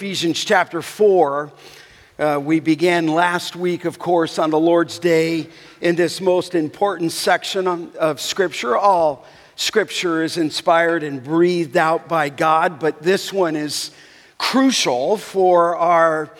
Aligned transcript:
Ephesians 0.00 0.42
chapter 0.42 0.80
4. 0.80 1.52
Uh, 2.18 2.40
we 2.42 2.58
began 2.58 3.06
last 3.06 3.54
week, 3.54 3.84
of 3.84 3.98
course, 3.98 4.38
on 4.38 4.48
the 4.48 4.58
Lord's 4.58 4.98
Day 4.98 5.46
in 5.82 5.94
this 5.94 6.22
most 6.22 6.54
important 6.54 7.12
section 7.12 7.66
of 7.66 8.18
Scripture. 8.18 8.78
All 8.78 9.26
Scripture 9.56 10.22
is 10.22 10.38
inspired 10.38 11.02
and 11.02 11.22
breathed 11.22 11.76
out 11.76 12.08
by 12.08 12.30
God, 12.30 12.80
but 12.80 13.02
this 13.02 13.30
one 13.30 13.56
is 13.56 13.90
crucial 14.38 15.18
for 15.18 15.76
our, 15.76 16.30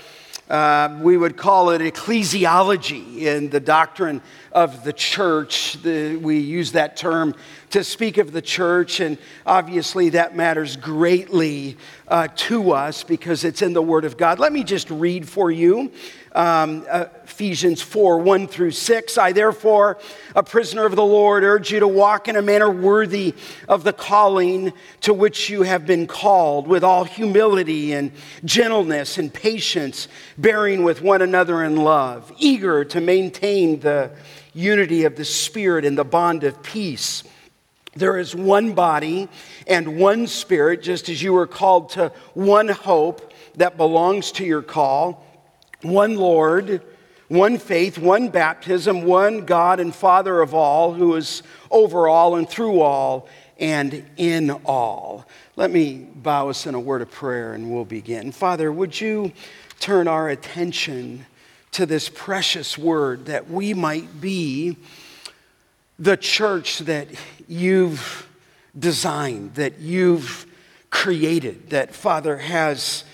uh, 0.51 0.99
we 1.01 1.17
would 1.17 1.37
call 1.37 1.71
it 1.71 1.81
ecclesiology 1.81 3.19
in 3.19 3.51
the 3.51 3.61
doctrine 3.61 4.21
of 4.51 4.83
the 4.83 4.93
church. 4.93 5.75
The, 5.83 6.17
we 6.17 6.39
use 6.39 6.73
that 6.73 6.97
term 6.97 7.37
to 7.71 7.85
speak 7.85 8.19
of 8.19 8.33
the 8.33 8.43
church, 8.43 8.99
and 8.99 9.17
obviously 9.47 10.09
that 10.11 10.35
matters 10.35 10.77
greatly 10.77 11.77
uh, 12.09 12.27
to 12.35 12.73
us 12.73 13.05
because 13.05 13.45
it's 13.45 13.63
in 13.63 13.75
the 13.75 13.83
Word 13.83 14.05
of 14.05 14.17
God. 14.17 14.41
Let 14.41 14.53
me 14.53 14.65
just 14.65 14.91
read 14.91 15.29
for 15.29 15.53
you 15.53 15.93
um, 16.33 16.87
Ephesians 17.25 17.83
4 17.83 18.19
1 18.19 18.47
through 18.47 18.71
6. 18.71 19.19
I, 19.19 19.33
therefore, 19.33 19.99
a 20.37 20.43
prisoner 20.43 20.85
of 20.85 20.95
the 20.95 21.05
Lord, 21.05 21.43
urge 21.43 21.73
you 21.73 21.81
to 21.81 21.89
walk 21.89 22.29
in 22.29 22.37
a 22.37 22.43
manner 22.43 22.71
worthy 22.71 23.35
of 23.69 23.85
the 23.85 23.93
calling 23.93 24.73
to 25.03 25.15
which 25.15 25.51
you 25.51 25.63
have 25.63 25.87
been 25.87 26.07
called, 26.07 26.67
with 26.67 26.85
all 26.85 27.05
humility 27.05 27.93
and 27.93 28.13
gentleness 28.45 29.19
and 29.19 29.33
patience, 29.33 30.09
bearing 30.39 30.85
with 30.85 31.03
one 31.03 31.23
another 31.23 31.65
in 31.65 31.77
love, 31.77 32.33
eager 32.39 32.85
to 32.85 33.01
maintain 33.01 33.81
the 33.81 34.11
unity 34.55 35.05
of 35.05 35.17
the 35.17 35.25
Spirit 35.25 35.85
in 35.85 35.95
the 35.95 36.05
bond 36.05 36.45
of 36.45 36.63
peace. 36.63 37.25
There 37.95 38.19
is 38.19 38.37
one 38.37 38.73
body 38.73 39.29
and 39.67 39.99
one 39.99 40.29
spirit, 40.29 40.83
just 40.83 41.09
as 41.09 41.23
you 41.23 41.33
were 41.33 41.49
called 41.49 41.91
to 41.91 42.13
one 42.35 42.69
hope 42.69 43.33
that 43.57 43.77
belongs 43.77 44.31
to 44.33 44.45
your 44.45 44.63
call, 44.63 45.27
one 45.83 46.17
Lord, 46.17 46.83
one 47.29 47.59
faith, 47.59 47.99
one 47.99 48.29
baptism, 48.29 49.05
one 49.05 49.45
God 49.45 49.81
and 49.81 49.95
Father 49.95 50.41
of 50.41 50.55
all, 50.55 50.93
who 50.93 51.15
is 51.15 51.43
over 51.71 52.09
all 52.09 52.37
and 52.37 52.49
through 52.49 52.81
all 52.81 53.29
and 53.59 54.05
in 54.17 54.51
all. 54.65 55.27
Let 55.57 55.71
me 55.71 56.09
bow 56.15 56.49
us 56.49 56.67
in 56.67 56.75
a 56.75 56.81
word 56.81 57.03
of 57.03 57.11
prayer 57.11 57.53
and 57.53 57.71
we'll 57.71 57.85
begin. 57.85 58.33
Father, 58.33 58.73
would 58.73 59.01
you 59.01 59.33
turn 59.79 60.09
our 60.09 60.29
attention 60.29 61.27
to 61.73 61.87
this 61.87 62.09
precious 62.09 62.77
word 62.77 63.27
that 63.27 63.49
we 63.49 63.75
might 63.75 64.21
be 64.21 64.77
the 65.99 66.17
church 66.17 66.81
that 66.81 67.09
you've 67.47 68.27
designed, 68.79 69.55
that 69.55 69.79
you've 69.79 70.47
created, 70.91 71.71
that 71.71 71.95
Father 71.95 72.39
has 72.39 73.05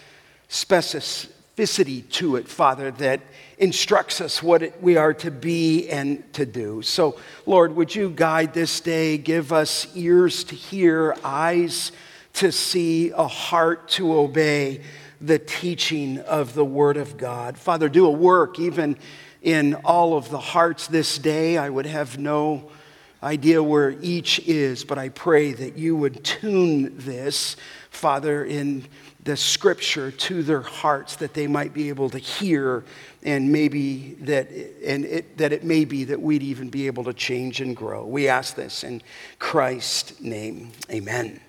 specificity 1.57 2.09
to 2.11 2.37
it, 2.37 2.49
Father, 2.49 2.91
that 2.93 3.21
instructs 3.59 4.21
us 4.21 4.43
what 4.43 4.83
we 4.83 4.97
are 4.97 5.15
to 5.15 5.31
be 5.31 5.89
and 5.89 6.31
to 6.35 6.45
do. 6.45 6.83
So, 6.83 7.19
Lord, 7.47 7.75
would 7.77 7.95
you 7.95 8.11
guide 8.11 8.53
this 8.53 8.81
day? 8.81 9.17
Give 9.17 9.53
us 9.53 9.87
ears 9.95 10.45
to 10.45 10.55
hear, 10.55 11.17
eyes 11.25 11.93
to 12.35 12.53
see, 12.53 13.11
a 13.11 13.27
heart 13.27 13.89
to 13.91 14.13
obey 14.19 14.83
the 15.21 15.39
teaching 15.39 16.19
of 16.19 16.53
the 16.53 16.65
Word 16.65 16.99
of 16.99 17.17
God. 17.17 17.57
Father, 17.57 17.89
do 17.89 18.07
a 18.07 18.11
work 18.11 18.59
even 18.59 18.99
in 19.41 19.75
all 19.77 20.17
of 20.17 20.29
the 20.29 20.39
hearts 20.39 20.89
this 20.89 21.17
day. 21.17 21.57
I 21.57 21.71
would 21.71 21.87
have 21.87 22.19
no 22.19 22.71
idea 23.23 23.63
where 23.63 23.97
each 24.03 24.41
is, 24.41 24.85
but 24.85 24.99
I 24.99 25.09
pray 25.09 25.53
that 25.53 25.79
you 25.79 25.97
would 25.97 26.23
tune 26.23 26.99
this, 26.99 27.57
Father, 27.89 28.45
in 28.45 28.85
the 29.27 29.37
scripture 29.37 30.13
to 30.13 30.43
their 30.45 30.63
hearts 30.63 31.17
that 31.17 31.35
they 31.35 31.49
might 31.49 31.75
be 31.75 31.89
able 31.89 32.09
to 32.09 32.19
hear 32.19 32.85
and 33.25 33.51
maybe 33.51 34.15
that 34.21 34.49
and 34.85 35.05
it, 35.05 35.37
that 35.37 35.53
it 35.53 35.65
may 35.65 35.85
be 35.85 36.05
that 36.05 36.21
we'd 36.21 36.45
even 36.45 36.71
be 36.71 36.87
able 36.87 37.03
to 37.05 37.13
change 37.13 37.61
and 37.61 37.77
grow. 37.77 38.07
We 38.07 38.29
ask 38.29 38.55
this 38.55 38.85
in 38.85 39.03
christ's 39.39 40.21
name. 40.21 40.71
Amen. 40.91 41.41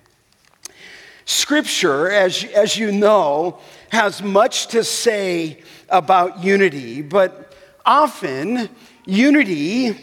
Scripture, 1.24 2.10
as, 2.10 2.42
as 2.44 2.76
you 2.76 2.90
know, 2.90 3.60
has 3.90 4.22
much 4.22 4.68
to 4.68 4.82
say 4.82 5.62
about 5.88 6.42
unity, 6.42 7.02
but 7.02 7.54
often 7.86 8.68
unity 9.04 9.94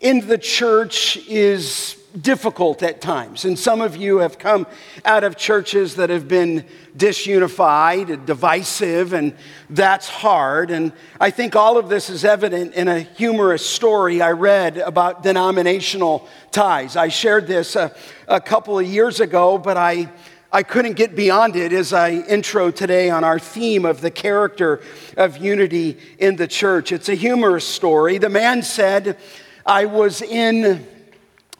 in 0.00 0.26
the 0.28 0.38
church 0.38 1.16
is 1.26 1.95
difficult 2.20 2.82
at 2.82 3.00
times. 3.00 3.44
And 3.44 3.58
some 3.58 3.80
of 3.80 3.96
you 3.96 4.18
have 4.18 4.38
come 4.38 4.66
out 5.04 5.24
of 5.24 5.36
churches 5.36 5.96
that 5.96 6.10
have 6.10 6.28
been 6.28 6.64
disunified, 6.96 8.10
and 8.10 8.24
divisive, 8.24 9.12
and 9.12 9.34
that's 9.68 10.08
hard. 10.08 10.70
And 10.70 10.92
I 11.20 11.30
think 11.30 11.54
all 11.54 11.76
of 11.76 11.88
this 11.88 12.08
is 12.08 12.24
evident 12.24 12.74
in 12.74 12.88
a 12.88 13.00
humorous 13.00 13.68
story 13.68 14.22
I 14.22 14.32
read 14.32 14.78
about 14.78 15.22
denominational 15.22 16.26
ties. 16.52 16.96
I 16.96 17.08
shared 17.08 17.46
this 17.46 17.76
a, 17.76 17.94
a 18.26 18.40
couple 18.40 18.78
of 18.78 18.86
years 18.86 19.20
ago, 19.20 19.58
but 19.58 19.76
I 19.76 20.10
I 20.52 20.62
couldn't 20.62 20.94
get 20.94 21.16
beyond 21.16 21.56
it 21.56 21.72
as 21.72 21.92
I 21.92 22.12
intro 22.12 22.70
today 22.70 23.10
on 23.10 23.24
our 23.24 23.38
theme 23.38 23.84
of 23.84 24.00
the 24.00 24.12
character 24.12 24.80
of 25.16 25.36
unity 25.36 25.98
in 26.18 26.36
the 26.36 26.46
church. 26.46 26.92
It's 26.92 27.10
a 27.10 27.14
humorous 27.14 27.66
story. 27.66 28.16
The 28.16 28.30
man 28.30 28.62
said, 28.62 29.18
I 29.66 29.84
was 29.84 30.22
in 30.22 30.86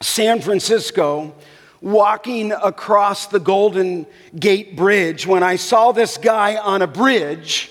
San 0.01 0.41
Francisco 0.41 1.35
walking 1.81 2.53
across 2.53 3.27
the 3.27 3.41
Golden 3.41 4.07
Gate 4.39 4.77
Bridge 4.77 5.27
when 5.27 5.43
I 5.43 5.57
saw 5.57 5.93
this 5.93 6.17
guy 6.17 6.57
on 6.57 6.83
a 6.83 6.87
bridge, 6.87 7.71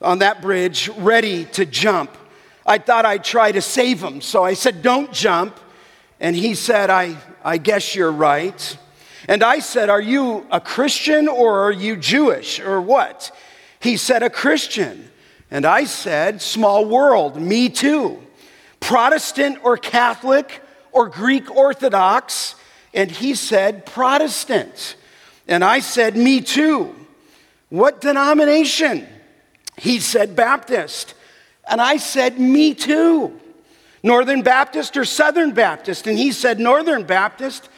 on 0.00 0.18
that 0.18 0.42
bridge, 0.42 0.88
ready 0.90 1.46
to 1.46 1.64
jump. 1.64 2.16
I 2.66 2.78
thought 2.78 3.04
I'd 3.04 3.24
try 3.24 3.52
to 3.52 3.60
save 3.60 4.02
him, 4.02 4.20
so 4.20 4.44
I 4.44 4.54
said, 4.54 4.82
Don't 4.82 5.12
jump. 5.12 5.58
And 6.20 6.34
he 6.36 6.54
said, 6.54 6.90
I, 6.90 7.16
I 7.44 7.58
guess 7.58 7.94
you're 7.94 8.12
right. 8.12 8.78
And 9.28 9.42
I 9.42 9.58
said, 9.58 9.90
Are 9.90 10.00
you 10.00 10.46
a 10.50 10.60
Christian 10.60 11.28
or 11.28 11.60
are 11.60 11.72
you 11.72 11.96
Jewish 11.96 12.60
or 12.60 12.80
what? 12.80 13.36
He 13.80 13.96
said, 13.96 14.22
A 14.22 14.30
Christian. 14.30 15.10
And 15.50 15.66
I 15.66 15.84
said, 15.84 16.40
Small 16.40 16.84
world, 16.86 17.40
me 17.40 17.68
too. 17.68 18.22
Protestant 18.80 19.58
or 19.62 19.76
Catholic 19.76 20.60
or 20.94 21.08
Greek 21.08 21.54
Orthodox? 21.54 22.54
And 22.94 23.10
he 23.10 23.34
said, 23.34 23.84
Protestant. 23.84 24.96
And 25.46 25.62
I 25.62 25.80
said, 25.80 26.16
Me 26.16 26.40
too. 26.40 26.94
What 27.68 28.00
denomination? 28.00 29.06
He 29.76 29.98
said, 29.98 30.36
Baptist. 30.36 31.14
And 31.68 31.80
I 31.80 31.96
said, 31.96 32.38
Me 32.38 32.72
too. 32.72 33.38
Northern 34.02 34.42
Baptist 34.42 34.96
or 34.96 35.04
Southern 35.04 35.52
Baptist? 35.52 36.06
And 36.06 36.16
he 36.16 36.30
said, 36.30 36.60
Northern 36.60 37.04
Baptist. 37.04 37.68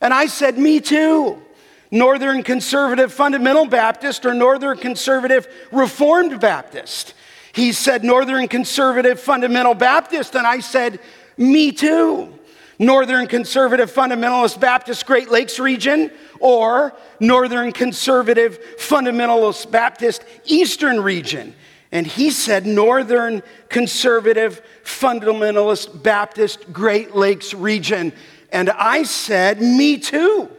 And 0.00 0.14
I 0.14 0.26
said, 0.26 0.58
Me 0.58 0.80
too. 0.80 1.42
Northern 1.90 2.42
Conservative 2.42 3.12
Fundamental 3.12 3.66
Baptist 3.66 4.24
or 4.24 4.32
Northern 4.32 4.78
Conservative 4.78 5.46
Reformed 5.70 6.40
Baptist. 6.40 7.12
He 7.52 7.72
said, 7.72 8.02
Northern 8.02 8.48
Conservative 8.48 9.20
Fundamental 9.20 9.74
Baptist. 9.74 10.34
And 10.34 10.46
I 10.46 10.60
said, 10.60 10.98
Me 11.36 11.70
too. 11.70 12.38
Northern 12.78 13.26
Conservative 13.26 13.92
Fundamentalist 13.92 14.60
Baptist 14.60 15.06
Great 15.06 15.30
Lakes 15.30 15.58
region 15.58 16.10
or 16.40 16.96
Northern 17.20 17.72
Conservative 17.72 18.58
Fundamentalist 18.78 19.70
Baptist 19.70 20.24
Eastern 20.44 21.00
region. 21.00 21.54
And 21.92 22.06
he 22.06 22.30
said, 22.30 22.66
Northern 22.66 23.42
Conservative 23.68 24.62
Fundamentalist 24.82 26.02
Baptist 26.02 26.72
Great 26.72 27.14
Lakes 27.14 27.52
region. 27.52 28.12
And 28.50 28.70
I 28.70 29.02
said, 29.02 29.60
Me 29.60 29.98
too. 29.98 30.50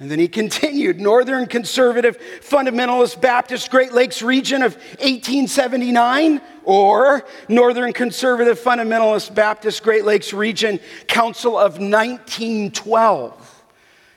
And 0.00 0.10
then 0.10 0.18
he 0.18 0.28
continued 0.28 0.98
Northern 0.98 1.44
Conservative 1.44 2.18
Fundamentalist 2.40 3.20
Baptist 3.20 3.70
Great 3.70 3.92
Lakes 3.92 4.22
region 4.22 4.62
of 4.62 4.74
1879 4.76 6.40
or 6.64 7.26
Northern 7.50 7.92
Conservative 7.92 8.58
Fundamentalist 8.58 9.34
Baptist 9.34 9.82
Great 9.82 10.06
Lakes 10.06 10.32
region 10.32 10.80
Council 11.06 11.58
of 11.58 11.72
1912. 11.74 13.64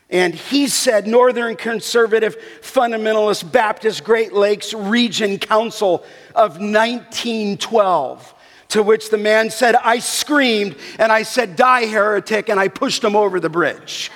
And 0.09 0.33
he 0.33 0.67
said 0.67 1.05
Northern 1.05 1.57
Conservative 1.57 2.37
Fundamentalist 2.61 3.51
Baptist 3.51 4.05
Great 4.05 4.31
Lakes 4.31 4.73
Region 4.73 5.37
Council 5.37 6.05
of 6.33 6.61
1912. 6.61 8.35
To 8.69 8.81
which 8.81 9.09
the 9.09 9.17
man 9.17 9.49
said, 9.49 9.75
I 9.75 9.99
screamed 9.99 10.77
and 10.97 11.11
I 11.11 11.23
said, 11.23 11.57
Die, 11.57 11.85
heretic, 11.87 12.47
and 12.47 12.57
I 12.57 12.69
pushed 12.69 13.03
him 13.03 13.17
over 13.17 13.41
the 13.41 13.49
bridge. 13.49 14.09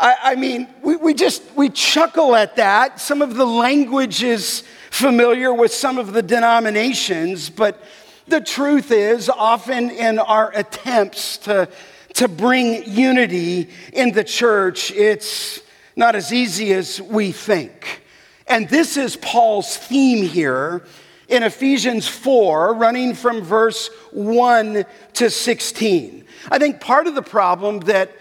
I, 0.00 0.16
I, 0.22 0.34
mean, 0.34 0.66
we, 0.82 0.96
we 0.96 1.12
just, 1.12 1.42
we 1.54 1.68
chuckle 1.68 2.34
at 2.34 2.56
that. 2.56 2.98
Some 2.98 3.20
of 3.20 3.34
the 3.34 3.44
language 3.44 4.22
is 4.22 4.62
familiar 4.90 5.52
with 5.52 5.74
some 5.74 5.98
of 5.98 6.14
the 6.14 6.22
denominations, 6.22 7.50
but 7.50 7.84
the 8.26 8.40
truth 8.40 8.92
is, 8.92 9.28
often 9.28 9.90
in 9.90 10.18
our 10.18 10.52
attempts 10.56 11.36
to, 11.38 11.68
to 12.14 12.28
bring 12.28 12.90
unity 12.90 13.68
in 13.92 14.12
the 14.12 14.24
church, 14.24 14.90
it's 14.90 15.60
not 15.96 16.16
as 16.16 16.32
easy 16.32 16.72
as 16.72 17.02
we 17.02 17.30
think. 17.30 18.02
And 18.46 18.70
this 18.70 18.96
is 18.96 19.16
Paul's 19.16 19.76
theme 19.76 20.26
here 20.26 20.82
in 21.28 21.42
Ephesians 21.42 22.08
4, 22.08 22.72
running 22.72 23.14
from 23.14 23.42
verse 23.42 23.90
1 24.12 24.86
to 25.12 25.28
16. 25.30 26.24
I 26.50 26.58
think 26.58 26.80
part 26.80 27.06
of 27.06 27.14
the 27.14 27.22
problem 27.22 27.80
that 27.80 28.12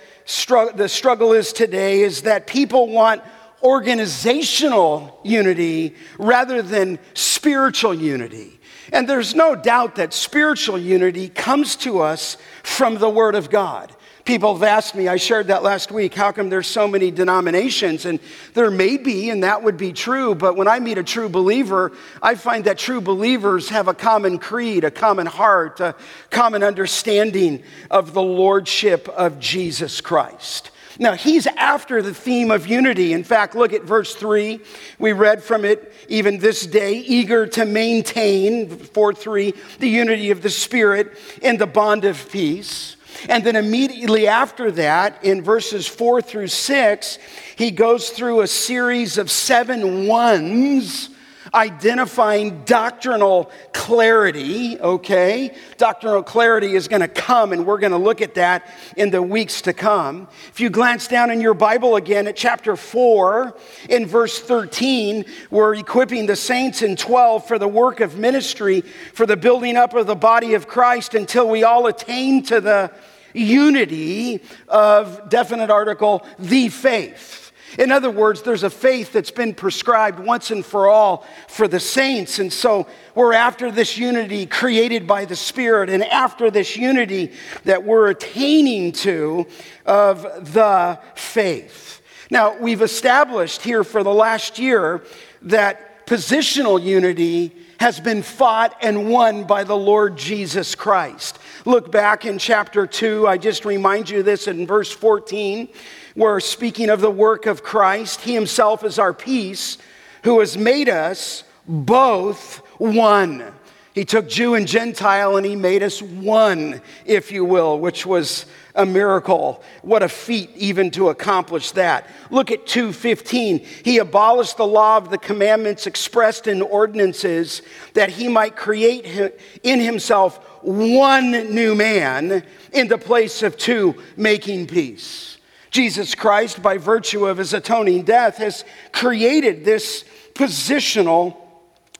the 0.75 0.87
struggle 0.87 1.33
is 1.33 1.51
today 1.53 2.01
is 2.01 2.21
that 2.23 2.45
people 2.45 2.87
want 2.87 3.23
organizational 3.63 5.19
unity 5.23 5.95
rather 6.17 6.61
than 6.61 6.99
spiritual 7.13 7.93
unity. 7.93 8.59
And 8.91 9.07
there's 9.07 9.35
no 9.35 9.55
doubt 9.55 9.95
that 9.95 10.13
spiritual 10.13 10.77
unity 10.77 11.29
comes 11.29 11.75
to 11.77 11.99
us 11.99 12.37
from 12.63 12.97
the 12.97 13.09
Word 13.09 13.35
of 13.35 13.49
God. 13.49 13.91
People 14.29 14.53
have 14.53 14.61
asked 14.61 14.93
me, 14.93 15.07
I 15.07 15.15
shared 15.15 15.47
that 15.47 15.63
last 15.63 15.91
week, 15.91 16.13
how 16.13 16.31
come 16.31 16.51
there's 16.51 16.67
so 16.67 16.87
many 16.87 17.09
denominations? 17.09 18.05
And 18.05 18.19
there 18.53 18.69
may 18.69 18.95
be, 18.95 19.31
and 19.31 19.41
that 19.41 19.63
would 19.63 19.75
be 19.75 19.91
true, 19.91 20.35
but 20.35 20.55
when 20.55 20.67
I 20.67 20.77
meet 20.77 20.99
a 20.99 21.03
true 21.03 21.29
believer, 21.29 21.93
I 22.21 22.35
find 22.35 22.65
that 22.65 22.77
true 22.77 23.01
believers 23.01 23.69
have 23.69 23.87
a 23.87 23.93
common 23.95 24.37
creed, 24.37 24.83
a 24.83 24.91
common 24.91 25.25
heart, 25.25 25.79
a 25.79 25.95
common 26.29 26.61
understanding 26.61 27.63
of 27.89 28.13
the 28.13 28.21
Lordship 28.21 29.09
of 29.09 29.39
Jesus 29.39 29.99
Christ. 29.99 30.69
Now, 30.99 31.13
he's 31.13 31.47
after 31.47 32.03
the 32.03 32.13
theme 32.13 32.51
of 32.51 32.67
unity. 32.67 33.13
In 33.13 33.23
fact, 33.23 33.55
look 33.55 33.73
at 33.73 33.81
verse 33.81 34.13
3. 34.13 34.59
We 34.99 35.11
read 35.11 35.41
from 35.41 35.65
it 35.65 35.91
even 36.07 36.37
this 36.37 36.67
day, 36.67 36.99
eager 36.99 37.47
to 37.47 37.65
maintain, 37.65 38.69
4 38.69 39.11
3, 39.11 39.55
the 39.79 39.89
unity 39.89 40.29
of 40.29 40.43
the 40.43 40.51
Spirit 40.51 41.17
in 41.41 41.57
the 41.57 41.65
bond 41.65 42.05
of 42.05 42.31
peace. 42.31 42.95
And 43.27 43.43
then 43.43 43.55
immediately 43.55 44.27
after 44.27 44.71
that, 44.71 45.23
in 45.23 45.41
verses 45.41 45.87
four 45.87 46.21
through 46.21 46.47
six, 46.47 47.17
he 47.55 47.71
goes 47.71 48.11
through 48.11 48.41
a 48.41 48.47
series 48.47 49.17
of 49.17 49.29
seven 49.29 50.07
ones 50.07 51.09
identifying 51.53 52.63
doctrinal 52.65 53.51
clarity, 53.73 54.79
okay? 54.79 55.55
Doctrinal 55.77 56.23
clarity 56.23 56.75
is 56.75 56.87
going 56.87 57.01
to 57.01 57.07
come, 57.07 57.53
and 57.53 57.65
we're 57.65 57.79
going 57.79 57.91
to 57.91 57.97
look 57.97 58.21
at 58.21 58.35
that 58.35 58.71
in 58.97 59.09
the 59.09 59.21
weeks 59.21 59.61
to 59.63 59.73
come. 59.73 60.27
If 60.49 60.59
you 60.59 60.69
glance 60.69 61.07
down 61.07 61.31
in 61.31 61.41
your 61.41 61.53
Bible 61.53 61.95
again 61.95 62.27
at 62.27 62.35
chapter 62.35 62.75
4, 62.75 63.55
in 63.89 64.05
verse 64.05 64.39
13, 64.39 65.25
we're 65.49 65.75
equipping 65.75 66.25
the 66.25 66.35
saints 66.35 66.81
in 66.81 66.95
12 66.95 67.47
for 67.47 67.57
the 67.57 67.67
work 67.67 67.99
of 67.99 68.17
ministry, 68.17 68.81
for 69.13 69.25
the 69.25 69.37
building 69.37 69.77
up 69.77 69.93
of 69.93 70.07
the 70.07 70.15
body 70.15 70.53
of 70.53 70.67
Christ 70.67 71.15
until 71.15 71.49
we 71.49 71.63
all 71.63 71.87
attain 71.87 72.43
to 72.43 72.61
the 72.61 72.91
unity 73.33 74.41
of 74.67 75.29
definite 75.29 75.69
article, 75.69 76.25
the 76.37 76.69
faith. 76.69 77.38
In 77.77 77.91
other 77.91 78.09
words, 78.09 78.41
there's 78.41 78.63
a 78.63 78.69
faith 78.69 79.13
that's 79.13 79.31
been 79.31 79.53
prescribed 79.53 80.19
once 80.19 80.51
and 80.51 80.65
for 80.65 80.87
all 80.87 81.25
for 81.47 81.67
the 81.67 81.79
saints. 81.79 82.39
And 82.39 82.51
so 82.51 82.87
we're 83.13 83.33
after 83.33 83.69
this 83.69 83.97
unity 83.97 84.45
created 84.45 85.05
by 85.05 85.25
the 85.25 85.35
Spirit 85.35 85.89
and 85.89 86.03
after 86.03 86.49
this 86.49 86.75
unity 86.75 87.31
that 87.65 87.83
we're 87.83 88.09
attaining 88.09 88.91
to 88.93 89.45
of 89.85 90.23
the 90.53 90.99
faith. 91.15 92.01
Now, 92.31 92.57
we've 92.57 92.81
established 92.81 93.61
here 93.61 93.83
for 93.83 94.03
the 94.03 94.13
last 94.13 94.59
year 94.59 95.03
that 95.43 96.05
positional 96.05 96.81
unity 96.81 97.55
has 97.79 97.99
been 97.99 98.21
fought 98.21 98.75
and 98.81 99.09
won 99.09 99.45
by 99.45 99.63
the 99.63 99.77
Lord 99.77 100.17
Jesus 100.17 100.75
Christ. 100.75 101.39
Look 101.65 101.91
back 101.91 102.25
in 102.25 102.37
chapter 102.37 102.85
2. 102.85 103.25
I 103.27 103.37
just 103.37 103.63
remind 103.63 104.09
you 104.09 104.21
this 104.21 104.47
in 104.47 104.67
verse 104.67 104.91
14, 104.91 105.69
where 106.15 106.39
speaking 106.39 106.89
of 106.89 107.01
the 107.01 107.11
work 107.11 107.45
of 107.45 107.63
Christ, 107.63 108.21
He 108.21 108.33
Himself 108.33 108.83
is 108.83 108.99
our 108.99 109.13
peace, 109.13 109.77
who 110.23 110.39
has 110.39 110.57
made 110.57 110.89
us 110.89 111.43
both 111.67 112.57
one. 112.77 113.53
He 113.93 114.05
took 114.05 114.29
Jew 114.29 114.55
and 114.55 114.67
Gentile 114.67 115.35
and 115.35 115.45
He 115.45 115.55
made 115.55 115.83
us 115.83 116.01
one, 116.01 116.81
if 117.05 117.31
you 117.31 117.43
will, 117.43 117.79
which 117.79 118.05
was 118.05 118.45
a 118.75 118.85
miracle. 118.85 119.61
What 119.81 120.03
a 120.03 120.09
feat 120.09 120.51
even 120.55 120.89
to 120.91 121.09
accomplish 121.09 121.71
that. 121.71 122.07
Look 122.29 122.49
at 122.49 122.65
2:15. 122.65 123.65
He 123.83 123.97
abolished 123.97 124.57
the 124.57 124.65
law 124.65 124.97
of 124.97 125.09
the 125.09 125.17
commandments 125.17 125.85
expressed 125.85 126.47
in 126.47 126.61
ordinances 126.61 127.61
that 127.93 128.11
he 128.11 128.29
might 128.29 128.55
create 128.55 129.33
in 129.63 129.79
himself 129.79 130.39
one 130.61 131.31
new 131.53 131.75
man 131.75 132.43
in 132.71 132.87
the 132.87 132.97
place 132.97 133.43
of 133.43 133.57
two, 133.57 133.95
making 134.15 134.67
peace. 134.67 135.38
Jesus 135.69 136.15
Christ, 136.15 136.61
by 136.61 136.77
virtue 136.77 137.27
of 137.27 137.37
his 137.37 137.53
atoning 137.53 138.03
death, 138.03 138.37
has 138.37 138.63
created 138.91 139.65
this 139.65 140.03
positional 140.33 141.37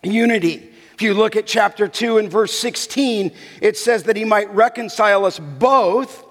unity. 0.01 0.71
If 0.93 1.01
you 1.01 1.13
look 1.13 1.35
at 1.35 1.45
chapter 1.45 1.87
2 1.87 2.17
and 2.17 2.29
verse 2.29 2.57
16, 2.59 3.31
it 3.61 3.77
says 3.77 4.03
that 4.03 4.15
he 4.15 4.25
might 4.25 4.53
reconcile 4.53 5.25
us 5.25 5.39
both 5.39 6.25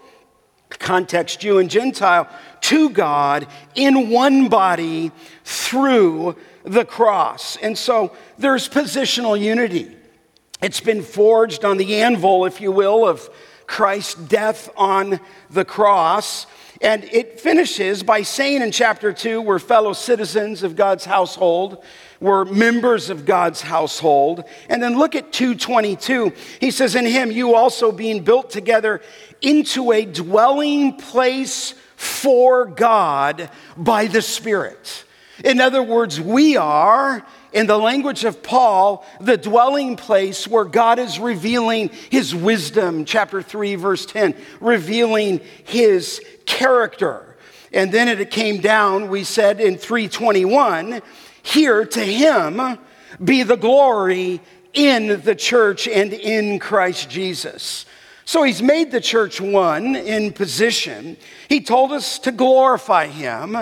context 0.78 1.40
Jew 1.40 1.58
and 1.58 1.70
Gentile, 1.70 2.28
to 2.62 2.90
God 2.90 3.46
in 3.74 4.10
one 4.10 4.48
body 4.48 5.12
through 5.44 6.36
the 6.64 6.84
cross. 6.84 7.56
And 7.56 7.78
so 7.78 8.14
there's 8.36 8.68
positional 8.68 9.40
unity. 9.40 9.96
It's 10.60 10.80
been 10.80 11.02
forged 11.02 11.64
on 11.64 11.76
the 11.76 12.02
anvil, 12.02 12.44
if 12.44 12.60
you 12.60 12.72
will, 12.72 13.06
of 13.06 13.28
Christ's 13.66 14.14
death 14.14 14.70
on 14.76 15.20
the 15.50 15.64
cross. 15.64 16.46
And 16.80 17.04
it 17.04 17.40
finishes 17.40 18.02
by 18.02 18.22
saying 18.22 18.62
in 18.62 18.70
chapter 18.70 19.12
2, 19.12 19.40
we're 19.40 19.58
fellow 19.58 19.92
citizens 19.92 20.62
of 20.62 20.76
God's 20.76 21.04
household. 21.04 21.82
We're 22.20 22.44
members 22.44 23.10
of 23.10 23.24
God's 23.24 23.62
household. 23.62 24.44
And 24.68 24.82
then 24.82 24.96
look 24.96 25.16
at 25.16 25.32
222. 25.32 26.32
He 26.60 26.70
says, 26.70 26.94
In 26.94 27.04
him, 27.04 27.32
you 27.32 27.54
also 27.54 27.90
being 27.90 28.22
built 28.22 28.50
together 28.50 29.00
into 29.40 29.92
a 29.92 30.04
dwelling 30.04 30.96
place 30.96 31.74
for 31.96 32.64
God 32.64 33.50
by 33.76 34.06
the 34.06 34.22
Spirit. 34.22 35.04
In 35.44 35.60
other 35.60 35.82
words, 35.82 36.20
we 36.20 36.56
are, 36.56 37.24
in 37.52 37.66
the 37.66 37.78
language 37.78 38.24
of 38.24 38.42
Paul, 38.42 39.06
the 39.20 39.36
dwelling 39.36 39.96
place 39.96 40.46
where 40.48 40.64
God 40.64 40.98
is 40.98 41.18
revealing 41.18 41.90
his 42.10 42.34
wisdom, 42.34 43.04
chapter 43.04 43.40
3, 43.40 43.76
verse 43.76 44.04
10, 44.06 44.34
revealing 44.60 45.40
his 45.64 46.20
character. 46.48 47.36
And 47.72 47.92
then 47.92 48.08
it 48.08 48.30
came 48.30 48.60
down, 48.60 49.08
we 49.08 49.22
said 49.22 49.60
in 49.60 49.76
321, 49.76 51.02
here 51.42 51.84
to 51.84 52.00
him 52.00 52.78
be 53.22 53.42
the 53.42 53.56
glory 53.56 54.40
in 54.72 55.20
the 55.20 55.34
church 55.34 55.86
and 55.86 56.12
in 56.12 56.58
Christ 56.58 57.10
Jesus. 57.10 57.84
So 58.24 58.42
he's 58.42 58.62
made 58.62 58.90
the 58.90 59.00
church 59.00 59.40
one 59.40 59.96
in 59.96 60.32
position. 60.32 61.16
He 61.48 61.60
told 61.60 61.92
us 61.92 62.18
to 62.20 62.32
glorify 62.32 63.06
him. 63.06 63.56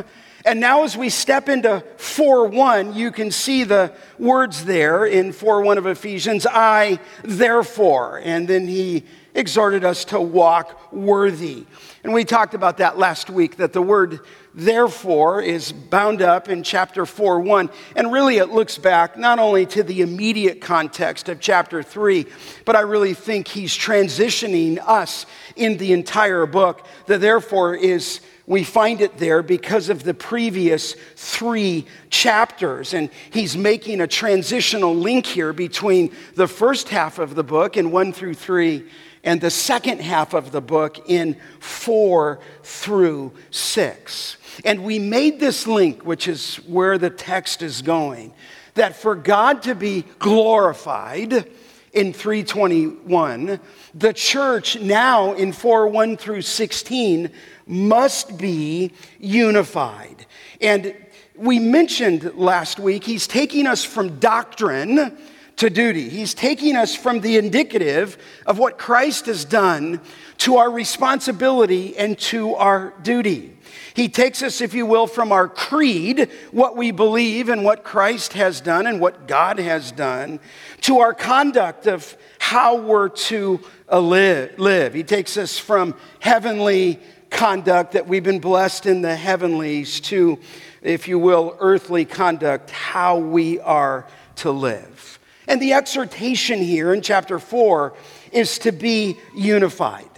And 0.44 0.60
now, 0.60 0.84
as 0.84 0.96
we 0.96 1.08
step 1.08 1.48
into 1.48 1.82
4 1.96 2.46
1, 2.46 2.94
you 2.94 3.10
can 3.10 3.32
see 3.32 3.64
the 3.64 3.92
words 4.16 4.64
there 4.64 5.04
in 5.04 5.32
4 5.32 5.62
1 5.62 5.78
of 5.78 5.86
Ephesians 5.86 6.46
I, 6.48 7.00
therefore. 7.24 8.20
And 8.22 8.46
then 8.46 8.68
he 8.68 9.04
exhorted 9.36 9.84
us 9.84 10.04
to 10.06 10.20
walk 10.20 10.92
worthy. 10.92 11.66
And 12.02 12.12
we 12.12 12.24
talked 12.24 12.54
about 12.54 12.78
that 12.78 12.98
last 12.98 13.30
week, 13.30 13.56
that 13.56 13.72
the 13.72 13.82
word 13.82 14.20
therefore 14.54 15.42
is 15.42 15.70
bound 15.70 16.22
up 16.22 16.48
in 16.48 16.62
chapter 16.62 17.04
4 17.04 17.40
1. 17.40 17.70
And 17.94 18.12
really, 18.12 18.38
it 18.38 18.48
looks 18.48 18.78
back 18.78 19.16
not 19.18 19.38
only 19.38 19.66
to 19.66 19.82
the 19.82 20.00
immediate 20.00 20.60
context 20.60 21.28
of 21.28 21.38
chapter 21.38 21.82
3, 21.82 22.26
but 22.64 22.74
I 22.74 22.80
really 22.80 23.14
think 23.14 23.46
he's 23.46 23.76
transitioning 23.76 24.78
us 24.78 25.26
in 25.54 25.76
the 25.76 25.92
entire 25.92 26.46
book. 26.46 26.84
The 27.06 27.18
therefore 27.18 27.76
is. 27.76 28.20
We 28.48 28.62
find 28.62 29.00
it 29.00 29.18
there 29.18 29.42
because 29.42 29.88
of 29.88 30.04
the 30.04 30.14
previous 30.14 30.94
three 31.16 31.84
chapters. 32.10 32.94
And 32.94 33.10
he's 33.30 33.56
making 33.56 34.00
a 34.00 34.06
transitional 34.06 34.94
link 34.94 35.26
here 35.26 35.52
between 35.52 36.14
the 36.36 36.46
first 36.46 36.88
half 36.88 37.18
of 37.18 37.34
the 37.34 37.42
book 37.42 37.76
in 37.76 37.90
1 37.90 38.12
through 38.12 38.34
3 38.34 38.88
and 39.26 39.40
the 39.40 39.50
second 39.50 40.00
half 40.00 40.32
of 40.34 40.52
the 40.52 40.60
book 40.60 41.10
in 41.10 41.36
4 41.58 42.38
through 42.62 43.32
6. 43.50 44.36
And 44.64 44.84
we 44.84 45.00
made 45.00 45.40
this 45.40 45.66
link, 45.66 46.06
which 46.06 46.28
is 46.28 46.56
where 46.66 46.96
the 46.96 47.10
text 47.10 47.60
is 47.60 47.82
going, 47.82 48.32
that 48.74 48.94
for 48.94 49.16
God 49.16 49.62
to 49.64 49.74
be 49.74 50.04
glorified 50.20 51.50
in 51.92 52.12
321, 52.12 53.58
the 53.94 54.12
church 54.12 54.78
now 54.78 55.32
in 55.32 55.52
4 55.52 55.88
1 55.88 56.16
through 56.16 56.42
16 56.42 57.30
must 57.66 58.38
be 58.38 58.92
unified. 59.18 60.24
And 60.60 60.94
we 61.34 61.58
mentioned 61.58 62.34
last 62.36 62.78
week, 62.78 63.02
he's 63.02 63.26
taking 63.26 63.66
us 63.66 63.82
from 63.82 64.20
doctrine 64.20 65.18
to 65.56 65.70
duty. 65.70 66.08
He's 66.08 66.34
taking 66.34 66.76
us 66.76 66.94
from 66.94 67.20
the 67.20 67.38
indicative 67.38 68.18
of 68.44 68.58
what 68.58 68.78
Christ 68.78 69.26
has 69.26 69.44
done 69.44 70.00
to 70.38 70.56
our 70.56 70.70
responsibility 70.70 71.96
and 71.96 72.18
to 72.18 72.54
our 72.54 72.92
duty. 73.02 73.56
He 73.94 74.10
takes 74.10 74.42
us, 74.42 74.60
if 74.60 74.74
you 74.74 74.84
will, 74.84 75.06
from 75.06 75.32
our 75.32 75.48
creed, 75.48 76.30
what 76.50 76.76
we 76.76 76.90
believe 76.90 77.48
and 77.48 77.64
what 77.64 77.82
Christ 77.82 78.34
has 78.34 78.60
done 78.60 78.86
and 78.86 79.00
what 79.00 79.26
God 79.26 79.58
has 79.58 79.90
done, 79.90 80.38
to 80.82 80.98
our 80.98 81.14
conduct 81.14 81.86
of 81.86 82.16
how 82.38 82.76
we're 82.76 83.08
to 83.08 83.60
uh, 83.90 83.98
live. 83.98 84.92
He 84.92 85.02
takes 85.02 85.38
us 85.38 85.58
from 85.58 85.94
heavenly 86.20 87.00
conduct 87.30 87.92
that 87.92 88.06
we've 88.06 88.22
been 88.22 88.38
blessed 88.38 88.84
in 88.84 89.00
the 89.00 89.16
heavenlies 89.16 90.00
to, 90.00 90.38
if 90.82 91.08
you 91.08 91.18
will, 91.18 91.56
earthly 91.58 92.04
conduct, 92.04 92.70
how 92.70 93.16
we 93.16 93.58
are 93.60 94.06
to 94.36 94.50
live. 94.50 95.15
And 95.46 95.60
the 95.60 95.74
exhortation 95.74 96.60
here 96.60 96.92
in 96.92 97.02
chapter 97.02 97.38
4 97.38 97.94
is 98.32 98.58
to 98.60 98.72
be 98.72 99.18
unified. 99.34 100.10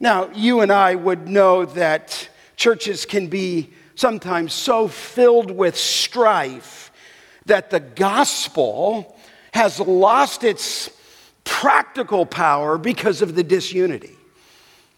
Now, 0.00 0.30
you 0.34 0.60
and 0.60 0.72
I 0.72 0.94
would 0.94 1.28
know 1.28 1.64
that 1.66 2.28
churches 2.56 3.04
can 3.04 3.28
be 3.28 3.70
sometimes 3.94 4.52
so 4.52 4.88
filled 4.88 5.50
with 5.50 5.76
strife 5.76 6.90
that 7.46 7.70
the 7.70 7.80
gospel 7.80 9.16
has 9.52 9.78
lost 9.78 10.44
its 10.44 10.90
practical 11.44 12.26
power 12.26 12.78
because 12.78 13.22
of 13.22 13.34
the 13.34 13.44
disunity. 13.44 14.16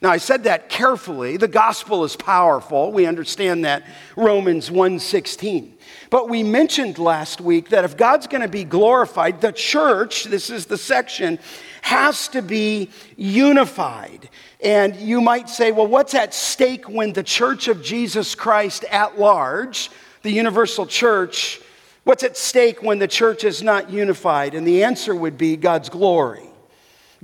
Now, 0.03 0.11
I 0.11 0.19
said 0.19 0.45
that 0.45 0.69
carefully. 0.69 1.39
The 1.39 1.49
gospel 1.49 2.05
is 2.05 2.17
powerful. 2.17 2.93
We 2.93 3.07
understand 3.07 3.65
that 3.65 3.83
Romans 4.15 4.71
1:16. 4.71 5.73
But 6.11 6.29
we 6.29 6.43
mentioned 6.43 6.99
last 6.99 7.41
week 7.41 7.71
that 7.71 7.85
if 7.85 7.97
God's 7.97 8.27
going 8.27 8.43
to 8.43 8.49
be 8.49 8.65
glorified, 8.65 9.41
the 9.41 9.53
church, 9.53 10.25
this 10.25 10.51
is 10.51 10.67
the 10.67 10.77
section, 10.77 11.39
has 11.83 12.29
to 12.29 12.43
be 12.43 12.91
unified. 13.17 14.29
And 14.61 14.97
you 14.97 15.21
might 15.21 15.49
say, 15.49 15.73
well, 15.73 15.87
what's 15.87 16.15
at 16.15 16.35
stake 16.35 16.89
when 16.89 17.13
the 17.13 17.23
church 17.23 17.69
of 17.69 17.83
Jesus 17.83 18.35
Christ 18.35 18.85
at 18.91 19.19
large, 19.19 19.91
the 20.23 20.31
universal 20.31 20.87
church, 20.87 21.61
what's 22.05 22.23
at 22.23 22.37
stake 22.37 22.83
when 22.83 22.99
the 22.99 23.09
church 23.09 23.45
is 23.45 23.63
not 23.63 23.91
unified? 23.91 24.55
And 24.55 24.67
the 24.67 24.85
answer 24.85 25.15
would 25.15 25.39
be 25.39 25.57
God's 25.57 25.89
glory. 25.89 26.49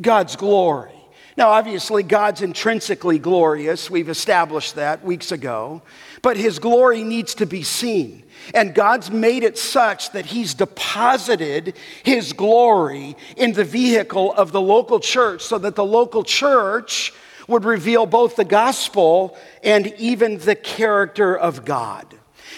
God's 0.00 0.36
glory. 0.36 1.01
Now, 1.36 1.48
obviously, 1.50 2.02
God's 2.02 2.42
intrinsically 2.42 3.18
glorious. 3.18 3.90
We've 3.90 4.10
established 4.10 4.74
that 4.74 5.02
weeks 5.02 5.32
ago. 5.32 5.82
But 6.20 6.36
his 6.36 6.58
glory 6.58 7.02
needs 7.04 7.34
to 7.36 7.46
be 7.46 7.62
seen. 7.62 8.24
And 8.54 8.74
God's 8.74 9.10
made 9.10 9.42
it 9.42 9.56
such 9.56 10.12
that 10.12 10.26
he's 10.26 10.54
deposited 10.54 11.74
his 12.02 12.32
glory 12.32 13.16
in 13.36 13.52
the 13.52 13.64
vehicle 13.64 14.32
of 14.34 14.52
the 14.52 14.60
local 14.60 15.00
church 15.00 15.42
so 15.42 15.58
that 15.58 15.74
the 15.74 15.84
local 15.84 16.22
church 16.22 17.12
would 17.48 17.64
reveal 17.64 18.06
both 18.06 18.36
the 18.36 18.44
gospel 18.44 19.36
and 19.62 19.86
even 19.98 20.38
the 20.38 20.54
character 20.54 21.36
of 21.36 21.64
God. 21.64 22.06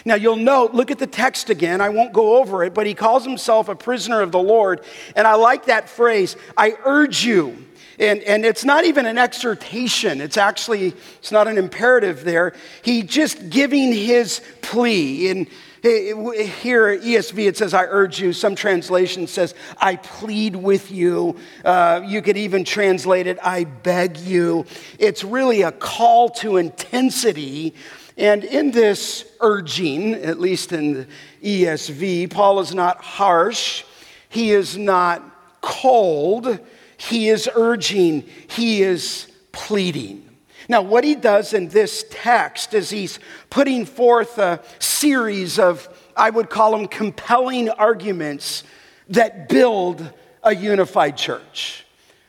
Now, 0.04 0.16
you'll 0.16 0.36
note, 0.36 0.74
look 0.74 0.90
at 0.90 0.98
the 0.98 1.06
text 1.06 1.48
again. 1.48 1.80
I 1.80 1.88
won't 1.88 2.12
go 2.12 2.36
over 2.36 2.64
it, 2.64 2.74
but 2.74 2.86
he 2.86 2.94
calls 2.94 3.24
himself 3.24 3.68
a 3.68 3.76
prisoner 3.76 4.20
of 4.20 4.32
the 4.32 4.42
Lord. 4.42 4.84
And 5.16 5.26
I 5.26 5.34
like 5.34 5.66
that 5.66 5.88
phrase 5.88 6.36
I 6.56 6.74
urge 6.84 7.24
you. 7.24 7.56
And, 7.98 8.22
and 8.22 8.44
it's 8.44 8.64
not 8.64 8.84
even 8.84 9.06
an 9.06 9.18
exhortation. 9.18 10.20
It's 10.20 10.36
actually, 10.36 10.94
it's 11.18 11.32
not 11.32 11.48
an 11.48 11.58
imperative 11.58 12.24
there. 12.24 12.52
He 12.82 13.02
just 13.02 13.50
giving 13.50 13.92
his 13.92 14.40
plea. 14.62 15.30
And 15.30 15.48
here 15.84 16.88
at 16.88 17.02
ESV 17.02 17.46
it 17.46 17.56
says, 17.58 17.74
I 17.74 17.84
urge 17.84 18.18
you. 18.18 18.32
Some 18.32 18.54
translation 18.54 19.26
says, 19.26 19.54
I 19.78 19.96
plead 19.96 20.56
with 20.56 20.90
you. 20.90 21.36
Uh, 21.64 22.00
you 22.04 22.22
could 22.22 22.38
even 22.38 22.64
translate 22.64 23.26
it, 23.26 23.38
I 23.42 23.64
beg 23.64 24.16
you. 24.16 24.64
It's 24.98 25.24
really 25.24 25.62
a 25.62 25.72
call 25.72 26.30
to 26.30 26.56
intensity. 26.56 27.74
And 28.16 28.44
in 28.44 28.70
this 28.70 29.30
urging, 29.40 30.14
at 30.14 30.40
least 30.40 30.72
in 30.72 30.94
the 30.94 31.06
ESV, 31.42 32.30
Paul 32.30 32.60
is 32.60 32.74
not 32.74 33.02
harsh. 33.02 33.84
He 34.30 34.52
is 34.52 34.78
not 34.78 35.22
cold 35.60 36.60
he 37.04 37.28
is 37.28 37.48
urging, 37.54 38.24
he 38.48 38.82
is 38.82 39.28
pleading. 39.52 40.28
Now, 40.68 40.82
what 40.82 41.04
he 41.04 41.14
does 41.14 41.52
in 41.52 41.68
this 41.68 42.04
text 42.10 42.72
is 42.72 42.88
he's 42.88 43.18
putting 43.50 43.84
forth 43.84 44.38
a 44.38 44.62
series 44.78 45.58
of, 45.58 45.88
I 46.16 46.30
would 46.30 46.48
call 46.48 46.72
them 46.72 46.88
compelling 46.88 47.68
arguments 47.68 48.64
that 49.08 49.48
build 49.48 50.12
a 50.42 50.54
unified 50.54 51.16
church. 51.16 51.84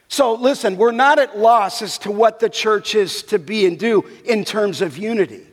So, 0.09 0.33
listen, 0.33 0.77
we're 0.77 0.91
not 0.91 1.19
at 1.19 1.37
loss 1.37 1.81
as 1.81 1.97
to 1.99 2.11
what 2.11 2.39
the 2.39 2.49
church 2.49 2.95
is 2.95 3.23
to 3.23 3.39
be 3.39 3.65
and 3.65 3.79
do 3.79 4.05
in 4.25 4.43
terms 4.43 4.81
of 4.81 4.97
unity. 4.97 5.45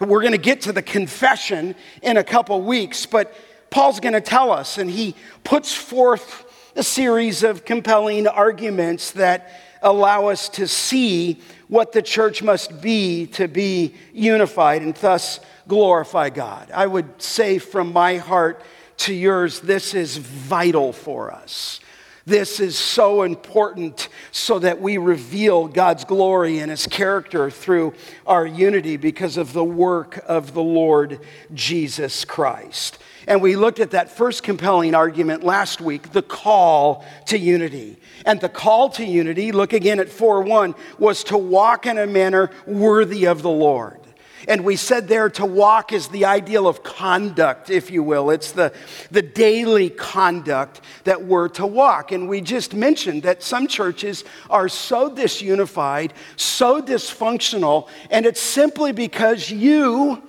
We're 0.00 0.20
going 0.20 0.32
to 0.32 0.38
get 0.38 0.62
to 0.62 0.72
the 0.72 0.82
confession 0.82 1.74
in 2.02 2.16
a 2.16 2.24
couple 2.24 2.60
weeks, 2.62 3.06
but 3.06 3.34
Paul's 3.70 3.98
going 3.98 4.14
to 4.14 4.20
tell 4.20 4.52
us, 4.52 4.78
and 4.78 4.88
he 4.88 5.16
puts 5.42 5.74
forth 5.74 6.44
a 6.78 6.82
series 6.84 7.42
of 7.42 7.64
compelling 7.64 8.28
arguments 8.28 9.10
that 9.10 9.50
allow 9.82 10.28
us 10.28 10.48
to 10.48 10.68
see 10.68 11.40
what 11.66 11.90
the 11.90 12.00
church 12.00 12.40
must 12.40 12.80
be 12.80 13.26
to 13.26 13.48
be 13.48 13.92
unified 14.12 14.80
and 14.82 14.94
thus 14.94 15.40
glorify 15.66 16.30
God. 16.30 16.70
I 16.72 16.86
would 16.86 17.20
say 17.20 17.58
from 17.58 17.92
my 17.92 18.18
heart 18.18 18.62
to 18.98 19.12
yours, 19.12 19.58
this 19.58 19.92
is 19.92 20.18
vital 20.18 20.92
for 20.92 21.32
us. 21.32 21.80
This 22.26 22.60
is 22.60 22.78
so 22.78 23.22
important 23.22 24.08
so 24.30 24.60
that 24.60 24.80
we 24.80 24.98
reveal 24.98 25.66
God's 25.66 26.04
glory 26.04 26.60
and 26.60 26.70
His 26.70 26.86
character 26.86 27.50
through 27.50 27.94
our 28.24 28.46
unity 28.46 28.96
because 28.96 29.36
of 29.36 29.52
the 29.52 29.64
work 29.64 30.22
of 30.26 30.54
the 30.54 30.62
Lord 30.62 31.20
Jesus 31.52 32.24
Christ. 32.24 32.98
And 33.28 33.42
we 33.42 33.56
looked 33.56 33.78
at 33.78 33.90
that 33.90 34.10
first 34.10 34.42
compelling 34.42 34.94
argument 34.94 35.44
last 35.44 35.82
week 35.82 36.12
the 36.12 36.22
call 36.22 37.04
to 37.26 37.38
unity. 37.38 37.98
And 38.24 38.40
the 38.40 38.48
call 38.48 38.88
to 38.90 39.04
unity, 39.04 39.52
look 39.52 39.74
again 39.74 40.00
at 40.00 40.08
4 40.08 40.40
1, 40.40 40.74
was 40.98 41.22
to 41.24 41.36
walk 41.36 41.84
in 41.84 41.98
a 41.98 42.06
manner 42.06 42.50
worthy 42.66 43.26
of 43.26 43.42
the 43.42 43.50
Lord. 43.50 44.00
And 44.46 44.64
we 44.64 44.76
said 44.76 45.08
there 45.08 45.28
to 45.30 45.44
walk 45.44 45.92
is 45.92 46.08
the 46.08 46.24
ideal 46.24 46.66
of 46.66 46.82
conduct, 46.82 47.68
if 47.68 47.90
you 47.90 48.02
will. 48.02 48.30
It's 48.30 48.52
the, 48.52 48.72
the 49.10 49.20
daily 49.20 49.90
conduct 49.90 50.80
that 51.04 51.24
we're 51.24 51.48
to 51.50 51.66
walk. 51.66 52.12
And 52.12 52.30
we 52.30 52.40
just 52.40 52.72
mentioned 52.72 53.24
that 53.24 53.42
some 53.42 53.66
churches 53.66 54.24
are 54.48 54.70
so 54.70 55.10
disunified, 55.10 56.12
so 56.36 56.80
dysfunctional, 56.80 57.88
and 58.10 58.24
it's 58.24 58.40
simply 58.40 58.92
because 58.92 59.50
you 59.50 60.22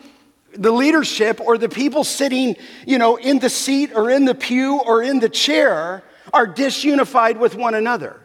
the 0.54 0.72
leadership 0.72 1.40
or 1.42 1.58
the 1.58 1.70
people 1.70 2.04
sitting, 2.04 2.56
you 2.86 2.98
know, 2.98 3.18
in 3.18 3.40
the 3.40 3.50
seat 3.50 3.92
or 3.96 4.10
in 4.10 4.26
the 4.26 4.36
pew 4.36 4.80
or 4.80 5.04
in 5.04 5.20
the 5.20 5.30
chair 5.30 6.04
are 6.34 6.48
disunified 6.48 7.38
with 7.38 7.56
one 7.56 7.76
another. 7.76 8.20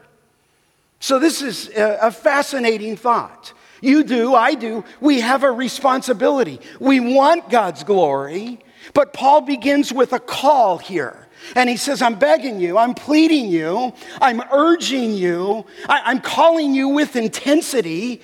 So 1.00 1.18
this 1.18 1.42
is 1.42 1.70
a 1.76 2.10
fascinating 2.10 2.96
thought. 2.96 3.52
You 3.80 4.04
do, 4.04 4.34
I 4.34 4.54
do. 4.54 4.84
We 5.00 5.20
have 5.20 5.42
a 5.42 5.52
responsibility. 5.52 6.60
We 6.80 7.00
want 7.00 7.50
God's 7.50 7.84
glory, 7.84 8.60
but 8.94 9.12
Paul 9.12 9.42
begins 9.42 9.92
with 9.92 10.14
a 10.14 10.18
call 10.18 10.78
here. 10.78 11.28
And 11.54 11.68
he 11.68 11.76
says, 11.76 12.00
I'm 12.00 12.14
begging 12.14 12.58
you, 12.58 12.78
I'm 12.78 12.94
pleading 12.94 13.48
you, 13.48 13.92
I'm 14.20 14.40
urging 14.50 15.12
you, 15.12 15.66
I, 15.86 16.10
am 16.10 16.20
calling 16.20 16.74
you 16.74 16.88
with 16.88 17.16
intensity 17.16 18.22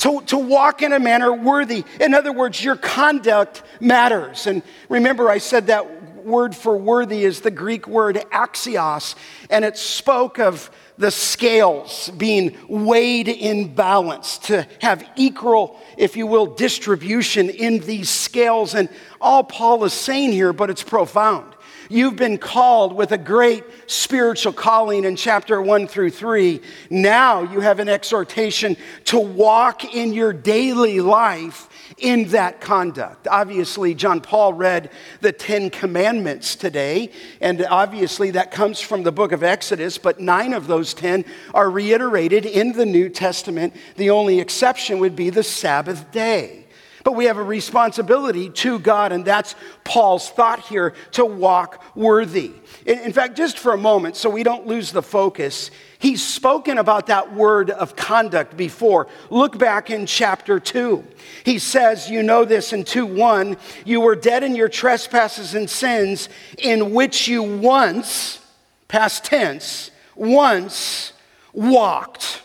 to, 0.00 0.22
to 0.22 0.38
walk 0.38 0.82
in 0.82 0.92
a 0.92 0.98
manner 0.98 1.32
worthy. 1.32 1.84
In 2.00 2.14
other 2.14 2.32
words, 2.32 2.62
your 2.62 2.76
conduct 2.76 3.62
matters. 3.80 4.46
And 4.46 4.62
remember, 4.88 5.28
I 5.28 5.38
said 5.38 5.68
that 5.68 6.24
word 6.24 6.54
for 6.54 6.76
worthy 6.76 7.24
is 7.24 7.40
the 7.40 7.50
Greek 7.50 7.86
word 7.86 8.16
axios, 8.32 9.14
and 9.48 9.64
it 9.64 9.76
spoke 9.76 10.38
of 10.38 10.70
the 10.98 11.10
scales 11.10 12.10
being 12.16 12.56
weighed 12.68 13.28
in 13.28 13.74
balance 13.74 14.36
to 14.36 14.66
have 14.82 15.06
equal, 15.16 15.80
if 15.96 16.16
you 16.16 16.26
will, 16.26 16.46
distribution 16.46 17.48
in 17.48 17.80
these 17.80 18.10
scales. 18.10 18.74
And 18.74 18.90
all 19.18 19.42
Paul 19.42 19.84
is 19.84 19.94
saying 19.94 20.32
here, 20.32 20.52
but 20.52 20.68
it's 20.68 20.82
profound. 20.82 21.54
You've 21.92 22.14
been 22.14 22.38
called 22.38 22.92
with 22.92 23.10
a 23.10 23.18
great 23.18 23.64
spiritual 23.90 24.52
calling 24.52 25.04
in 25.04 25.16
chapter 25.16 25.60
one 25.60 25.88
through 25.88 26.10
three. 26.10 26.60
Now 26.88 27.42
you 27.42 27.58
have 27.58 27.80
an 27.80 27.88
exhortation 27.88 28.76
to 29.06 29.18
walk 29.18 29.92
in 29.92 30.12
your 30.12 30.32
daily 30.32 31.00
life 31.00 31.68
in 31.98 32.28
that 32.28 32.60
conduct. 32.60 33.26
Obviously, 33.26 33.96
John 33.96 34.20
Paul 34.20 34.52
read 34.52 34.92
the 35.20 35.32
Ten 35.32 35.68
Commandments 35.68 36.54
today, 36.54 37.10
and 37.40 37.66
obviously 37.68 38.30
that 38.30 38.52
comes 38.52 38.80
from 38.80 39.02
the 39.02 39.10
book 39.10 39.32
of 39.32 39.42
Exodus, 39.42 39.98
but 39.98 40.20
nine 40.20 40.52
of 40.52 40.68
those 40.68 40.94
ten 40.94 41.24
are 41.52 41.68
reiterated 41.68 42.46
in 42.46 42.70
the 42.70 42.86
New 42.86 43.08
Testament. 43.08 43.74
The 43.96 44.10
only 44.10 44.38
exception 44.38 45.00
would 45.00 45.16
be 45.16 45.28
the 45.28 45.42
Sabbath 45.42 46.12
day. 46.12 46.66
But 47.04 47.12
we 47.12 47.24
have 47.26 47.38
a 47.38 47.42
responsibility 47.42 48.50
to 48.50 48.78
God, 48.78 49.12
and 49.12 49.24
that's 49.24 49.54
Paul's 49.84 50.28
thought 50.30 50.60
here 50.60 50.94
to 51.12 51.24
walk 51.24 51.82
worthy. 51.96 52.52
In, 52.84 53.12
fact, 53.12 53.36
just 53.36 53.58
for 53.58 53.72
a 53.72 53.78
moment, 53.78 54.16
so 54.16 54.28
we 54.28 54.42
don't 54.42 54.66
lose 54.66 54.92
the 54.92 55.02
focus, 55.02 55.70
he's 55.98 56.24
spoken 56.26 56.78
about 56.78 57.06
that 57.06 57.32
word 57.32 57.70
of 57.70 57.96
conduct 57.96 58.56
before. 58.56 59.08
Look 59.30 59.58
back 59.58 59.90
in 59.90 60.06
chapter 60.06 60.60
2. 60.60 61.04
He 61.44 61.58
says, 61.58 62.10
You 62.10 62.22
know 62.22 62.44
this 62.44 62.72
in 62.72 62.84
2 62.84 63.06
1, 63.06 63.56
you 63.84 64.00
were 64.00 64.16
dead 64.16 64.42
in 64.42 64.54
your 64.54 64.68
trespasses 64.68 65.54
and 65.54 65.68
sins, 65.68 66.28
in 66.58 66.92
which 66.92 67.28
you 67.28 67.42
once, 67.42 68.40
past 68.88 69.24
tense, 69.24 69.90
once 70.14 71.12
walked 71.52 72.42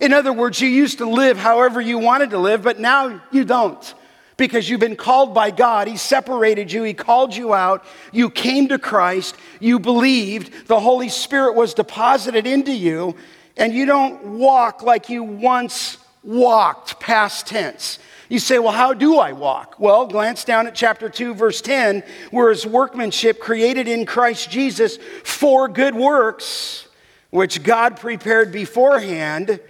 in 0.00 0.12
other 0.12 0.32
words, 0.32 0.60
you 0.60 0.68
used 0.68 0.98
to 0.98 1.08
live 1.08 1.36
however 1.36 1.80
you 1.80 1.98
wanted 1.98 2.30
to 2.30 2.38
live, 2.38 2.62
but 2.62 2.80
now 2.80 3.22
you 3.30 3.44
don't 3.44 3.94
because 4.36 4.68
you've 4.68 4.80
been 4.80 4.96
called 4.96 5.34
by 5.34 5.50
God. 5.50 5.86
He 5.88 5.96
separated 5.96 6.72
you, 6.72 6.82
He 6.82 6.94
called 6.94 7.34
you 7.34 7.54
out. 7.54 7.84
You 8.12 8.30
came 8.30 8.68
to 8.68 8.78
Christ, 8.78 9.36
you 9.60 9.78
believed, 9.78 10.66
the 10.66 10.80
Holy 10.80 11.08
Spirit 11.08 11.54
was 11.54 11.74
deposited 11.74 12.46
into 12.46 12.72
you, 12.72 13.14
and 13.56 13.72
you 13.72 13.86
don't 13.86 14.38
walk 14.38 14.82
like 14.82 15.08
you 15.08 15.22
once 15.22 15.98
walked, 16.24 16.98
past 16.98 17.46
tense. 17.46 17.98
You 18.28 18.38
say, 18.38 18.58
Well, 18.58 18.72
how 18.72 18.94
do 18.94 19.18
I 19.18 19.32
walk? 19.32 19.76
Well, 19.78 20.06
glance 20.06 20.44
down 20.44 20.66
at 20.66 20.74
chapter 20.74 21.08
2, 21.08 21.34
verse 21.34 21.60
10, 21.60 22.02
where 22.30 22.50
his 22.50 22.66
workmanship 22.66 23.38
created 23.38 23.86
in 23.86 24.06
Christ 24.06 24.50
Jesus 24.50 24.98
for 25.22 25.68
good 25.68 25.94
works, 25.94 26.88
which 27.30 27.62
God 27.62 28.00
prepared 28.00 28.50
beforehand 28.50 29.60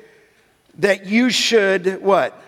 that 0.78 1.06
you 1.06 1.30
should 1.30 2.02
what? 2.02 2.40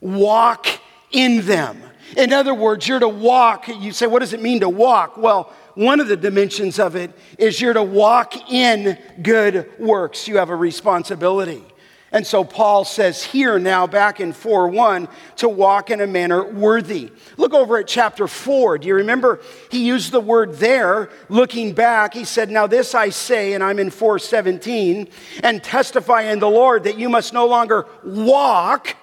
Walk 0.00 0.66
in 1.10 1.44
them. 1.46 1.82
In 2.16 2.32
other 2.32 2.54
words, 2.54 2.88
you're 2.88 3.00
to 3.00 3.08
walk. 3.08 3.68
You 3.68 3.92
say, 3.92 4.06
what 4.06 4.20
does 4.20 4.32
it 4.32 4.40
mean 4.40 4.60
to 4.60 4.68
walk? 4.68 5.16
Well, 5.16 5.52
one 5.74 6.00
of 6.00 6.08
the 6.08 6.16
dimensions 6.16 6.78
of 6.78 6.96
it 6.96 7.10
is 7.38 7.60
you're 7.60 7.74
to 7.74 7.82
walk 7.82 8.50
in 8.50 8.98
good 9.22 9.70
works. 9.78 10.26
You 10.26 10.38
have 10.38 10.50
a 10.50 10.56
responsibility. 10.56 11.62
And 12.10 12.26
so 12.26 12.42
Paul 12.42 12.84
says 12.84 13.22
here 13.22 13.58
now, 13.58 13.86
back 13.86 14.18
in 14.18 14.32
4 14.32 14.68
1, 14.68 15.08
to 15.36 15.48
walk 15.48 15.90
in 15.90 16.00
a 16.00 16.06
manner 16.06 16.42
worthy. 16.42 17.12
Look 17.36 17.52
over 17.52 17.78
at 17.78 17.86
chapter 17.86 18.26
4. 18.26 18.78
Do 18.78 18.88
you 18.88 18.94
remember? 18.94 19.40
He 19.70 19.86
used 19.86 20.10
the 20.10 20.20
word 20.20 20.54
there, 20.54 21.10
looking 21.28 21.72
back. 21.72 22.14
He 22.14 22.24
said, 22.24 22.50
Now 22.50 22.66
this 22.66 22.94
I 22.94 23.10
say, 23.10 23.52
and 23.52 23.62
I'm 23.62 23.78
in 23.78 23.90
417, 23.90 25.08
and 25.42 25.62
testify 25.62 26.22
in 26.22 26.38
the 26.38 26.48
Lord 26.48 26.84
that 26.84 26.98
you 26.98 27.10
must 27.10 27.34
no 27.34 27.46
longer 27.46 27.86
walk 28.02 28.96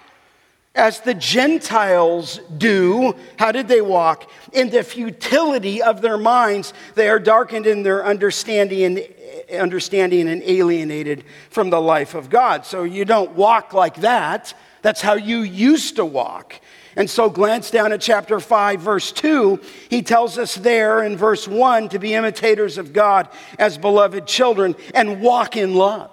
as 0.76 1.00
the 1.00 1.14
Gentiles 1.14 2.40
do. 2.58 3.16
How 3.40 3.52
did 3.52 3.68
they 3.68 3.82
walk? 3.82 4.30
In 4.52 4.70
the 4.70 4.84
futility 4.84 5.82
of 5.82 6.02
their 6.02 6.18
minds, 6.18 6.74
they 6.96 7.08
are 7.08 7.20
darkened 7.20 7.66
in 7.66 7.84
their 7.84 8.06
understanding 8.06 8.84
and 8.84 9.15
understanding 9.54 10.28
and 10.28 10.42
alienated 10.44 11.24
from 11.50 11.70
the 11.70 11.82
life 11.82 12.16
of 12.16 12.30
God. 12.30 12.66
So 12.66 12.84
you 12.84 13.06
don't 13.06 13.32
walk 13.32 13.74
like 13.74 13.98
that. 13.98 14.54
That's 14.82 15.02
how 15.02 15.16
you 15.16 15.40
used 15.40 15.96
to 15.96 16.06
walk. 16.06 16.60
And 16.98 17.10
so, 17.10 17.30
glance 17.30 17.72
down 17.72 17.92
at 17.92 18.00
chapter 18.00 18.40
5, 18.40 18.80
verse 18.80 19.12
2. 19.12 19.60
He 19.90 20.02
tells 20.02 20.38
us 20.38 20.56
there 20.56 21.04
in 21.04 21.18
verse 21.18 21.46
1 21.46 21.90
to 21.90 22.00
be 22.00 22.14
imitators 22.14 22.78
of 22.78 22.94
God 22.94 23.28
as 23.60 23.78
beloved 23.78 24.26
children 24.28 24.76
and 24.94 25.22
walk 25.22 25.58
in 25.58 25.74
love. 25.74 26.12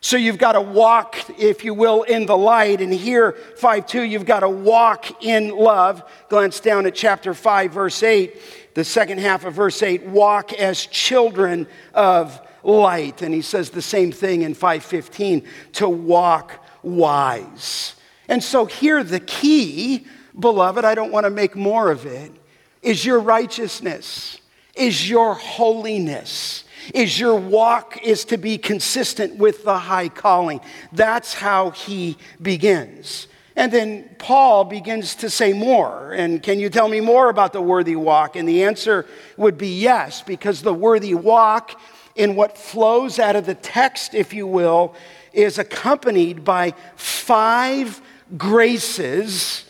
So, 0.00 0.16
you've 0.16 0.38
got 0.38 0.52
to 0.52 0.62
walk, 0.62 1.18
if 1.38 1.62
you 1.62 1.74
will, 1.74 2.04
in 2.04 2.24
the 2.24 2.36
light. 2.36 2.80
And 2.80 2.92
here, 2.92 3.32
5 3.32 3.86
2, 3.86 4.02
you've 4.02 4.24
got 4.24 4.40
to 4.40 4.48
walk 4.48 5.22
in 5.22 5.50
love. 5.50 6.02
Glance 6.30 6.60
down 6.60 6.86
at 6.86 6.94
chapter 6.94 7.34
5, 7.34 7.72
verse 7.72 8.02
8 8.02 8.40
the 8.74 8.84
second 8.84 9.18
half 9.18 9.44
of 9.44 9.54
verse 9.54 9.82
8 9.82 10.06
walk 10.06 10.52
as 10.52 10.86
children 10.86 11.66
of 11.94 12.40
light. 12.62 13.22
And 13.22 13.34
he 13.34 13.42
says 13.42 13.70
the 13.70 13.82
same 13.82 14.12
thing 14.12 14.42
in 14.42 14.54
515 14.54 15.44
to 15.74 15.88
walk 15.88 16.64
wise. 16.82 17.94
And 18.28 18.42
so 18.42 18.64
here 18.64 19.04
the 19.04 19.20
key 19.20 20.06
beloved 20.38 20.82
i 20.82 20.94
don't 20.94 21.12
want 21.12 21.24
to 21.24 21.30
make 21.30 21.54
more 21.54 21.90
of 21.90 22.06
it 22.06 22.32
is 22.80 23.04
your 23.04 23.20
righteousness 23.20 24.40
is 24.74 25.10
your 25.10 25.34
holiness 25.34 26.64
is 26.94 27.18
your 27.18 27.36
walk 27.36 27.98
is 28.02 28.24
to 28.26 28.36
be 28.36 28.58
consistent 28.58 29.36
with 29.36 29.64
the 29.64 29.78
high 29.78 30.08
calling. 30.08 30.60
That's 30.92 31.34
how 31.34 31.70
he 31.70 32.16
begins 32.40 33.28
and 33.56 33.70
then 33.70 34.08
Paul 34.18 34.64
begins 34.64 35.14
to 35.16 35.30
say 35.30 35.52
more. 35.52 36.12
And 36.12 36.42
can 36.42 36.58
you 36.58 36.70
tell 36.70 36.88
me 36.88 37.00
more 37.00 37.28
about 37.28 37.52
the 37.52 37.60
worthy 37.60 37.96
walk? 37.96 38.36
And 38.36 38.48
the 38.48 38.64
answer 38.64 39.06
would 39.36 39.58
be 39.58 39.80
yes, 39.80 40.22
because 40.22 40.62
the 40.62 40.74
worthy 40.74 41.14
walk, 41.14 41.78
in 42.14 42.34
what 42.34 42.58
flows 42.58 43.18
out 43.18 43.36
of 43.36 43.46
the 43.46 43.54
text, 43.54 44.14
if 44.14 44.34
you 44.34 44.46
will, 44.46 44.94
is 45.32 45.58
accompanied 45.58 46.44
by 46.44 46.74
five 46.96 48.00
graces 48.36 49.64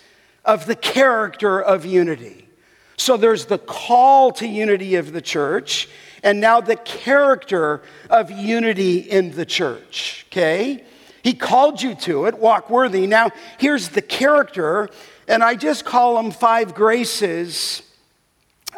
of 0.44 0.66
the 0.66 0.76
character 0.76 1.60
of 1.60 1.84
unity. 1.84 2.48
So 2.96 3.16
there's 3.16 3.46
the 3.46 3.58
call 3.58 4.32
to 4.32 4.46
unity 4.46 4.96
of 4.96 5.12
the 5.12 5.22
church, 5.22 5.88
and 6.22 6.40
now 6.40 6.60
the 6.60 6.76
character 6.76 7.82
of 8.10 8.30
unity 8.30 8.98
in 8.98 9.32
the 9.32 9.46
church, 9.46 10.26
okay? 10.30 10.84
He 11.22 11.34
called 11.34 11.80
you 11.80 11.94
to 11.94 12.26
it, 12.26 12.38
walk 12.38 12.68
worthy. 12.68 13.06
Now, 13.06 13.30
here's 13.58 13.90
the 13.90 14.02
character, 14.02 14.88
and 15.28 15.42
I 15.42 15.54
just 15.54 15.84
call 15.84 16.16
them 16.16 16.32
five 16.32 16.74
graces 16.74 17.82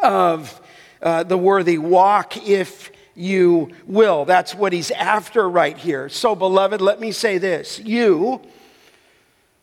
of 0.02 0.60
uh, 1.00 1.22
the 1.22 1.38
worthy 1.38 1.78
walk, 1.78 2.36
if 2.46 2.90
you 3.14 3.70
will. 3.86 4.24
That's 4.24 4.54
what 4.54 4.72
he's 4.72 4.90
after 4.90 5.48
right 5.48 5.76
here. 5.76 6.08
So, 6.08 6.34
beloved, 6.34 6.80
let 6.80 7.00
me 7.00 7.12
say 7.12 7.38
this. 7.38 7.78
You, 7.78 8.42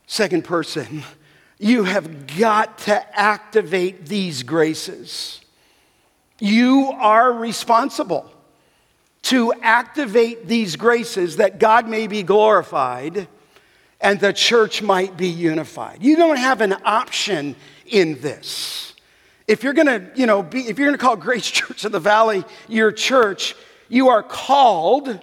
second 0.07 0.43
person, 0.43 1.03
you 1.59 1.83
have 1.83 2.35
got 2.37 2.79
to 2.79 3.19
activate 3.19 4.07
these 4.07 4.41
graces. 4.41 5.41
You 6.39 6.91
are 6.95 7.31
responsible 7.31 8.31
to 9.23 9.53
activate 9.61 10.47
these 10.47 10.75
graces 10.75 11.37
that 11.37 11.59
God 11.59 11.87
may 11.87 12.07
be 12.07 12.23
glorified 12.23 13.27
and 14.01 14.19
the 14.19 14.33
church 14.33 14.81
might 14.81 15.15
be 15.15 15.27
unified. 15.27 16.01
You 16.01 16.15
don't 16.15 16.37
have 16.37 16.61
an 16.61 16.75
option 16.83 17.55
in 17.85 18.19
this. 18.19 18.93
If 19.47 19.63
you're 19.63 19.73
gonna, 19.73 20.09
you 20.15 20.25
know, 20.25 20.41
be, 20.41 20.61
if 20.61 20.79
you're 20.79 20.87
gonna 20.87 20.97
call 20.97 21.15
Grace 21.15 21.49
Church 21.51 21.85
of 21.85 21.91
the 21.91 21.99
Valley 21.99 22.43
your 22.67 22.91
church, 22.91 23.55
you 23.89 24.09
are 24.09 24.23
called 24.23 25.19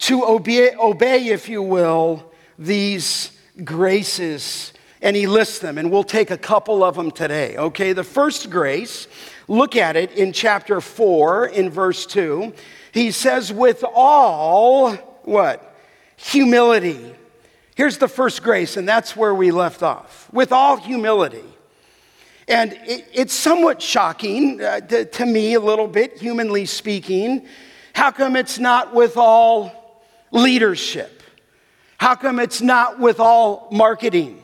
to 0.00 0.24
obey, 0.24 0.74
obey, 0.76 1.28
if 1.28 1.48
you 1.48 1.62
will, 1.62 2.32
these 2.58 3.32
graces. 3.64 4.72
And 5.02 5.16
he 5.16 5.26
lists 5.26 5.60
them, 5.60 5.78
and 5.78 5.90
we'll 5.90 6.04
take 6.04 6.30
a 6.30 6.36
couple 6.36 6.84
of 6.84 6.94
them 6.94 7.10
today. 7.10 7.56
Okay, 7.56 7.92
the 7.92 8.04
first 8.04 8.50
grace, 8.50 9.08
look 9.48 9.76
at 9.76 9.96
it 9.96 10.12
in 10.12 10.32
chapter 10.32 10.80
4, 10.80 11.46
in 11.46 11.70
verse 11.70 12.04
2. 12.06 12.52
He 12.92 13.10
says, 13.10 13.52
with 13.52 13.84
all 13.94 14.94
what? 15.24 15.76
Humility. 16.16 17.14
Here's 17.74 17.98
the 17.98 18.08
first 18.08 18.42
grace, 18.42 18.76
and 18.76 18.88
that's 18.88 19.16
where 19.16 19.34
we 19.34 19.50
left 19.50 19.82
off. 19.82 20.28
With 20.32 20.52
all 20.52 20.76
humility. 20.76 21.44
And 22.48 22.72
it, 22.72 23.08
it's 23.12 23.32
somewhat 23.32 23.80
shocking 23.80 24.60
uh, 24.60 24.80
to, 24.80 25.04
to 25.04 25.26
me, 25.26 25.54
a 25.54 25.60
little 25.60 25.86
bit, 25.86 26.18
humanly 26.18 26.66
speaking. 26.66 27.46
How 27.94 28.10
come 28.10 28.36
it's 28.36 28.58
not 28.58 28.92
with 28.92 29.16
all 29.16 30.02
leadership? 30.32 31.22
How 31.96 32.16
come 32.16 32.40
it's 32.40 32.60
not 32.60 32.98
with 32.98 33.20
all 33.20 33.68
marketing? 33.70 34.42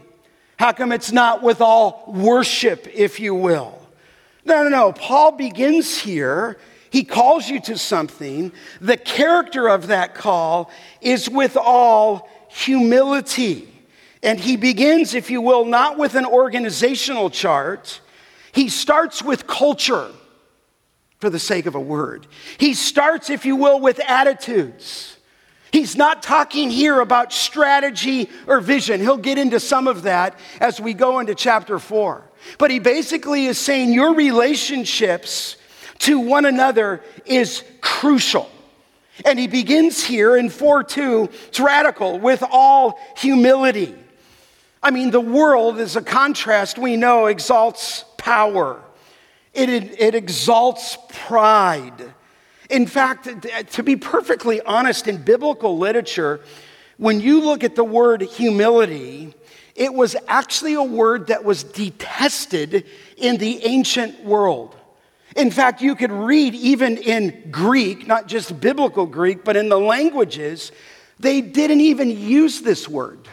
How 0.57 0.73
come 0.73 0.93
it's 0.93 1.13
not 1.13 1.43
with 1.43 1.61
all 1.61 2.05
worship, 2.07 2.89
if 2.95 3.19
you 3.19 3.35
will? 3.35 3.79
No, 4.45 4.63
no, 4.63 4.69
no. 4.69 4.93
Paul 4.93 5.33
begins 5.33 5.99
here 5.99 6.59
he 6.91 7.05
calls 7.05 7.49
you 7.49 7.61
to 7.61 7.77
something. 7.79 8.53
The 8.81 8.97
character 8.97 9.69
of 9.69 9.89
that 9.89 10.15
call 10.15 10.71
is 11.01 11.29
with 11.29 11.57
all 11.57 12.29
humility. 12.49 13.69
And 14.23 14.41
he 14.41 14.57
begins, 14.57 15.15
if 15.15 15.31
you 15.31 15.41
will, 15.41 15.65
not 15.65 15.99
with 15.99 16.15
an 16.15 16.27
organizational 16.27 17.31
chart. 17.31 18.01
He 18.53 18.69
starts 18.69 19.23
with 19.23 19.47
culture, 19.47 20.11
for 21.19 21.31
the 21.31 21.39
sake 21.39 21.67
of 21.67 21.75
a 21.75 21.81
word. 21.81 22.27
He 22.59 22.75
starts, 22.75 23.31
if 23.31 23.45
you 23.45 23.57
will, 23.57 23.81
with 23.81 24.01
attitudes. 24.01 25.17
He's 25.73 25.97
not 25.97 26.23
talking 26.23 26.71
here 26.71 27.01
about 27.01 27.33
strategy 27.33 28.31
or 28.47 28.61
vision. 28.61 29.01
He'll 29.01 29.17
get 29.17 29.37
into 29.37 29.61
some 29.61 29.87
of 29.87 30.03
that 30.03 30.39
as 30.61 30.81
we 30.81 30.95
go 30.95 31.19
into 31.19 31.35
chapter 31.35 31.79
four. 31.79 32.31
But 32.59 32.71
he 32.71 32.79
basically 32.79 33.47
is 33.47 33.59
saying 33.59 33.93
your 33.93 34.15
relationships 34.15 35.57
to 36.01 36.19
one 36.19 36.45
another 36.45 37.03
is 37.25 37.63
crucial. 37.81 38.51
And 39.25 39.39
he 39.39 39.47
begins 39.47 40.05
here 40.05 40.37
in 40.37 40.51
4 40.51 40.85
2, 40.85 41.31
it's 41.49 41.61
radical, 41.61 42.19
with 42.19 42.43
all 42.51 42.99
humility. 43.17 43.95
I 44.83 44.91
mean, 44.91 45.11
the 45.11 45.21
world, 45.21 45.79
is 45.81 45.97
a 45.97 46.03
contrast, 46.03 46.79
we 46.79 46.97
know 46.97 47.27
exalts 47.27 48.05
power, 48.19 48.81
it, 49.55 49.69
it, 49.69 50.15
exalts 50.15 50.99
pride. 51.09 52.13
In 52.69 52.87
fact, 52.87 53.29
to 53.73 53.83
be 53.83 53.97
perfectly 53.97 54.61
honest, 54.61 55.09
in 55.09 55.23
biblical 55.23 55.79
literature, 55.79 56.41
when 56.99 57.21
you 57.21 57.41
look 57.41 57.65
at 57.65 57.75
the 57.75 57.85
word 57.85 58.23
humility, 58.23 59.35
it 59.75 59.93
was 59.93 60.17
actually 60.29 60.75
a 60.75 60.83
word 60.83 61.29
that 61.29 61.45
was 61.45 61.63
detested 61.63 62.87
in 63.17 63.39
the 63.39 63.65
ancient 63.65 64.25
world. 64.25 64.75
In 65.37 65.51
fact, 65.51 65.83
you 65.83 65.95
could 65.95 66.13
read 66.13 66.55
even 66.55 66.97
in 66.97 67.51
Greek, 67.51 68.07
not 68.07 68.27
just 68.27 68.59
biblical 68.59 69.05
Greek, 69.05 69.45
but 69.45 69.55
in 69.55 69.69
the 69.69 69.79
languages, 69.79 70.73
they 71.21 71.43
didn't 71.43 71.83
even 71.83 72.11
use 72.11 72.63
this 72.63 72.89
word. 72.89 73.29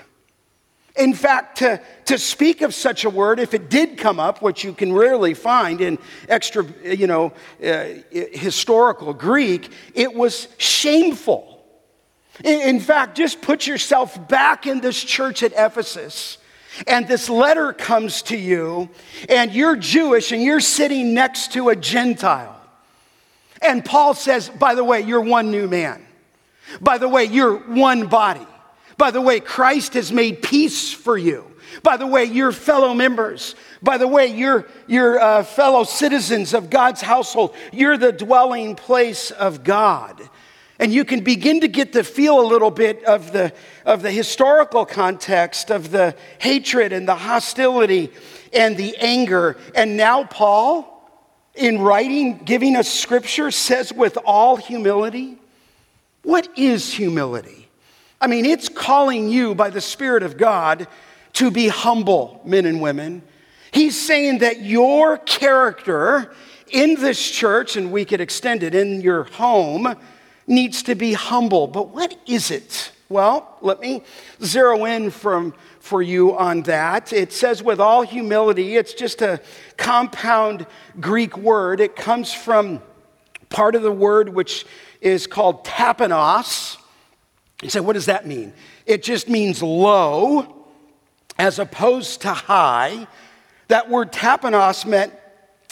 In 0.95 1.13
fact, 1.13 1.59
to, 1.59 1.81
to 2.05 2.17
speak 2.19 2.61
of 2.61 2.75
such 2.75 3.03
a 3.03 3.09
word, 3.09 3.39
if 3.39 3.53
it 3.53 3.69
did 3.69 3.97
come 3.97 4.19
up, 4.19 4.41
which 4.41 4.63
you 4.63 4.73
can 4.73 4.93
rarely 4.93 5.33
find 5.33 5.81
in 5.81 5.97
extra, 6.29 6.65
you 6.83 7.07
know, 7.07 7.33
uh, 7.65 7.85
historical 8.11 9.13
Greek, 9.13 9.71
it 9.95 10.13
was 10.13 10.49
shameful. 10.57 11.65
In, 12.43 12.61
in 12.75 12.79
fact, 12.79 13.17
just 13.17 13.41
put 13.41 13.65
yourself 13.65 14.27
back 14.27 14.67
in 14.67 14.81
this 14.81 15.01
church 15.01 15.41
at 15.41 15.53
Ephesus, 15.55 16.37
and 16.87 17.07
this 17.07 17.29
letter 17.29 17.73
comes 17.73 18.21
to 18.23 18.37
you, 18.37 18.89
and 19.29 19.51
you're 19.51 19.75
Jewish 19.75 20.31
and 20.31 20.41
you're 20.41 20.59
sitting 20.59 21.13
next 21.13 21.53
to 21.53 21.69
a 21.69 21.75
Gentile. 21.75 22.59
And 23.61 23.83
Paul 23.83 24.13
says, 24.13 24.49
by 24.49 24.75
the 24.75 24.83
way, 24.83 25.01
you're 25.01 25.21
one 25.21 25.51
new 25.51 25.67
man. 25.67 26.05
By 26.81 26.97
the 26.97 27.07
way, 27.07 27.25
you're 27.25 27.57
one 27.57 28.07
body. 28.07 28.45
By 28.97 29.11
the 29.11 29.21
way, 29.21 29.39
Christ 29.39 29.93
has 29.93 30.11
made 30.11 30.41
peace 30.41 30.91
for 30.91 31.17
you. 31.17 31.45
By 31.81 31.97
the 31.97 32.07
way, 32.07 32.25
you're 32.25 32.51
fellow 32.51 32.93
members. 32.93 33.55
By 33.81 33.97
the 33.97 34.07
way, 34.07 34.27
you're, 34.27 34.67
you're 34.87 35.19
uh, 35.19 35.43
fellow 35.43 35.83
citizens 35.83 36.53
of 36.53 36.69
God's 36.69 37.01
household. 37.01 37.55
You're 37.71 37.97
the 37.97 38.11
dwelling 38.11 38.75
place 38.75 39.31
of 39.31 39.63
God. 39.63 40.21
And 40.79 40.91
you 40.91 41.05
can 41.05 41.21
begin 41.23 41.61
to 41.61 41.67
get 41.67 41.93
the 41.93 42.03
feel 42.03 42.39
a 42.39 42.47
little 42.47 42.71
bit 42.71 43.03
of 43.03 43.31
the, 43.31 43.53
of 43.85 44.01
the 44.01 44.11
historical 44.11 44.85
context 44.85 45.69
of 45.69 45.91
the 45.91 46.15
hatred 46.39 46.91
and 46.91 47.07
the 47.07 47.15
hostility 47.15 48.11
and 48.51 48.75
the 48.75 48.97
anger. 48.97 49.57
And 49.75 49.95
now, 49.95 50.23
Paul, 50.23 50.89
in 51.53 51.79
writing, 51.79 52.39
giving 52.39 52.75
us 52.75 52.91
scripture, 52.91 53.51
says 53.51 53.93
with 53.93 54.17
all 54.25 54.55
humility, 54.55 55.37
what 56.23 56.47
is 56.57 56.91
humility? 56.93 57.69
I 58.19 58.27
mean, 58.27 58.45
it's 58.45 58.69
calling 58.69 59.29
you 59.29 59.53
by 59.53 59.69
the 59.69 59.81
Spirit 59.81 60.23
of 60.23 60.37
God 60.37 60.87
to 61.33 61.51
be 61.51 61.67
humble, 61.67 62.41
men 62.45 62.65
and 62.65 62.81
women. 62.81 63.21
He's 63.71 63.99
saying 63.99 64.39
that 64.39 64.61
your 64.61 65.17
character 65.17 66.33
in 66.71 66.95
this 66.95 67.29
church, 67.29 67.75
and 67.75 67.91
we 67.91 68.05
could 68.05 68.21
extend 68.21 68.63
it 68.63 68.73
in 68.73 69.01
your 69.01 69.25
home, 69.25 69.95
needs 70.47 70.83
to 70.83 70.95
be 70.95 71.13
humble. 71.13 71.67
But 71.67 71.89
what 71.89 72.17
is 72.25 72.51
it? 72.51 72.91
Well, 73.09 73.57
let 73.61 73.79
me 73.79 74.03
zero 74.43 74.85
in 74.85 75.11
from, 75.11 75.53
for 75.79 76.01
you 76.01 76.35
on 76.37 76.63
that. 76.63 77.13
It 77.13 77.31
says, 77.31 77.61
with 77.61 77.79
all 77.79 78.01
humility, 78.01 78.75
it's 78.75 78.93
just 78.93 79.21
a 79.21 79.39
compound 79.77 80.65
Greek 80.99 81.37
word. 81.37 81.79
It 81.79 81.95
comes 81.95 82.33
from 82.33 82.81
part 83.49 83.75
of 83.75 83.83
the 83.83 83.91
word 83.91 84.29
which 84.29 84.65
is 84.99 85.27
called 85.27 85.63
tapeinos. 85.63 86.77
You 87.61 87.69
say, 87.69 87.81
what 87.81 87.93
does 87.93 88.07
that 88.07 88.25
mean? 88.25 88.53
It 88.85 89.03
just 89.03 89.29
means 89.29 89.61
low 89.61 90.65
as 91.37 91.59
opposed 91.59 92.21
to 92.21 92.33
high. 92.33 93.07
That 93.67 93.89
word 93.89 94.11
tapeinos 94.11 94.85
meant 94.85 95.13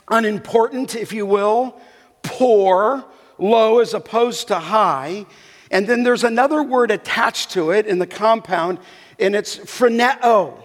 unimportant, 0.09 0.95
if 0.95 1.11
you 1.11 1.25
will, 1.25 1.79
poor, 2.23 3.03
low 3.41 3.79
as 3.79 3.93
opposed 3.93 4.47
to 4.47 4.59
high. 4.59 5.25
And 5.71 5.87
then 5.87 6.03
there's 6.03 6.23
another 6.23 6.61
word 6.63 6.91
attached 6.91 7.51
to 7.51 7.71
it 7.71 7.87
in 7.87 7.99
the 7.99 8.07
compound, 8.07 8.79
and 9.19 9.35
it's 9.35 9.57
phroneo. 9.57 10.57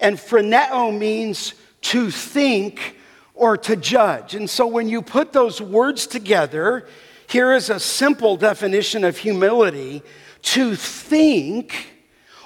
And 0.00 0.16
phroneo 0.16 0.96
means 0.96 1.54
to 1.82 2.10
think 2.10 2.96
or 3.34 3.56
to 3.56 3.76
judge. 3.76 4.34
And 4.34 4.48
so 4.48 4.66
when 4.66 4.88
you 4.88 5.00
put 5.00 5.32
those 5.32 5.60
words 5.60 6.06
together, 6.06 6.86
here 7.28 7.52
is 7.52 7.70
a 7.70 7.80
simple 7.80 8.36
definition 8.36 9.04
of 9.04 9.16
humility 9.16 10.02
to 10.42 10.76
think 10.76 11.92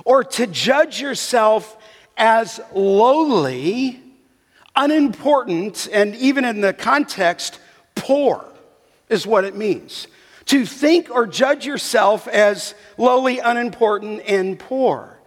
or 0.05 0.23
to 0.23 0.47
judge 0.47 1.01
yourself 1.01 1.77
as 2.17 2.61
lowly, 2.75 4.01
unimportant, 4.75 5.89
and 5.93 6.15
even 6.17 6.45
in 6.45 6.61
the 6.61 6.73
context, 6.73 7.61
poor 7.95 8.45
is 9.09 9.27
what 9.27 9.45
it 9.45 9.57
means. 9.57 10.07
To 10.47 10.65
think 10.65 11.11
or 11.11 11.27
judge 11.27 11.67
yourself 11.67 12.27
as 12.29 12.75
lowly, 12.97 13.39
unimportant, 13.39 14.23
and 14.27 14.59
poor. 14.59 15.19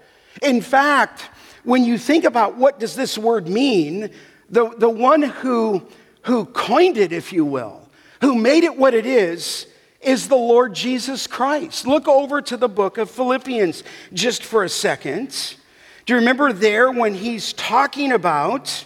In 0.42 0.62
fact, 0.62 1.30
when 1.64 1.84
you 1.84 1.98
think 1.98 2.24
about 2.24 2.58
what 2.58 2.80
does 2.80 2.96
this 2.96 3.18
word 3.18 3.48
mean, 3.48 4.10
the, 4.50 4.70
the 4.78 4.90
one 4.90 5.22
who, 5.22 5.86
who 6.24 6.46
coined 6.46 6.98
it, 6.98 7.12
if 7.12 7.32
you 7.32 7.46
will, 7.46 7.88
who 8.22 8.36
made 8.36 8.64
it 8.64 8.76
what 8.76 8.94
it 8.94 9.06
is, 9.06 9.68
is 10.02 10.28
the 10.28 10.36
Lord 10.36 10.74
Jesus 10.74 11.28
Christ. 11.28 11.86
Look 11.86 12.08
over 12.08 12.42
to 12.42 12.58
the 12.58 12.68
book 12.68 12.98
of 12.98 13.12
Philippians 13.12 13.84
just 14.14 14.44
for 14.44 14.64
a 14.64 14.70
second. 14.70 15.56
Do 16.06 16.14
you 16.14 16.20
remember 16.20 16.52
there 16.52 16.92
when 16.92 17.14
he's 17.14 17.54
talking 17.54 18.12
about, 18.12 18.86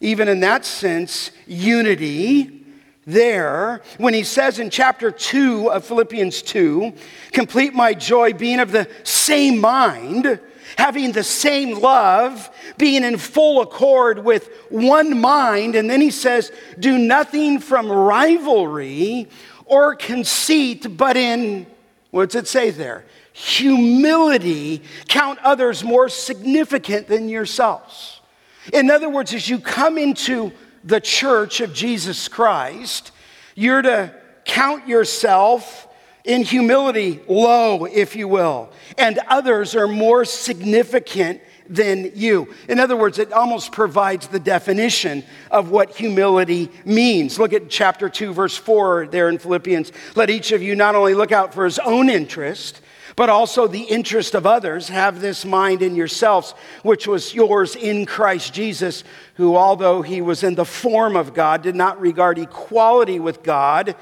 even 0.00 0.28
in 0.28 0.40
that 0.40 0.64
sense, 0.64 1.30
unity? 1.46 2.63
There, 3.06 3.82
when 3.98 4.14
he 4.14 4.24
says 4.24 4.58
in 4.58 4.70
chapter 4.70 5.10
2 5.10 5.70
of 5.70 5.84
Philippians 5.84 6.40
2, 6.42 6.92
complete 7.32 7.74
my 7.74 7.92
joy 7.92 8.32
being 8.32 8.60
of 8.60 8.72
the 8.72 8.88
same 9.02 9.60
mind, 9.60 10.40
having 10.78 11.12
the 11.12 11.22
same 11.22 11.78
love, 11.78 12.50
being 12.78 13.04
in 13.04 13.18
full 13.18 13.60
accord 13.60 14.24
with 14.24 14.48
one 14.70 15.20
mind. 15.20 15.74
And 15.74 15.88
then 15.90 16.00
he 16.00 16.10
says, 16.10 16.50
do 16.78 16.96
nothing 16.96 17.58
from 17.58 17.92
rivalry 17.92 19.28
or 19.66 19.94
conceit, 19.94 20.96
but 20.96 21.16
in, 21.18 21.66
what's 22.10 22.34
it 22.34 22.48
say 22.48 22.70
there? 22.70 23.04
Humility, 23.34 24.82
count 25.08 25.38
others 25.40 25.84
more 25.84 26.08
significant 26.08 27.08
than 27.08 27.28
yourselves. 27.28 28.22
In 28.72 28.90
other 28.90 29.10
words, 29.10 29.34
as 29.34 29.48
you 29.48 29.58
come 29.58 29.98
into 29.98 30.52
the 30.84 31.00
church 31.00 31.60
of 31.60 31.72
Jesus 31.72 32.28
Christ, 32.28 33.10
you're 33.54 33.82
to 33.82 34.14
count 34.44 34.86
yourself 34.86 35.88
in 36.24 36.42
humility 36.42 37.20
low, 37.28 37.84
if 37.84 38.16
you 38.16 38.28
will, 38.28 38.70
and 38.96 39.18
others 39.28 39.74
are 39.74 39.88
more 39.88 40.24
significant 40.24 41.40
than 41.68 42.12
you. 42.14 42.52
In 42.68 42.78
other 42.78 42.96
words, 42.96 43.18
it 43.18 43.32
almost 43.32 43.72
provides 43.72 44.28
the 44.28 44.38
definition 44.38 45.24
of 45.50 45.70
what 45.70 45.96
humility 45.96 46.70
means. 46.84 47.38
Look 47.38 47.52
at 47.54 47.70
chapter 47.70 48.08
2, 48.08 48.34
verse 48.34 48.56
4 48.56 49.06
there 49.06 49.28
in 49.28 49.38
Philippians. 49.38 49.92
Let 50.14 50.28
each 50.28 50.52
of 50.52 50.62
you 50.62 50.76
not 50.76 50.94
only 50.94 51.14
look 51.14 51.32
out 51.32 51.54
for 51.54 51.64
his 51.64 51.78
own 51.78 52.10
interest, 52.10 52.80
but 53.16 53.28
also 53.28 53.66
the 53.66 53.82
interest 53.82 54.34
of 54.34 54.46
others. 54.46 54.88
Have 54.88 55.20
this 55.20 55.44
mind 55.44 55.82
in 55.82 55.94
yourselves, 55.94 56.54
which 56.82 57.06
was 57.06 57.34
yours 57.34 57.76
in 57.76 58.06
Christ 58.06 58.54
Jesus, 58.54 59.04
who, 59.34 59.56
although 59.56 60.02
he 60.02 60.20
was 60.20 60.42
in 60.42 60.54
the 60.54 60.64
form 60.64 61.16
of 61.16 61.34
God, 61.34 61.62
did 61.62 61.76
not 61.76 62.00
regard 62.00 62.38
equality 62.38 63.18
with 63.18 63.42
God 63.42 63.96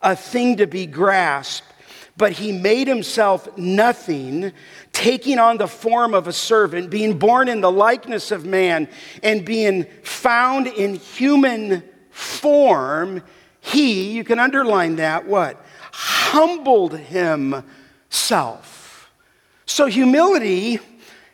a 0.00 0.16
thing 0.16 0.56
to 0.56 0.66
be 0.66 0.86
grasped 0.86 1.72
but 2.16 2.32
he 2.32 2.52
made 2.52 2.88
himself 2.88 3.56
nothing, 3.56 4.52
taking 4.92 5.38
on 5.38 5.56
the 5.56 5.66
form 5.66 6.14
of 6.14 6.28
a 6.28 6.32
servant, 6.32 6.90
being 6.90 7.18
born 7.18 7.48
in 7.48 7.60
the 7.60 7.70
likeness 7.70 8.30
of 8.30 8.44
man, 8.44 8.88
and 9.22 9.44
being 9.44 9.84
found 10.02 10.66
in 10.66 10.96
human 10.96 11.82
form. 12.10 13.22
He, 13.60 14.12
you 14.12 14.24
can 14.24 14.38
underline 14.38 14.96
that, 14.96 15.26
what? 15.26 15.64
Humbled 15.92 16.98
himself. 18.12 19.10
So 19.64 19.86
humility 19.86 20.80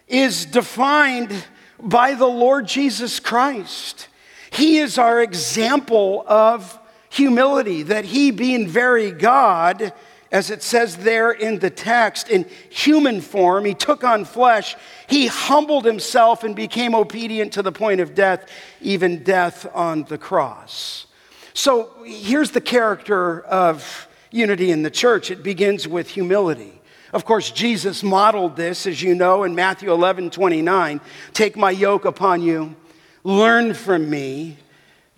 is 0.06 0.46
defined 0.46 1.34
by 1.80 2.14
the 2.14 2.26
Lord 2.26 2.68
Jesus 2.68 3.18
Christ. 3.18 4.06
He 4.50 4.78
is 4.78 4.96
our 4.96 5.20
example 5.20 6.24
of 6.28 6.78
humility, 7.10 7.82
that 7.82 8.04
he, 8.04 8.30
being 8.30 8.68
very 8.68 9.10
God, 9.10 9.92
as 10.30 10.50
it 10.50 10.62
says 10.62 10.98
there 10.98 11.32
in 11.32 11.58
the 11.58 11.70
text, 11.70 12.28
in 12.28 12.46
human 12.70 13.22
form, 13.22 13.64
he 13.64 13.74
took 13.74 14.04
on 14.04 14.24
flesh. 14.24 14.76
He 15.08 15.26
humbled 15.26 15.84
himself 15.84 16.44
and 16.44 16.54
became 16.54 16.94
obedient 16.94 17.54
to 17.54 17.62
the 17.62 17.72
point 17.72 18.00
of 18.00 18.14
death, 18.14 18.48
even 18.80 19.24
death 19.24 19.66
on 19.74 20.04
the 20.04 20.18
cross. 20.18 21.06
So 21.54 21.90
here's 22.04 22.52
the 22.52 22.60
character 22.60 23.40
of 23.40 24.07
unity 24.30 24.70
in 24.70 24.82
the 24.82 24.90
church 24.90 25.30
it 25.30 25.42
begins 25.42 25.86
with 25.86 26.08
humility. 26.08 26.80
Of 27.12 27.24
course, 27.24 27.50
Jesus 27.50 28.02
modeled 28.02 28.56
this, 28.56 28.86
as 28.86 29.02
you 29.02 29.14
know, 29.14 29.44
in 29.44 29.54
Matthew 29.54 29.90
11 29.90 30.30
29. 30.30 31.00
Take 31.32 31.56
my 31.56 31.70
yoke 31.70 32.04
upon 32.04 32.42
you, 32.42 32.76
learn 33.24 33.74
from 33.74 34.10
me. 34.10 34.58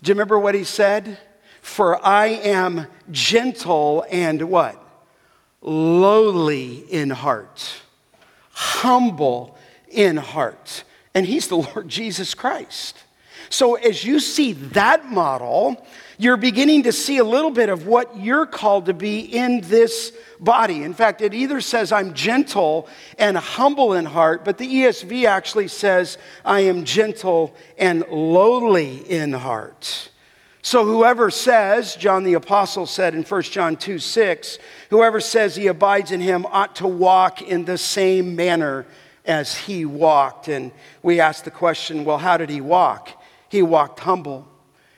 Do 0.03 0.11
you 0.11 0.15
remember 0.15 0.39
what 0.39 0.55
he 0.55 0.65
said? 0.65 1.19
For 1.61 2.05
I 2.05 2.27
am 2.29 2.87
gentle 3.11 4.05
and 4.11 4.43
what? 4.49 4.83
Lowly 5.61 6.79
in 6.91 7.11
heart, 7.11 7.75
humble 8.53 9.59
in 9.89 10.17
heart. 10.17 10.85
And 11.15 11.27
he's 11.27 11.49
the 11.49 11.57
Lord 11.75 11.89
Jesus 11.89 12.35
Christ. 12.35 12.97
So, 13.49 13.75
as 13.75 14.05
you 14.05 14.21
see 14.21 14.53
that 14.53 15.07
model, 15.07 15.85
you're 16.21 16.37
beginning 16.37 16.83
to 16.83 16.93
see 16.93 17.17
a 17.17 17.25
little 17.25 17.51
bit 17.51 17.71
of 17.71 17.87
what 17.87 18.15
you're 18.15 18.45
called 18.45 18.87
to 18.87 18.93
be 18.93 19.21
in 19.21 19.63
this 19.63 20.13
body. 20.39 20.85
In 20.85 20.93
fact, 20.93 21.23
it 21.23 21.33
either 21.33 21.63
says, 21.63 21.93
I'm 21.93 22.13
gentle 22.13 22.89
and 23.17 23.39
humble 23.39 23.95
in 23.95 24.05
heart, 24.05 24.45
but 24.45 24.59
the 24.59 24.67
ESV 24.67 25.25
actually 25.25 25.69
says, 25.69 26.19
I 26.45 26.61
am 26.61 26.85
gentle 26.85 27.57
and 27.79 28.05
lowly 28.11 28.99
in 29.11 29.33
heart. 29.33 30.11
So, 30.61 30.85
whoever 30.85 31.31
says, 31.31 31.97
John 31.97 32.23
the 32.23 32.35
Apostle 32.35 32.85
said 32.85 33.15
in 33.15 33.23
1 33.23 33.43
John 33.45 33.77
2 33.77 33.99
6, 33.99 34.59
whoever 34.91 35.21
says 35.21 35.57
he 35.57 35.69
abides 35.69 36.13
in 36.13 36.21
him 36.21 36.45
ought 36.45 36.77
to 36.77 36.87
walk 36.87 37.41
in 37.41 37.65
the 37.65 37.79
same 37.79 38.37
manner 38.37 38.85
as 39.25 39.57
he 39.57 39.87
walked. 39.87 40.49
And 40.49 40.71
we 41.03 41.19
ask 41.19 41.45
the 41.45 41.51
question 41.51 42.05
well, 42.05 42.19
how 42.19 42.37
did 42.37 42.51
he 42.51 42.61
walk? 42.61 43.09
He 43.49 43.63
walked 43.63 44.01
humble. 44.01 44.50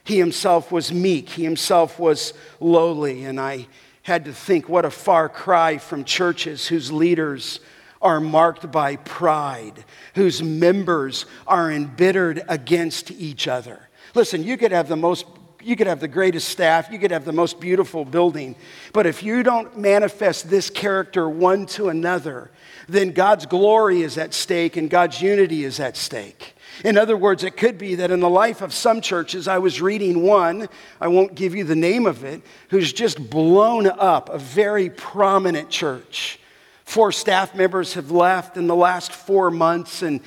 He 0.05 0.19
himself 0.19 0.73
was 0.73 0.93
meek. 0.93 1.31
He 1.31 1.45
himself 1.45 1.99
was 1.99 2.35
lowly. 2.61 3.25
And 3.25 3.41
I 3.41 3.67
had 4.03 4.25
to 4.25 4.33
think 4.33 4.69
what 4.69 4.85
a 4.85 4.91
far 4.91 5.29
cry 5.29 5.79
from 5.79 6.05
churches 6.05 6.67
whose 6.67 6.91
leaders 6.91 7.61
are 8.01 8.21
marked 8.21 8.71
by 8.73 8.97
pride, 8.97 9.85
whose 10.17 10.43
members 10.43 11.25
are 11.47 11.71
embittered 11.71 12.43
against 12.49 13.13
each 13.13 13.47
other. 13.47 13.89
Listen, 14.15 14.43
you 14.43 14.57
could 14.57 14.73
have 14.73 14.89
the 14.89 14.97
most 14.97 15.27
you 15.65 15.77
could 15.77 15.87
have 15.87 16.01
the 16.01 16.09
greatest 16.09 16.49
staff, 16.49 16.91
you 16.91 16.99
could 16.99 17.13
have 17.13 17.25
the 17.25 17.33
most 17.33 17.61
beautiful 17.61 18.05
building, 18.05 18.57
but 18.93 19.07
if 19.07 19.23
you 19.23 19.45
don't 19.45 19.79
manifest 19.79 20.51
this 20.51 20.69
character 20.69 21.29
one 21.29 21.67
to 21.67 21.89
another, 21.89 22.51
then 22.89 23.13
God's 23.13 23.47
glory 23.47 24.03
is 24.03 24.19
at 24.19 24.35
stake 24.35 24.77
and 24.77 24.91
God's 24.91 25.23
unity 25.23 25.65
is 25.65 25.79
at 25.79 25.97
stake. 25.97 26.57
In 26.85 26.97
other 26.97 27.17
words, 27.17 27.45
it 27.45 27.57
could 27.57 27.79
be 27.79 27.97
that 27.97 28.11
in 28.11 28.21
the 28.21 28.31
life 28.31 28.63
of 28.63 28.73
some 28.73 29.01
churches, 29.01 29.47
I 29.47 29.59
was 29.59 29.81
reading 29.81 30.23
one, 30.23 30.69
I 31.01 31.09
won't 31.09 31.35
give 31.35 31.55
you 31.55 31.65
the 31.65 31.77
name 31.77 32.07
of 32.07 32.25
it, 32.25 32.43
who's 32.71 32.93
just 32.93 33.31
blown 33.31 33.87
up 33.87 34.29
a 34.31 34.39
very 34.39 34.91
prominent 34.91 35.71
church. 35.71 36.39
Four 36.85 37.13
staff 37.13 37.55
members 37.55 37.95
have 37.95 38.11
left 38.11 38.57
in 38.57 38.67
the 38.67 38.77
last 38.77 39.13
four 39.13 39.51
months, 39.51 40.03
and 40.03 40.21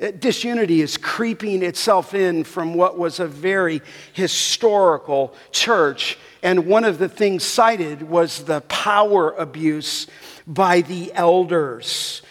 uh, 0.00 0.10
disunity 0.18 0.80
is 0.80 0.96
creeping 0.96 1.62
itself 1.62 2.14
in 2.14 2.44
from 2.44 2.74
what 2.74 2.98
was 2.98 3.20
a 3.20 3.26
very 3.26 3.80
historical 4.12 5.34
church. 5.50 6.18
And 6.42 6.66
one 6.66 6.84
of 6.84 6.98
the 6.98 7.08
things 7.08 7.44
cited 7.44 8.02
was 8.02 8.44
the 8.44 8.60
power 8.62 9.32
abuse 9.32 10.08
by 10.46 10.80
the 10.80 11.12
elders. 11.14 12.22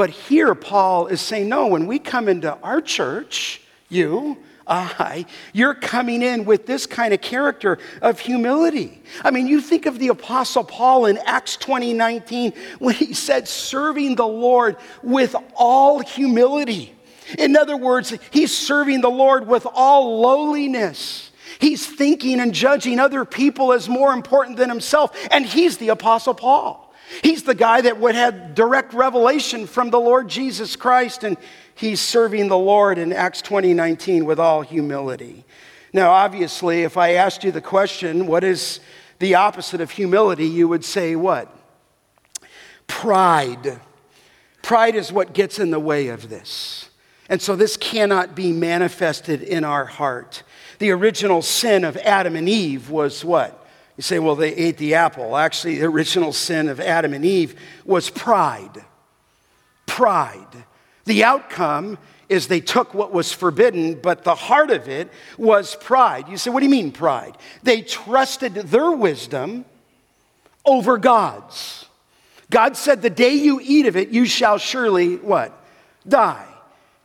But 0.00 0.08
here, 0.08 0.54
Paul 0.54 1.08
is 1.08 1.20
saying, 1.20 1.50
no, 1.50 1.66
when 1.66 1.86
we 1.86 1.98
come 1.98 2.26
into 2.26 2.56
our 2.62 2.80
church, 2.80 3.60
you, 3.90 4.38
I, 4.66 5.26
you're 5.52 5.74
coming 5.74 6.22
in 6.22 6.46
with 6.46 6.64
this 6.64 6.86
kind 6.86 7.12
of 7.12 7.20
character 7.20 7.78
of 8.00 8.18
humility. 8.18 9.02
I 9.22 9.30
mean, 9.30 9.46
you 9.46 9.60
think 9.60 9.84
of 9.84 9.98
the 9.98 10.08
Apostle 10.08 10.64
Paul 10.64 11.04
in 11.04 11.18
Acts 11.26 11.58
20 11.58 11.92
19 11.92 12.54
when 12.78 12.94
he 12.94 13.12
said, 13.12 13.46
serving 13.46 14.14
the 14.14 14.26
Lord 14.26 14.78
with 15.02 15.36
all 15.54 15.98
humility. 15.98 16.94
In 17.38 17.54
other 17.54 17.76
words, 17.76 18.14
he's 18.30 18.56
serving 18.56 19.02
the 19.02 19.10
Lord 19.10 19.46
with 19.46 19.66
all 19.70 20.22
lowliness. 20.22 21.30
He's 21.58 21.86
thinking 21.86 22.40
and 22.40 22.54
judging 22.54 22.98
other 22.98 23.26
people 23.26 23.74
as 23.74 23.86
more 23.86 24.14
important 24.14 24.56
than 24.56 24.70
himself, 24.70 25.14
and 25.30 25.44
he's 25.44 25.76
the 25.76 25.90
Apostle 25.90 26.32
Paul. 26.32 26.89
He's 27.22 27.42
the 27.42 27.54
guy 27.54 27.80
that 27.82 27.98
would 27.98 28.14
have 28.14 28.54
direct 28.54 28.92
revelation 28.92 29.66
from 29.66 29.90
the 29.90 30.00
Lord 30.00 30.28
Jesus 30.28 30.76
Christ, 30.76 31.24
and 31.24 31.36
he's 31.74 32.00
serving 32.00 32.48
the 32.48 32.58
Lord 32.58 32.98
in 32.98 33.12
Acts 33.12 33.42
20 33.42 33.74
19 33.74 34.24
with 34.24 34.38
all 34.38 34.62
humility. 34.62 35.44
Now, 35.92 36.12
obviously, 36.12 36.82
if 36.82 36.96
I 36.96 37.14
asked 37.14 37.42
you 37.42 37.50
the 37.50 37.60
question, 37.60 38.26
what 38.26 38.44
is 38.44 38.80
the 39.18 39.34
opposite 39.34 39.80
of 39.80 39.90
humility, 39.90 40.46
you 40.46 40.66
would 40.68 40.84
say 40.84 41.14
what? 41.14 41.54
Pride. 42.86 43.80
Pride 44.62 44.94
is 44.94 45.12
what 45.12 45.32
gets 45.32 45.58
in 45.58 45.70
the 45.70 45.80
way 45.80 46.08
of 46.08 46.28
this. 46.28 46.90
And 47.28 47.40
so 47.40 47.54
this 47.54 47.76
cannot 47.76 48.34
be 48.34 48.52
manifested 48.52 49.42
in 49.42 49.62
our 49.62 49.84
heart. 49.84 50.42
The 50.78 50.90
original 50.90 51.42
sin 51.42 51.84
of 51.84 51.96
Adam 51.98 52.34
and 52.34 52.48
Eve 52.48 52.90
was 52.90 53.24
what? 53.24 53.59
You 54.00 54.02
say, 54.02 54.18
well, 54.18 54.34
they 54.34 54.54
ate 54.54 54.78
the 54.78 54.94
apple. 54.94 55.36
Actually, 55.36 55.78
the 55.78 55.84
original 55.84 56.32
sin 56.32 56.70
of 56.70 56.80
Adam 56.80 57.12
and 57.12 57.22
Eve 57.22 57.54
was 57.84 58.08
pride. 58.08 58.82
Pride. 59.84 60.64
The 61.04 61.22
outcome 61.22 61.98
is 62.30 62.48
they 62.48 62.62
took 62.62 62.94
what 62.94 63.12
was 63.12 63.30
forbidden, 63.30 63.96
but 63.96 64.24
the 64.24 64.34
heart 64.34 64.70
of 64.70 64.88
it 64.88 65.10
was 65.36 65.76
pride. 65.76 66.30
You 66.30 66.38
say, 66.38 66.48
what 66.48 66.60
do 66.60 66.64
you 66.64 66.70
mean 66.70 66.92
pride? 66.92 67.36
They 67.62 67.82
trusted 67.82 68.54
their 68.54 68.90
wisdom 68.90 69.66
over 70.64 70.96
God's. 70.96 71.84
God 72.48 72.78
said, 72.78 73.02
the 73.02 73.10
day 73.10 73.34
you 73.34 73.60
eat 73.62 73.84
of 73.84 73.98
it, 73.98 74.08
you 74.08 74.24
shall 74.24 74.56
surely 74.56 75.16
what? 75.16 75.52
Die. 76.08 76.46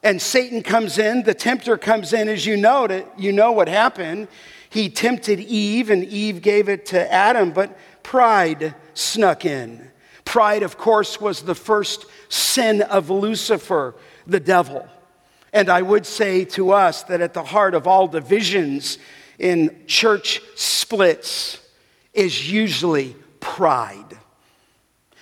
And 0.01 0.21
Satan 0.21 0.63
comes 0.63 0.97
in, 0.97 1.23
the 1.23 1.33
tempter 1.33 1.77
comes 1.77 2.13
in, 2.13 2.29
as 2.29 2.45
you 2.45 2.55
know, 2.55 2.87
to, 2.87 3.05
you 3.17 3.33
know 3.33 3.51
what 3.51 3.67
happened. 3.67 4.29
He 4.69 4.89
tempted 4.89 5.39
Eve, 5.39 5.89
and 5.89 6.03
Eve 6.03 6.41
gave 6.41 6.69
it 6.69 6.87
to 6.87 7.13
Adam, 7.13 7.51
but 7.51 7.77
pride 8.03 8.75
snuck 8.93 9.45
in. 9.45 9.89
Pride, 10.25 10.63
of 10.63 10.77
course, 10.77 11.21
was 11.21 11.43
the 11.43 11.55
first 11.55 12.05
sin 12.29 12.81
of 12.81 13.09
Lucifer, 13.09 13.95
the 14.25 14.39
devil. 14.39 14.87
And 15.53 15.69
I 15.69 15.81
would 15.81 16.05
say 16.05 16.43
to 16.45 16.71
us 16.71 17.03
that 17.03 17.21
at 17.21 17.33
the 17.33 17.43
heart 17.43 17.75
of 17.75 17.87
all 17.87 18.07
divisions 18.07 18.97
in 19.39 19.83
church 19.87 20.41
splits 20.55 21.59
is 22.13 22.51
usually 22.51 23.15
pride. 23.39 24.17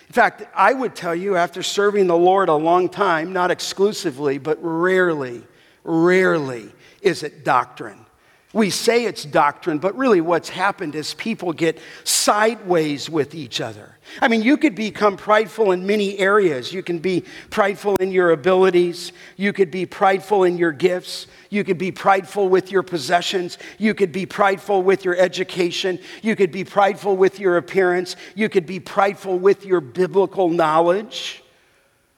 In 0.08 0.14
fact, 0.14 0.44
I 0.56 0.74
would 0.74 0.96
tell 0.96 1.16
you, 1.16 1.36
after 1.36 1.64
serving 1.64 2.08
the 2.08 2.18
Lord 2.18 2.48
a 2.48 2.56
long 2.56 2.88
time, 2.88 3.34
not 3.34 3.52
exclusively, 3.52 4.38
but 4.38 4.58
rarely, 4.62 5.44
rarely 5.84 6.72
is 7.02 7.24
it 7.24 7.44
doctrine. 7.44 8.06
We 8.54 8.70
say 8.70 9.06
it's 9.06 9.26
doctrine, 9.26 9.80
but 9.80 9.98
really 9.98 10.22
what's 10.22 10.50
happened 10.50 10.94
is 10.94 11.16
people 11.16 11.54
get 11.54 11.80
sideways 12.04 13.10
with 13.10 13.34
each 13.34 13.60
other. 13.60 13.98
I 14.22 14.28
mean, 14.28 14.44
you 14.44 14.58
could 14.58 14.76
become 14.76 15.18
prideful 15.18 15.72
in 15.72 15.88
many 15.88 16.20
areas. 16.20 16.72
You 16.72 16.84
can 16.84 17.00
be 17.00 17.24
prideful 17.50 17.96
in 17.96 18.12
your 18.12 18.30
abilities. 18.30 19.12
You 19.38 19.54
could 19.54 19.72
be 19.72 19.88
prideful 19.88 20.44
in 20.44 20.60
your 20.60 20.72
gifts. 20.72 21.26
You 21.50 21.64
could 21.64 21.80
be 21.80 21.92
prideful 21.92 22.48
with 22.48 22.72
your 22.72 22.84
possessions. 22.84 23.58
You 23.80 23.96
could 23.96 24.12
be 24.12 24.28
prideful 24.28 24.84
with 24.84 25.04
your 25.04 25.16
education. 25.18 25.98
You 26.22 26.36
could 26.36 26.52
be 26.52 26.64
prideful 26.64 27.18
with 27.18 27.40
your 27.40 27.58
appearance. 27.58 28.16
You 28.36 28.50
could 28.50 28.68
be 28.68 28.80
prideful 28.80 29.40
with 29.40 29.66
your 29.66 29.82
biblical 29.82 30.50
knowledge. 30.50 31.44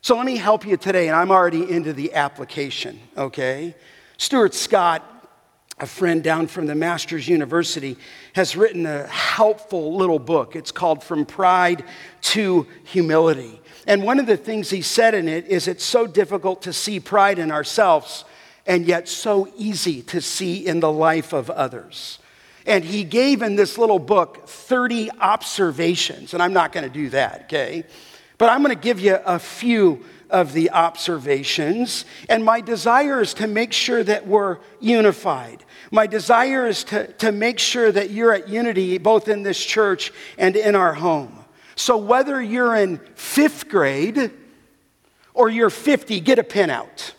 So 0.02 0.18
let 0.18 0.26
me 0.26 0.36
help 0.36 0.66
you 0.66 0.76
today, 0.76 1.08
and 1.08 1.16
I'm 1.16 1.32
already 1.32 1.72
into 1.72 1.94
the 1.94 2.14
application, 2.14 3.00
okay? 3.18 3.74
Stuart 4.18 4.54
Scott 4.54 5.15
a 5.80 5.86
friend 5.86 6.24
down 6.24 6.48
from 6.48 6.68
the 6.68 6.76
Masters 6.76 7.28
University, 7.28 7.98
has 8.34 8.56
written 8.56 8.86
a 8.86 9.08
helpful 9.08 9.96
little 9.98 10.20
book. 10.20 10.56
It's 10.56 10.72
called 10.72 11.04
From 11.04 11.26
Pride 11.26 11.84
to 12.22 12.66
Humility. 12.86 13.60
And 13.86 14.04
one 14.04 14.20
of 14.20 14.26
the 14.26 14.38
things 14.38 14.70
he 14.70 14.82
said 14.82 15.14
in 15.14 15.28
it 15.28 15.48
is 15.48 15.68
it's 15.68 15.84
so 15.84 16.08
difficult 16.08 16.62
to 16.64 16.74
see 16.74 17.00
pride 17.00 17.40
in 17.40 17.52
ourselves 17.52 18.24
and 18.66 18.86
yet 18.86 19.08
so 19.08 19.52
easy 19.58 20.02
to 20.04 20.22
see 20.22 20.66
in 20.66 20.80
the 20.80 20.92
life 20.92 21.34
of 21.34 21.50
others. 21.50 22.20
And 22.66 22.84
he 22.84 23.04
gave 23.04 23.42
in 23.42 23.56
this 23.56 23.78
little 23.78 24.00
book 24.00 24.48
30 24.48 25.12
observations, 25.20 26.34
and 26.34 26.42
I'm 26.42 26.54
not 26.54 26.72
going 26.72 26.86
to 26.86 26.94
do 26.94 27.10
that, 27.10 27.44
okay? 27.44 27.84
But 28.38 28.50
I'm 28.50 28.64
going 28.64 28.76
to 28.76 28.82
give 28.82 29.00
you 29.00 29.16
a 29.26 29.38
few 29.38 30.04
of 30.30 30.54
the 30.54 30.72
observations. 30.72 32.06
And 32.30 32.44
my 32.44 32.62
desire 32.62 33.22
is 33.22 33.34
to 33.36 33.48
make 33.48 33.74
sure 33.74 34.04
that 34.04 34.28
we're 34.28 34.58
unified. 34.80 35.64
My 35.96 36.08
desire 36.08 36.68
is 36.68 36.84
to, 36.86 37.08
to 37.20 37.32
make 37.32 37.58
sure 37.58 37.90
that 37.90 38.10
you're 38.10 38.34
at 38.34 38.50
unity 38.50 38.98
both 38.98 39.30
in 39.30 39.44
this 39.44 39.64
church 39.64 40.12
and 40.38 40.58
in 40.58 40.76
our 40.76 40.94
home. 40.94 41.46
So 41.78 41.96
whether 41.96 42.42
you're 42.42 42.76
in 42.76 42.98
fifth 43.16 43.70
grade 43.70 44.30
or 45.34 45.48
you're 45.48 45.70
50, 45.70 46.20
get 46.20 46.38
a 46.38 46.44
pen 46.44 46.70
out, 46.70 47.14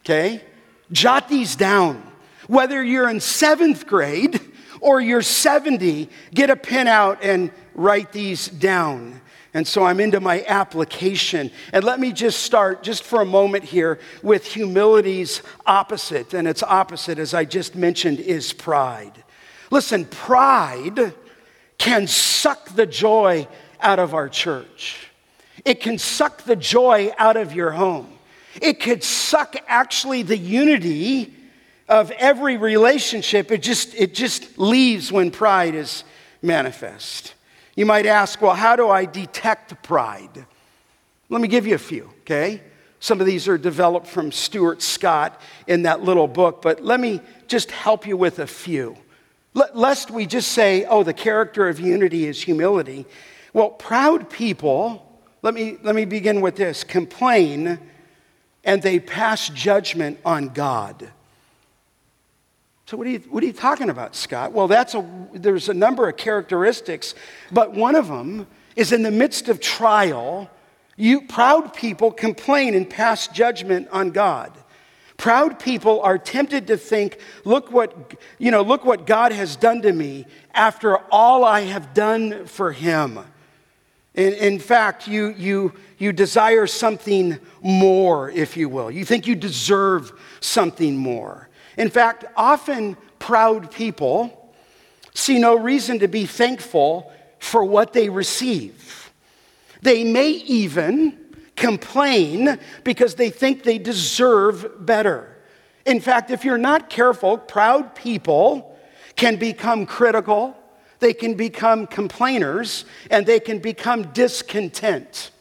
okay? 0.00 0.42
Jot 0.90 1.28
these 1.28 1.56
down. 1.56 2.10
Whether 2.46 2.82
you're 2.82 3.10
in 3.10 3.20
seventh 3.20 3.86
grade 3.86 4.40
or 4.80 4.98
you're 4.98 5.20
70, 5.20 6.08
get 6.32 6.48
a 6.48 6.56
pen 6.56 6.88
out 6.88 7.22
and 7.22 7.50
write 7.74 8.12
these 8.12 8.48
down. 8.48 9.20
And 9.54 9.66
so 9.66 9.84
I'm 9.84 10.00
into 10.00 10.18
my 10.18 10.44
application. 10.48 11.50
And 11.72 11.84
let 11.84 12.00
me 12.00 12.12
just 12.12 12.40
start, 12.40 12.82
just 12.82 13.02
for 13.02 13.20
a 13.20 13.26
moment 13.26 13.64
here, 13.64 13.98
with 14.22 14.46
humility's 14.46 15.42
opposite. 15.66 16.32
And 16.32 16.48
its 16.48 16.62
opposite, 16.62 17.18
as 17.18 17.34
I 17.34 17.44
just 17.44 17.74
mentioned, 17.76 18.18
is 18.18 18.52
pride. 18.52 19.22
Listen, 19.70 20.06
pride 20.06 21.14
can 21.76 22.06
suck 22.06 22.70
the 22.70 22.86
joy 22.86 23.46
out 23.80 23.98
of 23.98 24.14
our 24.14 24.28
church, 24.28 25.08
it 25.64 25.80
can 25.80 25.98
suck 25.98 26.42
the 26.42 26.56
joy 26.56 27.12
out 27.18 27.36
of 27.36 27.52
your 27.54 27.72
home. 27.72 28.08
It 28.60 28.80
could 28.80 29.02
suck 29.02 29.56
actually 29.66 30.22
the 30.22 30.36
unity 30.36 31.34
of 31.88 32.10
every 32.12 32.58
relationship. 32.58 33.50
It 33.50 33.62
just, 33.62 33.94
it 33.94 34.14
just 34.14 34.58
leaves 34.58 35.10
when 35.10 35.30
pride 35.30 35.74
is 35.74 36.04
manifest. 36.42 37.32
You 37.74 37.86
might 37.86 38.06
ask, 38.06 38.40
well, 38.42 38.54
how 38.54 38.76
do 38.76 38.88
I 38.88 39.04
detect 39.04 39.82
pride? 39.82 40.46
Let 41.28 41.40
me 41.40 41.48
give 41.48 41.66
you 41.66 41.74
a 41.74 41.78
few, 41.78 42.10
okay? 42.20 42.62
Some 43.00 43.20
of 43.20 43.26
these 43.26 43.48
are 43.48 43.58
developed 43.58 44.06
from 44.06 44.30
Stuart 44.30 44.82
Scott 44.82 45.40
in 45.66 45.82
that 45.82 46.02
little 46.02 46.28
book, 46.28 46.62
but 46.62 46.84
let 46.84 47.00
me 47.00 47.20
just 47.48 47.70
help 47.70 48.06
you 48.06 48.16
with 48.16 48.38
a 48.38 48.46
few. 48.46 48.96
lest 49.74 50.10
we 50.10 50.24
just 50.24 50.52
say, 50.52 50.84
oh, 50.84 51.02
the 51.02 51.12
character 51.12 51.68
of 51.68 51.78
unity 51.80 52.26
is 52.26 52.42
humility. 52.42 53.06
Well, 53.52 53.70
proud 53.70 54.30
people, 54.30 55.20
let 55.42 55.52
me, 55.52 55.76
let 55.82 55.94
me 55.94 56.04
begin 56.04 56.40
with 56.40 56.56
this 56.56 56.84
complain 56.84 57.78
and 58.64 58.82
they 58.82 59.00
pass 59.00 59.48
judgment 59.48 60.18
on 60.24 60.48
God. 60.48 61.10
So, 62.86 62.96
what 62.96 63.06
are, 63.06 63.10
you, 63.10 63.20
what 63.30 63.42
are 63.42 63.46
you 63.46 63.52
talking 63.52 63.90
about, 63.90 64.14
Scott? 64.16 64.52
Well, 64.52 64.68
that's 64.68 64.94
a, 64.94 65.08
there's 65.32 65.68
a 65.68 65.74
number 65.74 66.08
of 66.08 66.16
characteristics, 66.16 67.14
but 67.50 67.72
one 67.72 67.94
of 67.94 68.08
them 68.08 68.46
is 68.76 68.92
in 68.92 69.02
the 69.02 69.10
midst 69.10 69.48
of 69.48 69.60
trial, 69.60 70.50
you 70.96 71.22
proud 71.22 71.74
people 71.74 72.10
complain 72.10 72.74
and 72.74 72.88
pass 72.88 73.28
judgment 73.28 73.88
on 73.92 74.10
God. 74.10 74.52
Proud 75.16 75.60
people 75.60 76.00
are 76.00 76.18
tempted 76.18 76.66
to 76.66 76.76
think, 76.76 77.18
look 77.44 77.70
what, 77.70 78.14
you 78.38 78.50
know, 78.50 78.62
look 78.62 78.84
what 78.84 79.06
God 79.06 79.30
has 79.30 79.54
done 79.54 79.82
to 79.82 79.92
me 79.92 80.26
after 80.52 80.98
all 81.12 81.44
I 81.44 81.60
have 81.60 81.94
done 81.94 82.46
for 82.46 82.72
him. 82.72 83.20
In, 84.14 84.32
in 84.34 84.58
fact, 84.58 85.06
you, 85.06 85.28
you, 85.38 85.72
you 85.96 86.12
desire 86.12 86.66
something 86.66 87.38
more, 87.62 88.30
if 88.30 88.56
you 88.56 88.68
will. 88.68 88.90
You 88.90 89.04
think 89.04 89.26
you 89.26 89.36
deserve 89.36 90.12
something 90.40 90.96
more. 90.96 91.48
In 91.76 91.90
fact, 91.90 92.24
often 92.36 92.96
proud 93.18 93.70
people 93.70 94.54
see 95.14 95.38
no 95.38 95.56
reason 95.56 95.98
to 96.00 96.08
be 96.08 96.26
thankful 96.26 97.12
for 97.38 97.64
what 97.64 97.92
they 97.92 98.08
receive. 98.08 99.10
They 99.82 100.04
may 100.04 100.30
even 100.30 101.18
complain 101.56 102.58
because 102.84 103.14
they 103.14 103.30
think 103.30 103.62
they 103.62 103.78
deserve 103.78 104.86
better. 104.86 105.36
In 105.84 106.00
fact, 106.00 106.30
if 106.30 106.44
you're 106.44 106.58
not 106.58 106.88
careful, 106.88 107.36
proud 107.36 107.94
people 107.94 108.78
can 109.16 109.36
become 109.36 109.84
critical, 109.84 110.56
they 111.00 111.12
can 111.12 111.34
become 111.34 111.86
complainers, 111.86 112.84
and 113.10 113.26
they 113.26 113.40
can 113.40 113.58
become 113.58 114.04
discontent. 114.12 115.32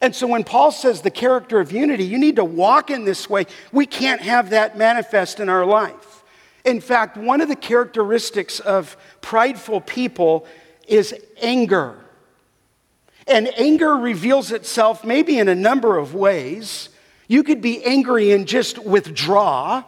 And 0.00 0.16
so 0.16 0.26
when 0.26 0.44
Paul 0.44 0.72
says 0.72 1.02
the 1.02 1.10
character 1.10 1.60
of 1.60 1.72
unity, 1.72 2.04
you 2.04 2.18
need 2.18 2.36
to 2.36 2.44
walk 2.44 2.90
in 2.90 3.04
this 3.04 3.28
way. 3.28 3.46
We 3.70 3.84
can't 3.84 4.22
have 4.22 4.50
that 4.50 4.78
manifest 4.78 5.40
in 5.40 5.48
our 5.48 5.66
life. 5.66 6.24
In 6.64 6.80
fact, 6.80 7.16
one 7.16 7.40
of 7.40 7.48
the 7.48 7.56
characteristics 7.56 8.60
of 8.60 8.96
prideful 9.20 9.80
people 9.80 10.46
is 10.88 11.14
anger. 11.40 11.98
And 13.26 13.48
anger 13.58 13.94
reveals 13.96 14.52
itself 14.52 15.04
maybe 15.04 15.38
in 15.38 15.48
a 15.48 15.54
number 15.54 15.98
of 15.98 16.14
ways. 16.14 16.88
You 17.28 17.42
could 17.42 17.60
be 17.60 17.84
angry 17.84 18.32
and 18.32 18.48
just 18.48 18.78
withdraw. 18.78 19.84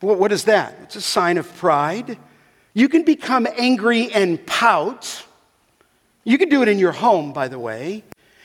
What 0.00 0.32
is 0.32 0.44
that? 0.44 0.76
It's 0.82 0.96
a 0.96 1.00
sign 1.00 1.38
of 1.38 1.56
pride. 1.56 2.18
You 2.74 2.88
can 2.88 3.04
become 3.04 3.46
angry 3.56 4.12
and 4.12 4.44
pout. 4.46 5.24
You 6.24 6.36
can 6.38 6.48
do 6.48 6.62
it 6.62 6.68
in 6.68 6.78
your 6.78 6.92
home, 6.92 7.32
by 7.32 7.48
the 7.48 7.58
way. 7.58 8.02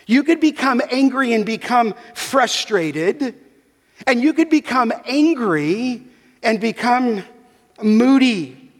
You 0.08 0.24
could 0.24 0.40
become 0.40 0.82
angry 0.90 1.34
and 1.34 1.46
become 1.46 1.94
frustrated, 2.16 3.36
and 4.08 4.22
you 4.22 4.34
could 4.34 4.50
become 4.50 4.92
angry 5.06 6.04
and 6.42 6.60
become 6.60 7.24
moody. 7.84 8.72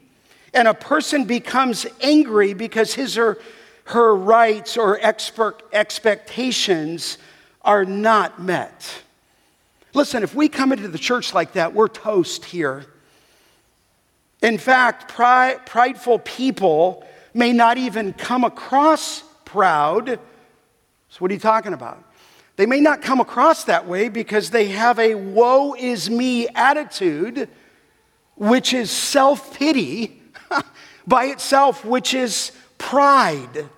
And 0.54 0.68
a 0.68 0.74
person 0.74 1.26
becomes 1.26 1.86
angry 2.02 2.54
because 2.54 2.94
his 2.94 3.18
or 3.18 3.38
her 3.84 4.16
rights 4.16 4.78
or 4.78 5.00
expectations 5.02 7.18
are 7.62 7.86
not 7.86 8.42
met. 8.42 9.02
Listen, 9.94 10.24
if 10.24 10.34
we 10.34 10.48
come 10.48 10.72
into 10.72 10.88
the 10.88 10.98
church 10.98 11.34
like 11.34 11.54
that, 11.54 11.74
we're 11.74 11.90
toast 11.90 12.46
here. 12.46 12.86
In 14.42 14.58
fact, 14.58 15.10
prideful 15.10 16.20
people 16.20 17.06
may 17.34 17.52
not 17.52 17.78
even 17.78 18.14
come 18.14 18.44
across 18.44 19.24
proud 19.44 20.20
so, 21.10 21.20
what 21.20 21.32
are 21.32 21.34
you 21.34 21.40
talking 21.40 21.74
about? 21.74 22.04
They 22.58 22.66
may 22.66 22.82
not 22.82 23.02
come 23.02 23.20
across 23.20 23.64
that 23.66 23.88
way 23.88 24.10
because 24.10 24.50
they 24.50 24.70
have 24.70 25.00
a 25.00 25.16
woe 25.16 25.76
is 25.76 26.10
me 26.10 26.48
attitude, 26.50 27.50
which 28.36 28.74
is 28.74 28.90
self 28.90 29.58
pity 29.58 30.22
by 31.08 31.26
itself, 31.26 31.86
which 31.86 32.14
is 32.14 32.52
pride. 32.78 33.70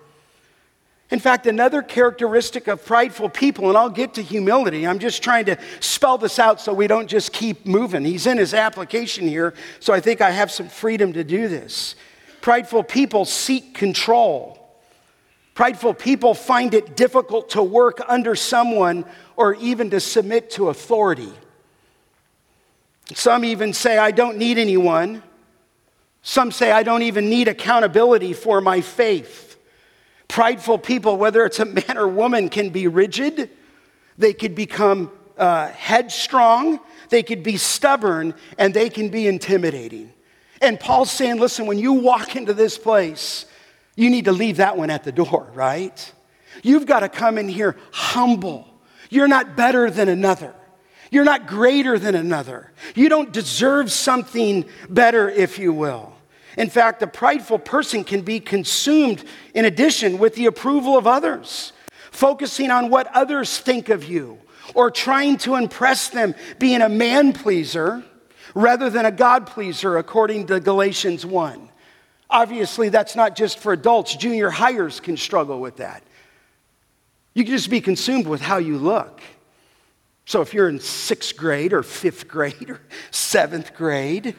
In 1.11 1.19
fact, 1.19 1.47
another 1.47 1.81
characteristic 1.81 2.67
of 2.67 2.85
prideful 2.85 3.29
people, 3.29 3.67
and 3.67 3.77
I'll 3.77 3.89
get 3.89 4.13
to 4.13 4.21
humility, 4.21 4.85
I'm 4.85 4.99
just 4.99 5.23
trying 5.23 5.45
to 5.45 5.57
spell 5.79 6.19
this 6.19 6.37
out 6.37 6.61
so 6.61 6.71
we 6.71 6.85
don't 6.85 7.07
just 7.07 7.33
keep 7.33 7.65
moving. 7.65 8.05
He's 8.05 8.27
in 8.27 8.37
his 8.37 8.53
application 8.53 9.27
here, 9.27 9.55
so 9.79 9.91
I 9.91 10.01
think 10.01 10.21
I 10.21 10.29
have 10.29 10.51
some 10.51 10.69
freedom 10.69 11.13
to 11.13 11.23
do 11.23 11.47
this. 11.47 11.95
Prideful 12.41 12.83
people 12.83 13.25
seek 13.25 13.73
control. 13.73 14.58
Prideful 15.59 15.93
people 15.93 16.33
find 16.33 16.73
it 16.73 16.95
difficult 16.95 17.49
to 17.49 17.61
work 17.61 17.99
under 18.07 18.33
someone 18.33 19.03
or 19.35 19.55
even 19.55 19.89
to 19.89 19.99
submit 19.99 20.51
to 20.51 20.69
authority. 20.69 21.33
Some 23.13 23.43
even 23.43 23.73
say, 23.73 23.97
I 23.97 24.11
don't 24.11 24.37
need 24.37 24.57
anyone. 24.57 25.21
Some 26.21 26.53
say, 26.53 26.71
I 26.71 26.83
don't 26.83 27.01
even 27.01 27.29
need 27.29 27.49
accountability 27.49 28.31
for 28.31 28.61
my 28.61 28.79
faith. 28.79 29.57
Prideful 30.29 30.77
people, 30.77 31.17
whether 31.17 31.43
it's 31.43 31.59
a 31.59 31.65
man 31.65 31.97
or 31.97 32.07
woman, 32.07 32.47
can 32.47 32.69
be 32.69 32.87
rigid. 32.87 33.49
They 34.17 34.31
could 34.31 34.55
become 34.55 35.11
uh, 35.37 35.67
headstrong. 35.67 36.79
They 37.09 37.21
could 37.21 37.43
be 37.43 37.57
stubborn 37.57 38.33
and 38.57 38.73
they 38.73 38.89
can 38.89 39.09
be 39.09 39.27
intimidating. 39.27 40.13
And 40.61 40.79
Paul's 40.79 41.11
saying, 41.11 41.37
listen, 41.37 41.65
when 41.65 41.79
you 41.79 41.91
walk 41.91 42.37
into 42.37 42.53
this 42.53 42.77
place, 42.77 43.43
you 43.99 44.09
need 44.09 44.25
to 44.25 44.31
leave 44.31 44.57
that 44.57 44.77
one 44.77 44.89
at 44.89 45.03
the 45.03 45.11
door, 45.11 45.51
right? 45.53 46.13
You've 46.63 46.85
got 46.85 47.01
to 47.01 47.09
come 47.09 47.37
in 47.37 47.49
here 47.49 47.75
humble. 47.91 48.65
You're 49.09 49.27
not 49.27 49.57
better 49.57 49.91
than 49.91 50.07
another. 50.07 50.55
You're 51.11 51.25
not 51.25 51.47
greater 51.47 51.99
than 51.99 52.15
another. 52.15 52.71
You 52.95 53.09
don't 53.09 53.33
deserve 53.33 53.91
something 53.91 54.65
better, 54.89 55.29
if 55.29 55.59
you 55.59 55.73
will. 55.73 56.13
In 56.57 56.69
fact, 56.69 57.01
a 57.01 57.07
prideful 57.07 57.59
person 57.59 58.03
can 58.05 58.21
be 58.21 58.39
consumed 58.39 59.23
in 59.53 59.65
addition 59.65 60.17
with 60.17 60.35
the 60.35 60.45
approval 60.45 60.97
of 60.97 61.05
others, 61.05 61.73
focusing 62.11 62.71
on 62.71 62.89
what 62.89 63.07
others 63.13 63.57
think 63.57 63.89
of 63.89 64.05
you 64.05 64.39
or 64.75 64.91
trying 64.91 65.37
to 65.39 65.55
impress 65.55 66.09
them, 66.09 66.35
being 66.57 66.81
a 66.81 66.89
man 66.89 67.33
pleaser 67.33 68.03
rather 68.53 68.89
than 68.89 69.05
a 69.05 69.11
God 69.11 69.45
pleaser, 69.45 69.97
according 69.97 70.47
to 70.47 70.59
Galatians 70.59 71.25
1. 71.25 71.68
Obviously, 72.29 72.89
that's 72.89 73.15
not 73.15 73.35
just 73.35 73.59
for 73.59 73.73
adults. 73.73 74.15
Junior 74.15 74.49
hires 74.49 74.99
can 74.99 75.17
struggle 75.17 75.59
with 75.59 75.77
that. 75.77 76.03
You 77.33 77.43
can 77.43 77.53
just 77.53 77.69
be 77.69 77.81
consumed 77.81 78.27
with 78.27 78.41
how 78.41 78.57
you 78.57 78.77
look. 78.77 79.21
So 80.25 80.41
if 80.41 80.53
you're 80.53 80.69
in 80.69 80.79
sixth 80.79 81.35
grade 81.35 81.73
or 81.73 81.81
fifth 81.81 82.27
grade 82.27 82.69
or 82.69 82.81
seventh 83.09 83.73
grade, 83.73 84.35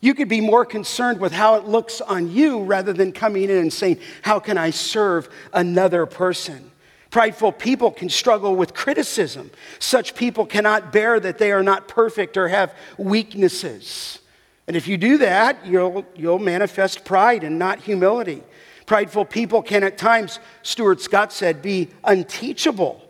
you 0.00 0.14
could 0.14 0.28
be 0.28 0.40
more 0.40 0.64
concerned 0.64 1.18
with 1.18 1.32
how 1.32 1.56
it 1.56 1.64
looks 1.64 2.00
on 2.00 2.30
you 2.30 2.62
rather 2.62 2.92
than 2.92 3.10
coming 3.10 3.44
in 3.44 3.56
and 3.56 3.72
saying, 3.72 3.98
How 4.22 4.38
can 4.38 4.58
I 4.58 4.70
serve 4.70 5.28
another 5.52 6.06
person? 6.06 6.70
Prideful 7.10 7.52
people 7.52 7.90
can 7.90 8.08
struggle 8.08 8.54
with 8.54 8.74
criticism. 8.74 9.50
Such 9.78 10.14
people 10.14 10.46
cannot 10.46 10.92
bear 10.92 11.18
that 11.18 11.38
they 11.38 11.52
are 11.52 11.62
not 11.62 11.88
perfect 11.88 12.36
or 12.36 12.48
have 12.48 12.74
weaknesses. 12.98 14.18
And 14.66 14.76
if 14.76 14.88
you 14.88 14.96
do 14.96 15.18
that, 15.18 15.66
you'll, 15.66 16.06
you'll 16.16 16.38
manifest 16.38 17.04
pride 17.04 17.44
and 17.44 17.58
not 17.58 17.80
humility. 17.80 18.42
Prideful 18.86 19.24
people 19.24 19.62
can 19.62 19.84
at 19.84 19.98
times, 19.98 20.38
Stuart 20.62 21.00
Scott 21.00 21.32
said, 21.32 21.62
be 21.62 21.88
unteachable. 22.04 23.00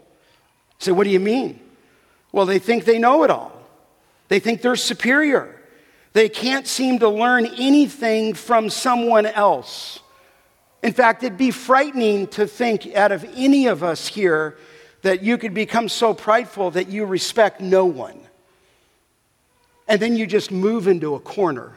So, 0.78 0.94
what 0.94 1.04
do 1.04 1.10
you 1.10 1.20
mean? 1.20 1.60
Well, 2.32 2.46
they 2.46 2.58
think 2.58 2.84
they 2.84 2.98
know 2.98 3.22
it 3.24 3.30
all, 3.30 3.52
they 4.28 4.40
think 4.40 4.62
they're 4.62 4.76
superior. 4.76 5.60
They 6.12 6.28
can't 6.28 6.64
seem 6.64 7.00
to 7.00 7.08
learn 7.08 7.44
anything 7.44 8.34
from 8.34 8.70
someone 8.70 9.26
else. 9.26 9.98
In 10.80 10.92
fact, 10.92 11.24
it'd 11.24 11.36
be 11.36 11.50
frightening 11.50 12.28
to 12.28 12.46
think 12.46 12.94
out 12.94 13.10
of 13.10 13.24
any 13.34 13.66
of 13.66 13.82
us 13.82 14.06
here 14.06 14.56
that 15.02 15.24
you 15.24 15.38
could 15.38 15.54
become 15.54 15.88
so 15.88 16.14
prideful 16.14 16.70
that 16.70 16.88
you 16.88 17.04
respect 17.04 17.60
no 17.60 17.84
one. 17.84 18.20
And 19.86 20.00
then 20.00 20.16
you 20.16 20.26
just 20.26 20.50
move 20.50 20.88
into 20.88 21.14
a 21.14 21.20
corner. 21.20 21.72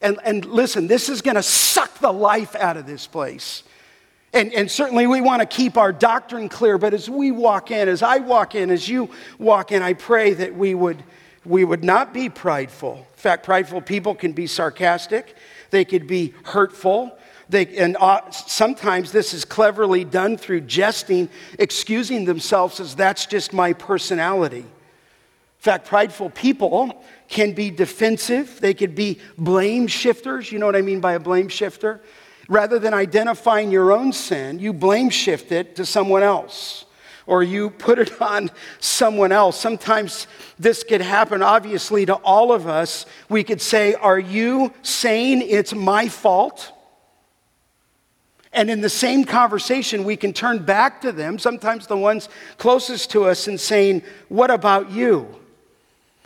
And, 0.00 0.18
and 0.24 0.44
listen, 0.44 0.88
this 0.88 1.08
is 1.08 1.22
going 1.22 1.36
to 1.36 1.42
suck 1.42 1.98
the 1.98 2.12
life 2.12 2.54
out 2.56 2.76
of 2.76 2.86
this 2.86 3.06
place. 3.06 3.62
And, 4.34 4.52
and 4.52 4.70
certainly 4.70 5.06
we 5.06 5.20
want 5.20 5.40
to 5.40 5.46
keep 5.46 5.76
our 5.76 5.92
doctrine 5.92 6.48
clear, 6.48 6.78
but 6.78 6.94
as 6.94 7.08
we 7.08 7.30
walk 7.30 7.70
in, 7.70 7.88
as 7.88 8.02
I 8.02 8.18
walk 8.18 8.54
in, 8.54 8.70
as 8.70 8.88
you 8.88 9.10
walk 9.38 9.72
in, 9.72 9.82
I 9.82 9.92
pray 9.92 10.32
that 10.34 10.54
we 10.54 10.74
would, 10.74 11.02
we 11.44 11.64
would 11.64 11.84
not 11.84 12.14
be 12.14 12.30
prideful. 12.30 12.94
In 12.96 13.16
fact, 13.16 13.44
prideful 13.44 13.82
people 13.82 14.14
can 14.14 14.32
be 14.32 14.46
sarcastic, 14.46 15.36
they 15.70 15.84
could 15.84 16.06
be 16.06 16.32
hurtful, 16.44 17.16
they, 17.50 17.66
and 17.76 17.98
uh, 18.00 18.30
sometimes 18.30 19.12
this 19.12 19.34
is 19.34 19.44
cleverly 19.44 20.04
done 20.04 20.38
through 20.38 20.62
jesting, 20.62 21.28
excusing 21.58 22.24
themselves 22.24 22.80
as 22.80 22.96
that's 22.96 23.26
just 23.26 23.52
my 23.52 23.74
personality. 23.74 24.64
In 25.62 25.64
fact, 25.64 25.86
prideful 25.86 26.30
people 26.30 27.04
can 27.28 27.52
be 27.52 27.70
defensive, 27.70 28.58
they 28.60 28.74
could 28.74 28.96
be 28.96 29.20
blame 29.38 29.86
shifters. 29.86 30.50
You 30.50 30.58
know 30.58 30.66
what 30.66 30.74
I 30.74 30.82
mean 30.82 30.98
by 30.98 31.12
a 31.12 31.20
blame 31.20 31.46
shifter? 31.46 32.00
Rather 32.48 32.80
than 32.80 32.92
identifying 32.92 33.70
your 33.70 33.92
own 33.92 34.12
sin, 34.12 34.58
you 34.58 34.72
blame 34.72 35.08
shift 35.08 35.52
it 35.52 35.76
to 35.76 35.86
someone 35.86 36.24
else 36.24 36.84
or 37.26 37.44
you 37.44 37.70
put 37.70 38.00
it 38.00 38.20
on 38.20 38.50
someone 38.80 39.30
else. 39.30 39.56
Sometimes 39.56 40.26
this 40.58 40.82
could 40.82 41.00
happen, 41.00 41.44
obviously, 41.44 42.06
to 42.06 42.14
all 42.14 42.50
of 42.50 42.66
us. 42.66 43.06
We 43.28 43.44
could 43.44 43.60
say, 43.60 43.94
Are 43.94 44.18
you 44.18 44.72
saying 44.82 45.42
it's 45.42 45.72
my 45.72 46.08
fault? 46.08 46.72
And 48.52 48.68
in 48.68 48.80
the 48.80 48.90
same 48.90 49.22
conversation, 49.22 50.02
we 50.02 50.16
can 50.16 50.32
turn 50.32 50.64
back 50.64 51.02
to 51.02 51.12
them, 51.12 51.38
sometimes 51.38 51.86
the 51.86 51.96
ones 51.96 52.28
closest 52.58 53.12
to 53.12 53.26
us, 53.26 53.46
and 53.46 53.60
saying, 53.60 54.02
What 54.28 54.50
about 54.50 54.90
you? 54.90 55.38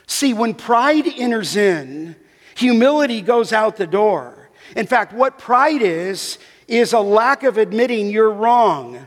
See, 0.06 0.32
when 0.32 0.54
pride 0.54 1.06
enters 1.06 1.56
in, 1.56 2.16
humility 2.56 3.20
goes 3.20 3.52
out 3.52 3.76
the 3.76 3.86
door. 3.86 4.50
In 4.74 4.86
fact, 4.86 5.12
what 5.12 5.38
pride 5.38 5.82
is, 5.82 6.38
is 6.68 6.92
a 6.92 7.00
lack 7.00 7.42
of 7.42 7.58
admitting 7.58 8.10
you're 8.10 8.30
wrong. 8.30 9.06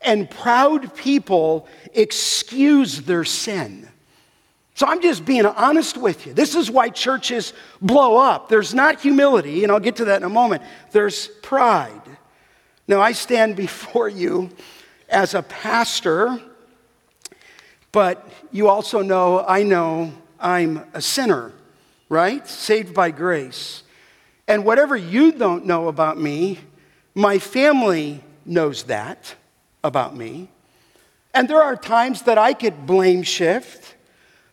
And 0.00 0.30
proud 0.30 0.94
people 0.94 1.66
excuse 1.92 3.02
their 3.02 3.24
sin. 3.24 3.88
So 4.74 4.86
I'm 4.86 5.02
just 5.02 5.24
being 5.24 5.44
honest 5.44 5.96
with 5.96 6.24
you. 6.24 6.32
This 6.32 6.54
is 6.54 6.70
why 6.70 6.88
churches 6.88 7.52
blow 7.82 8.16
up. 8.16 8.48
There's 8.48 8.72
not 8.72 9.00
humility, 9.00 9.64
and 9.64 9.72
I'll 9.72 9.80
get 9.80 9.96
to 9.96 10.04
that 10.04 10.18
in 10.18 10.22
a 10.22 10.28
moment. 10.28 10.62
There's 10.92 11.26
pride. 11.42 12.00
Now, 12.86 13.00
I 13.00 13.10
stand 13.10 13.56
before 13.66 14.08
you 14.08 14.50
as 15.08 15.34
a 15.34 15.42
pastor, 15.42 16.40
but 17.90 18.30
you 18.52 18.68
also 18.68 19.02
know 19.02 19.44
I 19.44 19.64
know 19.64 20.12
I'm 20.40 20.84
a 20.94 21.00
sinner, 21.02 21.52
right? 22.08 22.46
Saved 22.46 22.94
by 22.94 23.10
grace. 23.10 23.82
And 24.46 24.64
whatever 24.64 24.96
you 24.96 25.32
don't 25.32 25.66
know 25.66 25.88
about 25.88 26.18
me, 26.18 26.60
my 27.14 27.38
family 27.38 28.22
knows 28.46 28.84
that 28.84 29.34
about 29.84 30.16
me. 30.16 30.48
And 31.34 31.48
there 31.48 31.62
are 31.62 31.76
times 31.76 32.22
that 32.22 32.38
I 32.38 32.54
could 32.54 32.86
blame 32.86 33.22
shift. 33.22 33.94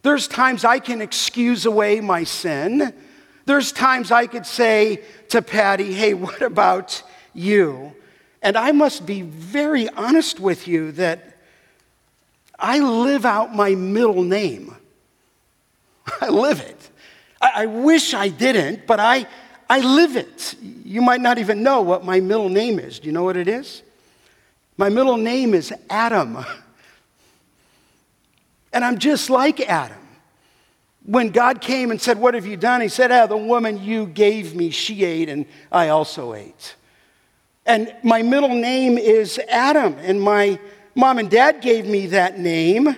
There's 0.01 0.27
times 0.27 0.65
I 0.65 0.79
can 0.79 1.01
excuse 1.01 1.65
away 1.65 2.01
my 2.01 2.23
sin. 2.23 2.93
There's 3.45 3.71
times 3.71 4.11
I 4.11 4.27
could 4.27 4.45
say 4.45 5.01
to 5.29 5.41
Patty, 5.41 5.93
hey, 5.93 6.13
what 6.13 6.41
about 6.41 7.01
you? 7.33 7.95
And 8.41 8.57
I 8.57 8.71
must 8.71 9.05
be 9.05 9.21
very 9.21 9.89
honest 9.89 10.39
with 10.39 10.67
you 10.67 10.91
that 10.93 11.37
I 12.59 12.79
live 12.79 13.25
out 13.25 13.55
my 13.55 13.75
middle 13.75 14.23
name. 14.23 14.75
I 16.21 16.29
live 16.29 16.59
it. 16.59 16.89
I, 17.41 17.63
I, 17.63 17.65
wish 17.65 18.13
I 18.13 18.29
didn't, 18.29 18.87
but 18.87 18.99
I, 18.99 19.27
I 19.69 19.79
live 19.79 20.15
it. 20.15 20.55
You 20.61 21.01
might 21.01 21.21
not 21.21 21.37
even 21.37 21.63
know 21.63 21.81
what 21.81 22.03
my 22.03 22.19
middle 22.19 22.49
name 22.49 22.79
is. 22.79 22.99
Do 22.99 23.07
you 23.07 23.11
know 23.11 23.23
what 23.23 23.37
it 23.37 23.47
is? 23.47 23.81
My 24.77 24.89
middle 24.89 25.17
name 25.17 25.53
is 25.53 25.73
Adam. 25.89 26.45
And 28.73 28.83
I'm 28.83 28.99
just 28.99 29.29
like 29.29 29.61
Adam. 29.61 29.97
When 31.05 31.29
God 31.29 31.61
came 31.61 31.91
and 31.91 32.01
said, 32.01 32.19
What 32.19 32.33
have 32.33 32.45
you 32.45 32.57
done? 32.57 32.81
He 32.81 32.89
said, 32.89 33.09
Ah, 33.09 33.25
the 33.25 33.37
woman 33.37 33.81
you 33.81 34.05
gave 34.05 34.53
me, 34.53 34.69
she 34.69 35.05
ate, 35.05 35.29
and 35.29 35.45
I 35.71 35.87
also 35.87 36.33
ate. 36.33 36.75
And 37.65 37.95
my 38.03 38.21
middle 38.21 38.53
name 38.53 38.97
is 38.97 39.39
Adam, 39.47 39.95
and 39.99 40.21
my 40.21 40.59
mom 40.93 41.19
and 41.19 41.31
dad 41.31 41.61
gave 41.61 41.85
me 41.85 42.07
that 42.07 42.37
name. 42.37 42.97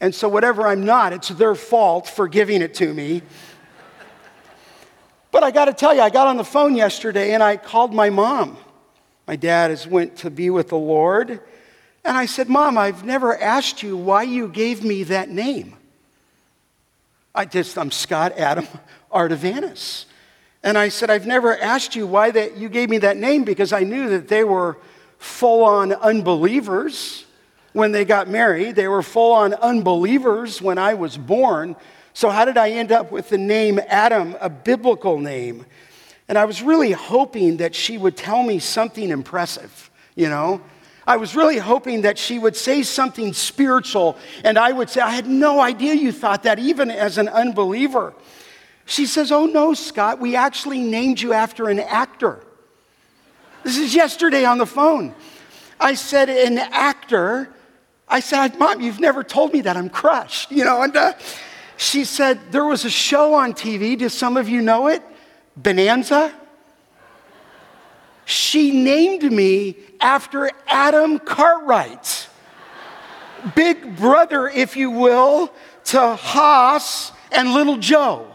And 0.00 0.14
so, 0.14 0.28
whatever 0.28 0.66
I'm 0.66 0.84
not, 0.84 1.12
it's 1.12 1.28
their 1.28 1.54
fault 1.54 2.06
for 2.06 2.28
giving 2.28 2.60
it 2.60 2.74
to 2.74 2.92
me. 2.92 3.22
but 5.30 5.42
I 5.42 5.50
got 5.50 5.66
to 5.66 5.72
tell 5.72 5.94
you, 5.94 6.02
I 6.02 6.10
got 6.10 6.26
on 6.26 6.36
the 6.36 6.44
phone 6.44 6.74
yesterday 6.74 7.32
and 7.32 7.42
I 7.42 7.56
called 7.56 7.94
my 7.94 8.10
mom. 8.10 8.58
My 9.26 9.36
dad 9.36 9.70
has 9.70 9.86
went 9.86 10.16
to 10.18 10.30
be 10.30 10.50
with 10.50 10.68
the 10.68 10.78
Lord. 10.78 11.40
And 12.04 12.16
I 12.16 12.26
said, 12.26 12.48
Mom, 12.48 12.78
I've 12.78 13.04
never 13.04 13.36
asked 13.36 13.82
you 13.82 13.96
why 13.96 14.22
you 14.22 14.48
gave 14.48 14.84
me 14.84 15.02
that 15.04 15.28
name. 15.28 15.74
I 17.34 17.44
just, 17.44 17.76
I'm 17.76 17.90
Scott 17.90 18.38
Adam 18.38 18.68
Ardavanis. 19.12 20.04
And 20.62 20.78
I 20.78 20.88
said, 20.88 21.10
I've 21.10 21.26
never 21.26 21.56
asked 21.58 21.96
you 21.96 22.06
why 22.06 22.30
that 22.30 22.56
you 22.56 22.68
gave 22.68 22.90
me 22.90 22.98
that 22.98 23.16
name 23.16 23.44
because 23.44 23.72
I 23.72 23.80
knew 23.80 24.08
that 24.10 24.28
they 24.28 24.44
were 24.44 24.78
full 25.18 25.64
on 25.64 25.92
unbelievers 25.92 27.25
when 27.76 27.92
they 27.92 28.06
got 28.06 28.26
married. 28.26 28.74
They 28.74 28.88
were 28.88 29.02
full 29.02 29.32
on 29.32 29.52
unbelievers 29.52 30.62
when 30.62 30.78
I 30.78 30.94
was 30.94 31.18
born. 31.18 31.76
So, 32.14 32.30
how 32.30 32.46
did 32.46 32.56
I 32.56 32.70
end 32.70 32.90
up 32.90 33.12
with 33.12 33.28
the 33.28 33.36
name 33.36 33.78
Adam, 33.88 34.34
a 34.40 34.48
biblical 34.48 35.20
name? 35.20 35.66
And 36.26 36.38
I 36.38 36.46
was 36.46 36.62
really 36.62 36.92
hoping 36.92 37.58
that 37.58 37.74
she 37.74 37.98
would 37.98 38.16
tell 38.16 38.42
me 38.42 38.60
something 38.60 39.10
impressive, 39.10 39.90
you 40.14 40.30
know? 40.30 40.62
I 41.06 41.18
was 41.18 41.36
really 41.36 41.58
hoping 41.58 42.00
that 42.00 42.16
she 42.16 42.38
would 42.38 42.56
say 42.56 42.82
something 42.82 43.34
spiritual, 43.34 44.16
and 44.42 44.58
I 44.58 44.72
would 44.72 44.88
say, 44.88 45.02
I 45.02 45.10
had 45.10 45.26
no 45.26 45.60
idea 45.60 45.92
you 45.92 46.12
thought 46.12 46.44
that, 46.44 46.58
even 46.58 46.90
as 46.90 47.18
an 47.18 47.28
unbeliever. 47.28 48.14
She 48.86 49.04
says, 49.04 49.30
Oh, 49.30 49.44
no, 49.44 49.74
Scott, 49.74 50.18
we 50.18 50.34
actually 50.34 50.80
named 50.80 51.20
you 51.20 51.34
after 51.34 51.68
an 51.68 51.80
actor. 51.80 52.40
This 53.64 53.76
is 53.76 53.94
yesterday 53.94 54.46
on 54.46 54.56
the 54.56 54.66
phone. 54.66 55.14
I 55.78 55.92
said, 55.92 56.30
An 56.30 56.56
actor? 56.56 57.52
I 58.08 58.20
said, 58.20 58.58
Mom, 58.58 58.80
you've 58.80 59.00
never 59.00 59.24
told 59.24 59.52
me 59.52 59.62
that. 59.62 59.76
I'm 59.76 59.90
crushed, 59.90 60.52
you 60.52 60.64
know. 60.64 60.82
And 60.82 60.96
uh, 60.96 61.14
she 61.76 62.04
said, 62.04 62.52
There 62.52 62.64
was 62.64 62.84
a 62.84 62.90
show 62.90 63.34
on 63.34 63.52
TV. 63.52 63.98
Do 63.98 64.08
some 64.08 64.36
of 64.36 64.48
you 64.48 64.62
know 64.62 64.86
it? 64.88 65.02
Bonanza? 65.56 66.32
She 68.24 68.72
named 68.72 69.30
me 69.30 69.76
after 70.00 70.50
Adam 70.66 71.18
Cartwright, 71.20 72.28
big 73.54 73.96
brother, 73.96 74.48
if 74.48 74.76
you 74.76 74.90
will, 74.90 75.52
to 75.84 76.16
Hoss 76.16 77.12
and 77.30 77.54
little 77.54 77.76
Joe. 77.76 78.26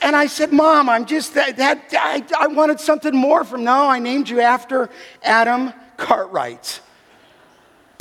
And 0.00 0.14
I 0.16 0.26
said, 0.26 0.52
Mom, 0.52 0.88
I'm 0.88 1.06
just, 1.06 1.34
that, 1.34 1.56
that 1.56 1.92
I, 1.92 2.24
I 2.38 2.46
wanted 2.48 2.80
something 2.80 3.14
more 3.14 3.44
from 3.44 3.64
now. 3.64 3.88
I 3.88 3.98
named 3.98 4.28
you 4.28 4.40
after 4.40 4.90
Adam 5.22 5.72
Cartwright. 5.96 6.80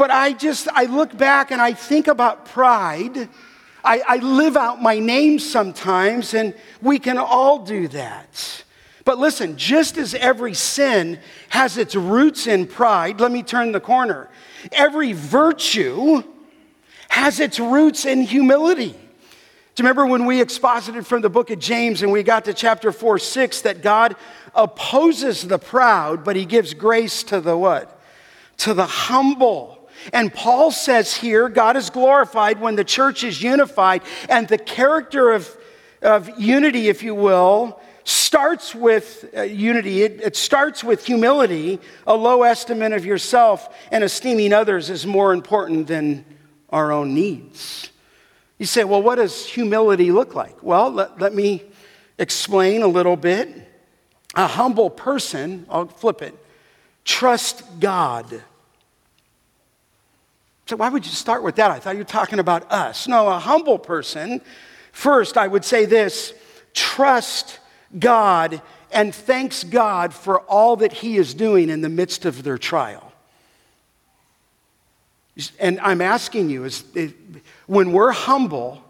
But 0.02 0.10
I 0.10 0.34
just, 0.34 0.68
I 0.74 0.86
look 0.86 1.16
back 1.16 1.52
and 1.52 1.62
I 1.62 1.74
think 1.74 2.08
about 2.08 2.48
pride. 2.48 3.30
I, 3.84 4.02
I 4.08 4.18
live 4.18 4.58
out 4.58 4.82
my 4.82 4.98
name 4.98 5.38
sometimes, 5.38 6.34
and 6.34 6.56
we 6.82 6.98
can 6.98 7.20
all 7.20 7.60
do 7.60 7.88
that. 7.90 8.64
But 9.06 9.20
listen, 9.20 9.58
just 9.58 10.00
as 10.00 10.16
every 10.16 10.56
sin 10.56 11.20
has 11.50 11.78
its 11.78 11.94
roots 11.94 12.48
in 12.48 12.66
pride, 12.66 13.20
let 13.20 13.32
me 13.32 13.44
turn 13.44 13.74
the 13.74 13.80
corner. 13.80 14.28
Every 14.72 15.14
virtue 15.14 16.24
has 17.10 17.40
its 17.40 17.60
roots 17.60 18.04
in 18.04 18.24
humility. 18.24 18.94
Do 18.94 18.98
you 18.98 19.84
remember 19.88 20.08
when 20.08 20.26
we 20.26 20.42
exposited 20.42 21.06
from 21.06 21.22
the 21.22 21.30
book 21.30 21.52
of 21.52 21.60
James 21.60 22.02
and 22.02 22.12
we 22.12 22.24
got 22.24 22.46
to 22.46 22.56
chapter 22.56 22.92
4, 22.92 23.20
6 23.20 23.62
that 23.62 23.84
God 23.84 24.16
opposes 24.56 25.48
the 25.48 25.60
proud, 25.60 26.24
but 26.24 26.36
he 26.36 26.46
gives 26.46 26.74
grace 26.74 27.22
to 27.26 27.40
the 27.40 27.56
what? 27.56 28.02
To 28.58 28.74
the 28.74 28.88
humble. 28.88 29.78
And 30.14 30.34
Paul 30.34 30.72
says 30.72 31.16
here, 31.16 31.50
God 31.50 31.78
is 31.78 31.90
glorified 31.90 32.60
when 32.60 32.76
the 32.76 32.84
church 32.84 33.24
is 33.24 33.42
unified, 33.42 34.02
and 34.30 34.48
the 34.48 34.58
character 34.58 35.32
of, 35.32 35.50
of 36.02 36.30
unity, 36.40 36.90
if 36.90 37.04
you 37.04 37.16
will, 37.16 37.80
starts 38.04 38.74
with 38.74 39.26
uh, 39.38 39.42
unity. 39.42 40.02
It, 40.02 40.22
it 40.22 40.36
starts 40.36 40.84
with 40.84 41.06
humility, 41.06 41.80
a 42.08 42.16
low 42.16 42.44
estimate 42.44 42.94
of 42.94 43.06
yourself, 43.06 43.76
and 43.92 44.04
esteeming 44.04 44.54
others 44.54 44.90
is 44.90 45.06
more 45.06 45.34
important 45.34 45.88
than 45.88 46.26
our 46.70 46.92
own 46.92 47.14
needs. 47.14 47.90
You 48.58 48.66
say, 48.66 48.84
well, 48.84 49.02
what 49.02 49.16
does 49.16 49.46
humility 49.46 50.12
look 50.12 50.36
like? 50.36 50.62
Well, 50.64 50.92
let, 50.92 51.20
let 51.20 51.34
me 51.34 51.64
explain 52.18 52.82
a 52.82 52.88
little 52.88 53.16
bit. 53.16 53.50
A 54.36 54.48
humble 54.48 54.90
person, 54.90 55.66
I'll 55.70 55.88
flip 55.88 56.22
it. 56.22 56.34
trust 57.04 57.64
God. 57.80 58.44
So, 60.72 60.78
why 60.78 60.88
would 60.88 61.06
you 61.06 61.12
start 61.12 61.44
with 61.44 61.58
that? 61.58 61.70
I 61.70 61.80
thought 61.80 61.96
you 61.96 61.98
were 61.98 62.06
talking 62.06 62.40
about 62.40 62.72
us. 62.72 63.06
No, 63.06 63.28
a 63.28 63.38
humble 63.38 63.78
person, 63.78 64.40
first, 64.94 65.36
I 65.36 65.46
would 65.46 65.66
say 65.66 65.84
this 65.84 66.34
trust 66.74 67.60
God 68.00 68.62
and 68.90 69.14
thanks 69.14 69.66
God 69.66 70.14
for 70.14 70.40
all 70.40 70.78
that 70.78 70.94
He 70.94 71.18
is 71.18 71.34
doing 71.34 71.70
in 71.70 71.82
the 71.82 71.90
midst 71.90 72.24
of 72.24 72.44
their 72.44 72.58
trial. 72.58 73.12
And 75.60 75.78
I'm 75.82 76.00
asking 76.00 76.50
you, 76.50 76.64
is, 76.64 76.86
when 77.68 77.92
we're 77.92 78.14
humble, 78.14 78.82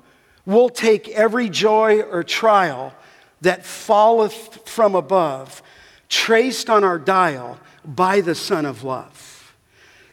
we'll 0.45 0.69
take 0.69 1.07
every 1.07 1.49
joy 1.49 2.01
or 2.01 2.23
trial 2.23 2.93
that 3.41 3.65
falleth 3.65 4.69
from 4.69 4.93
above, 4.93 5.63
traced 6.09 6.69
on 6.69 6.83
our 6.83 6.99
dial 6.99 7.59
by 7.83 8.21
the 8.21 8.35
Sun 8.35 8.67
of 8.67 8.83
Love. 8.83 9.30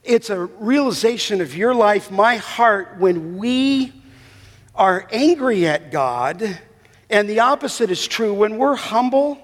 It's 0.08 0.30
a 0.30 0.46
realization 0.46 1.42
of 1.42 1.54
your 1.54 1.74
life, 1.74 2.10
my 2.10 2.36
heart, 2.36 2.96
when 2.96 3.36
we 3.36 3.92
are 4.74 5.06
angry 5.12 5.66
at 5.66 5.92
God, 5.92 6.58
and 7.10 7.28
the 7.28 7.40
opposite 7.40 7.90
is 7.90 8.06
true. 8.06 8.32
When 8.32 8.56
we're 8.56 8.74
humble, 8.74 9.36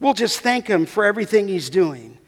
we'll 0.00 0.12
just 0.12 0.40
thank 0.40 0.66
Him 0.66 0.86
for 0.86 1.04
everything 1.04 1.46
He's 1.46 1.70
doing. 1.70 2.18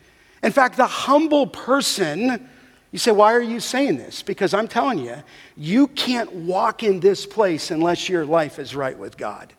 In 0.40 0.52
fact, 0.52 0.76
the 0.76 0.86
humble 0.86 1.48
person, 1.48 2.48
you 2.92 3.00
say, 3.00 3.10
why 3.10 3.32
are 3.32 3.42
you 3.42 3.58
saying 3.58 3.96
this? 3.96 4.22
Because 4.22 4.54
I'm 4.54 4.68
telling 4.68 5.00
you, 5.00 5.16
you 5.56 5.88
can't 5.88 6.32
walk 6.32 6.84
in 6.84 7.00
this 7.00 7.26
place 7.26 7.72
unless 7.72 8.08
your 8.08 8.24
life 8.24 8.60
is 8.60 8.76
right 8.76 8.96
with 8.96 9.16
God. 9.16 9.52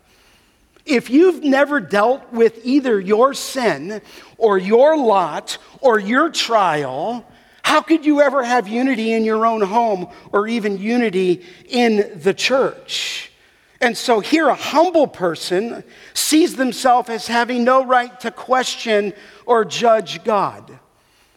If 0.85 1.09
you've 1.09 1.43
never 1.43 1.81
dealt 1.81 2.31
with 2.31 2.61
either 2.63 2.97
your 2.97 3.33
sin 3.33 4.01
or 4.37 4.57
your 4.57 4.97
lot 4.97 5.57
or 5.81 5.99
your 5.99 6.29
trial, 6.29 7.25
how 7.69 7.81
could 7.81 8.03
you 8.03 8.19
ever 8.19 8.43
have 8.43 8.67
unity 8.67 9.13
in 9.13 9.23
your 9.23 9.45
own 9.45 9.61
home 9.61 10.07
or 10.31 10.47
even 10.47 10.79
unity 10.79 11.45
in 11.67 12.19
the 12.19 12.33
church? 12.33 13.31
And 13.79 13.95
so 13.95 14.21
here, 14.21 14.49
a 14.49 14.55
humble 14.55 15.05
person 15.05 15.83
sees 16.15 16.55
themselves 16.55 17.09
as 17.09 17.27
having 17.27 17.63
no 17.63 17.85
right 17.85 18.19
to 18.21 18.31
question 18.31 19.13
or 19.45 19.65
judge 19.65 20.23
God. 20.23 20.79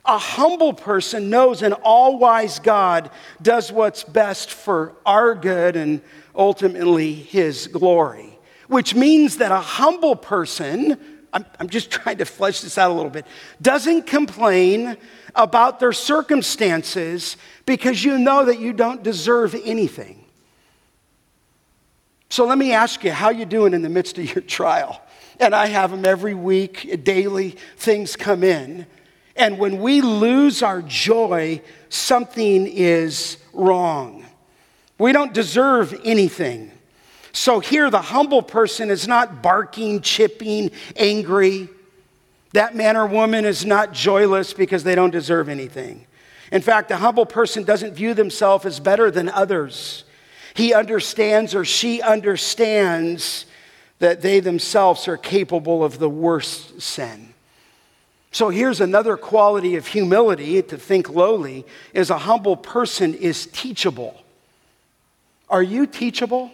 A 0.07 0.17
humble 0.17 0.73
person 0.73 1.29
knows 1.29 1.61
an 1.61 1.75
all 1.75 2.19
wise 2.19 2.59
God 2.61 3.11
does 3.43 3.71
what's 3.71 4.03
best 4.03 4.51
for 4.51 4.95
our 5.05 5.35
good 5.35 5.77
and 5.77 6.01
ultimately 6.35 7.13
his 7.13 7.67
glory, 7.67 8.39
which 8.69 8.95
means 8.95 9.37
that 9.37 9.53
a 9.53 9.61
humble 9.61 10.17
person, 10.17 10.99
I'm, 11.33 11.45
I'm 11.59 11.69
just 11.69 11.91
trying 11.91 12.19
to 12.19 12.25
flesh 12.25 12.61
this 12.61 12.79
out 12.79 12.91
a 12.91 12.95
little 12.95 13.11
bit, 13.11 13.27
doesn't 13.61 14.07
complain 14.07 14.97
about 15.35 15.81
their 15.81 15.93
circumstances 15.93 17.37
because 17.65 18.05
you 18.05 18.19
know 18.19 18.45
that 18.45 18.61
you 18.61 18.73
don't 18.73 19.03
deserve 19.03 19.55
anything. 19.65 20.25
So 22.29 22.47
let 22.47 22.57
me 22.57 22.73
ask 22.73 23.05
you, 23.05 23.13
how 23.13 23.29
you 23.29 23.45
doing 23.45 23.75
in 23.75 23.83
the 23.83 23.91
midst 23.91 24.19
of 24.19 24.25
your 24.35 24.43
trial? 24.47 25.03
And 25.39 25.55
I 25.55 25.67
have 25.67 25.91
them 25.91 26.05
every 26.05 26.35
week, 26.35 27.05
daily, 27.05 27.57
things 27.77 28.17
come 28.17 28.43
in. 28.43 28.87
And 29.37 29.59
when 29.59 29.81
we 29.81 30.01
lose 30.01 30.63
our 30.63 30.83
joy, 30.83 31.63
something 31.89 32.67
is 32.67 33.39
wrong. 33.53 34.27
We 34.99 35.13
don't 35.13 35.33
deserve 35.33 35.99
anything. 36.05 36.72
So 37.33 37.61
here, 37.61 37.91
the 37.91 38.03
humble 38.03 38.43
person 38.43 38.91
is 38.91 39.09
not 39.09 39.43
barking, 39.43 40.03
chipping, 40.03 40.71
angry. 40.97 41.69
That 42.53 42.77
man 42.77 42.97
or 42.97 43.07
woman 43.07 43.45
is 43.45 43.65
not 43.65 43.93
joyless 43.93 44.53
because 44.53 44.85
they 44.85 44.95
don't 44.95 45.11
deserve 45.11 45.49
anything. 45.49 46.07
In 46.51 46.61
fact, 46.61 46.91
the 46.91 46.99
humble 46.99 47.25
person 47.25 47.65
doesn't 47.65 47.95
view 47.95 48.13
themselves 48.13 48.67
as 48.67 48.79
better 48.79 49.11
than 49.11 49.31
others. 49.31 50.05
He 50.55 50.75
understands 50.75 51.55
or 51.55 51.65
she 51.65 52.03
understands 52.03 53.47
that 54.01 54.21
they 54.21 54.41
themselves 54.41 55.09
are 55.09 55.17
capable 55.17 55.83
of 55.83 55.99
the 55.99 56.11
worst 56.11 56.83
sin. 56.83 57.33
So 58.33 58.51
here's 58.51 58.81
another 58.81 59.17
quality 59.17 59.77
of 59.77 59.87
humility 59.87 60.61
to 60.63 60.77
think 60.77 61.09
lowly 61.09 61.65
is 61.95 62.11
a 62.11 62.19
humble 62.19 62.57
person 62.57 63.15
is 63.15 63.47
teachable. 63.47 64.21
Are 65.49 65.63
you 65.63 65.87
teachable? 65.87 66.51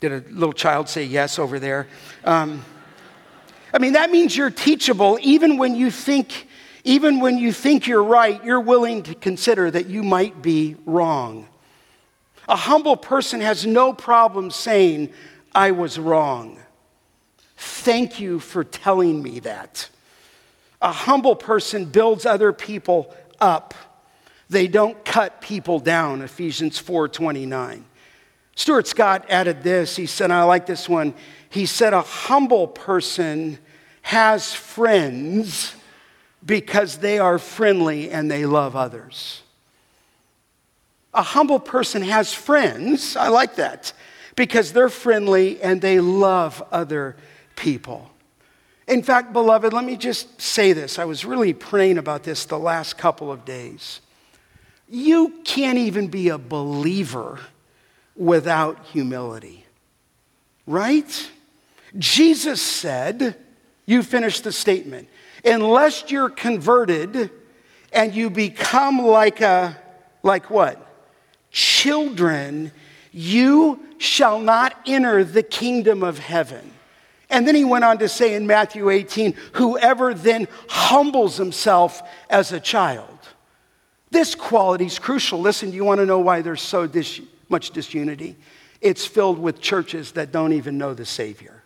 Did 0.00 0.12
a 0.12 0.22
little 0.30 0.52
child 0.52 0.88
say 0.88 1.04
yes 1.04 1.38
over 1.38 1.58
there? 1.58 1.88
Um, 2.24 2.64
I 3.72 3.78
mean, 3.78 3.94
that 3.94 4.10
means 4.10 4.36
you're 4.36 4.50
teachable 4.50 5.18
even 5.22 5.56
when 5.56 5.74
you 5.74 5.90
think, 5.90 6.48
even 6.84 7.20
when 7.20 7.38
you 7.38 7.52
think 7.52 7.86
you're 7.86 8.04
right, 8.04 8.42
you're 8.44 8.60
willing 8.60 9.02
to 9.04 9.14
consider 9.14 9.70
that 9.70 9.86
you 9.86 10.02
might 10.02 10.42
be 10.42 10.76
wrong. 10.84 11.48
A 12.48 12.56
humble 12.56 12.96
person 12.96 13.40
has 13.40 13.66
no 13.66 13.92
problem 13.92 14.50
saying, 14.50 15.10
I 15.54 15.72
was 15.72 15.98
wrong. 15.98 16.58
Thank 17.56 18.20
you 18.20 18.38
for 18.38 18.62
telling 18.62 19.22
me 19.22 19.40
that. 19.40 19.88
A 20.82 20.92
humble 20.92 21.34
person 21.34 21.86
builds 21.86 22.26
other 22.26 22.52
people 22.52 23.14
up. 23.40 23.74
They 24.48 24.68
don't 24.68 25.02
cut 25.04 25.40
people 25.40 25.80
down, 25.80 26.22
Ephesians 26.22 26.80
4:29. 26.80 27.84
Stuart 28.56 28.88
Scott 28.88 29.26
added 29.28 29.62
this. 29.62 29.94
He 29.94 30.06
said, 30.06 30.30
I 30.30 30.42
like 30.42 30.66
this 30.66 30.88
one. 30.88 31.14
He 31.50 31.66
said, 31.66 31.92
A 31.92 32.00
humble 32.00 32.66
person 32.66 33.58
has 34.02 34.52
friends 34.52 35.74
because 36.44 36.98
they 36.98 37.18
are 37.18 37.38
friendly 37.38 38.10
and 38.10 38.30
they 38.30 38.46
love 38.46 38.74
others. 38.74 39.42
A 41.12 41.22
humble 41.22 41.60
person 41.60 42.02
has 42.02 42.32
friends, 42.32 43.16
I 43.16 43.28
like 43.28 43.56
that, 43.56 43.92
because 44.36 44.72
they're 44.72 44.88
friendly 44.88 45.60
and 45.60 45.80
they 45.80 46.00
love 46.00 46.62
other 46.70 47.16
people. 47.56 48.10
In 48.86 49.02
fact, 49.02 49.32
beloved, 49.32 49.72
let 49.72 49.84
me 49.84 49.96
just 49.96 50.40
say 50.40 50.72
this. 50.72 50.98
I 50.98 51.04
was 51.04 51.24
really 51.24 51.52
praying 51.52 51.98
about 51.98 52.22
this 52.22 52.44
the 52.44 52.58
last 52.58 52.96
couple 52.96 53.32
of 53.32 53.44
days. 53.44 54.00
You 54.88 55.40
can't 55.42 55.78
even 55.78 56.06
be 56.08 56.28
a 56.28 56.38
believer 56.38 57.40
without 58.16 58.84
humility. 58.86 59.64
Right? 60.66 61.30
Jesus 61.96 62.60
said, 62.60 63.36
you 63.86 64.02
finish 64.02 64.40
the 64.40 64.52
statement, 64.52 65.08
unless 65.44 66.10
you're 66.10 66.28
converted 66.30 67.30
and 67.92 68.14
you 68.14 68.30
become 68.30 68.98
like 68.98 69.40
a, 69.40 69.76
like 70.22 70.50
what? 70.50 70.84
Children, 71.50 72.72
you 73.12 73.80
shall 73.98 74.40
not 74.40 74.76
enter 74.86 75.24
the 75.24 75.42
kingdom 75.42 76.02
of 76.02 76.18
heaven. 76.18 76.72
And 77.30 77.46
then 77.46 77.54
he 77.54 77.64
went 77.64 77.84
on 77.84 77.98
to 77.98 78.08
say 78.08 78.34
in 78.34 78.46
Matthew 78.46 78.90
18, 78.90 79.34
whoever 79.54 80.14
then 80.14 80.46
humbles 80.68 81.36
himself 81.36 82.02
as 82.28 82.52
a 82.52 82.60
child. 82.60 83.08
This 84.10 84.34
quality 84.34 84.86
is 84.86 84.98
crucial. 84.98 85.40
Listen, 85.40 85.72
you 85.72 85.84
want 85.84 86.00
to 86.00 86.06
know 86.06 86.20
why 86.20 86.42
they're 86.42 86.56
so 86.56 86.86
dis- 86.86 87.20
much 87.48 87.70
disunity. 87.70 88.36
It's 88.80 89.06
filled 89.06 89.38
with 89.38 89.60
churches 89.60 90.12
that 90.12 90.32
don't 90.32 90.52
even 90.52 90.78
know 90.78 90.94
the 90.94 91.06
Savior. 91.06 91.62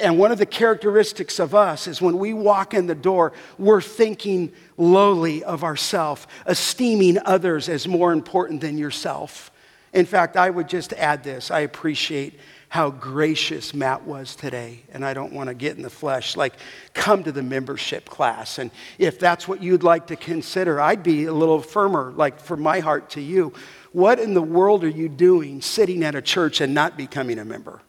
And 0.00 0.18
one 0.18 0.32
of 0.32 0.38
the 0.38 0.46
characteristics 0.46 1.38
of 1.38 1.54
us 1.54 1.86
is 1.86 2.00
when 2.00 2.18
we 2.18 2.32
walk 2.32 2.74
in 2.74 2.86
the 2.86 2.94
door, 2.94 3.32
we're 3.58 3.80
thinking 3.80 4.52
lowly 4.76 5.42
of 5.44 5.64
ourselves, 5.64 6.26
esteeming 6.46 7.18
others 7.24 7.68
as 7.68 7.88
more 7.88 8.12
important 8.12 8.60
than 8.60 8.78
yourself. 8.78 9.50
In 9.92 10.06
fact, 10.06 10.36
I 10.36 10.50
would 10.50 10.68
just 10.68 10.92
add 10.92 11.24
this 11.24 11.50
I 11.50 11.60
appreciate 11.60 12.38
how 12.70 12.90
gracious 12.90 13.72
Matt 13.72 14.04
was 14.04 14.36
today. 14.36 14.80
And 14.92 15.04
I 15.04 15.14
don't 15.14 15.32
want 15.32 15.48
to 15.48 15.54
get 15.54 15.76
in 15.76 15.82
the 15.82 15.90
flesh. 15.90 16.36
Like, 16.36 16.54
come 16.92 17.24
to 17.24 17.32
the 17.32 17.42
membership 17.42 18.04
class. 18.04 18.58
And 18.58 18.70
if 18.98 19.18
that's 19.18 19.48
what 19.48 19.62
you'd 19.62 19.82
like 19.82 20.08
to 20.08 20.16
consider, 20.16 20.78
I'd 20.80 21.02
be 21.02 21.24
a 21.24 21.32
little 21.32 21.62
firmer, 21.62 22.12
like, 22.14 22.38
from 22.38 22.60
my 22.60 22.80
heart 22.80 23.10
to 23.10 23.22
you. 23.22 23.54
What 23.92 24.18
in 24.18 24.34
the 24.34 24.42
world 24.42 24.84
are 24.84 24.88
you 24.88 25.08
doing 25.08 25.62
sitting 25.62 26.04
at 26.04 26.14
a 26.14 26.22
church 26.22 26.60
and 26.60 26.74
not 26.74 26.96
becoming 26.96 27.38
a 27.38 27.44
member? 27.44 27.80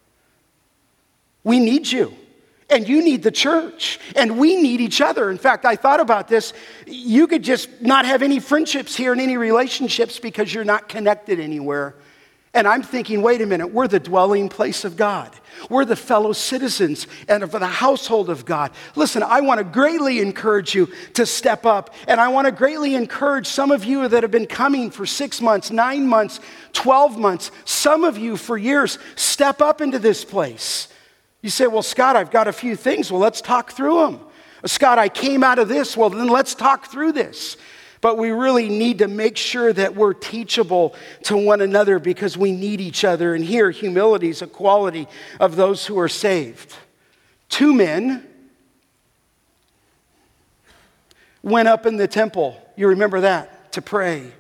We 1.44 1.60
need 1.60 1.92
you. 1.92 2.14
And 2.70 2.88
you 2.88 3.04
need 3.04 3.24
the 3.24 3.32
church. 3.32 4.00
And 4.16 4.38
we 4.38 4.62
need 4.62 4.80
each 4.80 5.02
other. 5.02 5.32
In 5.32 5.38
fact, 5.38 5.66
I 5.66 5.76
thought 5.76 6.00
about 6.00 6.28
this. 6.28 6.54
You 6.86 7.28
could 7.28 7.44
just 7.44 7.82
not 7.82 8.06
have 8.06 8.22
any 8.22 8.40
friendships 8.40 8.96
here 8.96 9.12
and 9.12 9.20
any 9.20 9.38
relationships 9.38 10.20
because 10.20 10.54
you're 10.54 10.64
not 10.64 10.88
connected 10.88 11.40
anywhere. 11.40 11.96
And 12.54 12.68
I'm 12.68 12.82
thinking, 12.82 13.22
wait 13.22 13.42
a 13.42 13.46
minute, 13.46 13.68
we're 13.68 13.88
the 13.88 14.00
dwelling 14.00 14.50
place 14.50 14.84
of 14.84 14.98
God. 14.98 15.32
We're 15.70 15.86
the 15.86 15.96
fellow 15.96 16.34
citizens 16.34 17.06
and 17.28 17.44
of 17.44 17.52
the 17.52 17.66
household 17.68 18.30
of 18.30 18.44
God. 18.44 18.72
Listen, 18.96 19.22
I 19.22 19.42
want 19.42 19.60
to 19.60 19.64
greatly 19.64 20.20
encourage 20.20 20.74
you 20.74 20.90
to 21.14 21.28
step 21.28 21.66
up. 21.66 21.94
And 22.08 22.20
I 22.20 22.30
want 22.30 22.46
to 22.46 22.52
greatly 22.52 22.96
encourage 22.96 23.46
some 23.46 23.70
of 23.70 23.84
you 23.84 24.08
that 24.08 24.24
have 24.24 24.32
been 24.32 24.48
coming 24.48 24.90
for 24.90 25.06
six 25.06 25.42
months, 25.42 25.70
nine 25.70 26.08
months, 26.08 26.40
12 26.74 27.20
months, 27.20 27.52
some 27.66 28.04
of 28.04 28.18
you 28.18 28.36
for 28.36 28.58
years, 28.58 28.98
step 29.16 29.62
up 29.62 29.80
into 29.80 30.00
this 30.00 30.26
place. 30.26 30.88
You 31.42 31.52
say, 31.52 31.68
Well, 31.68 31.84
Scott, 31.84 32.16
I've 32.16 32.32
got 32.32 32.48
a 32.48 32.54
few 32.54 32.76
things. 32.76 33.12
Well, 33.12 33.22
let's 33.22 33.42
talk 33.42 33.72
through 33.72 34.06
them. 34.06 34.20
Scott, 34.66 34.98
I 34.98 35.08
came 35.08 35.44
out 35.44 35.60
of 35.60 35.70
this. 35.70 35.96
Well, 35.96 36.10
then 36.10 36.28
let's 36.28 36.56
talk 36.56 36.88
through 36.88 37.14
this. 37.14 37.58
But 38.02 38.18
we 38.18 38.32
really 38.32 38.70
need 38.70 39.00
to 39.00 39.08
make 39.08 39.36
sure 39.36 39.74
that 39.74 39.96
we're 39.96 40.14
teachable 40.14 40.96
to 41.24 41.36
one 41.36 41.60
another 41.60 42.00
because 42.00 42.38
we 42.38 42.52
need 42.52 42.80
each 42.80 43.04
other. 43.04 43.36
And 43.36 43.44
here, 43.44 43.72
humility 43.72 44.30
is 44.30 44.42
a 44.42 44.48
quality 44.48 45.08
of 45.40 45.58
those 45.58 45.86
who 45.86 46.00
are 46.00 46.08
saved. 46.08 46.76
Two 47.50 47.74
men 47.74 48.26
went 51.44 51.68
up 51.68 51.86
in 51.86 51.98
the 51.98 52.08
temple. 52.08 52.56
You 52.78 52.88
remember 52.88 53.22
that? 53.22 53.74
To 53.74 53.82
pray. 53.82 54.32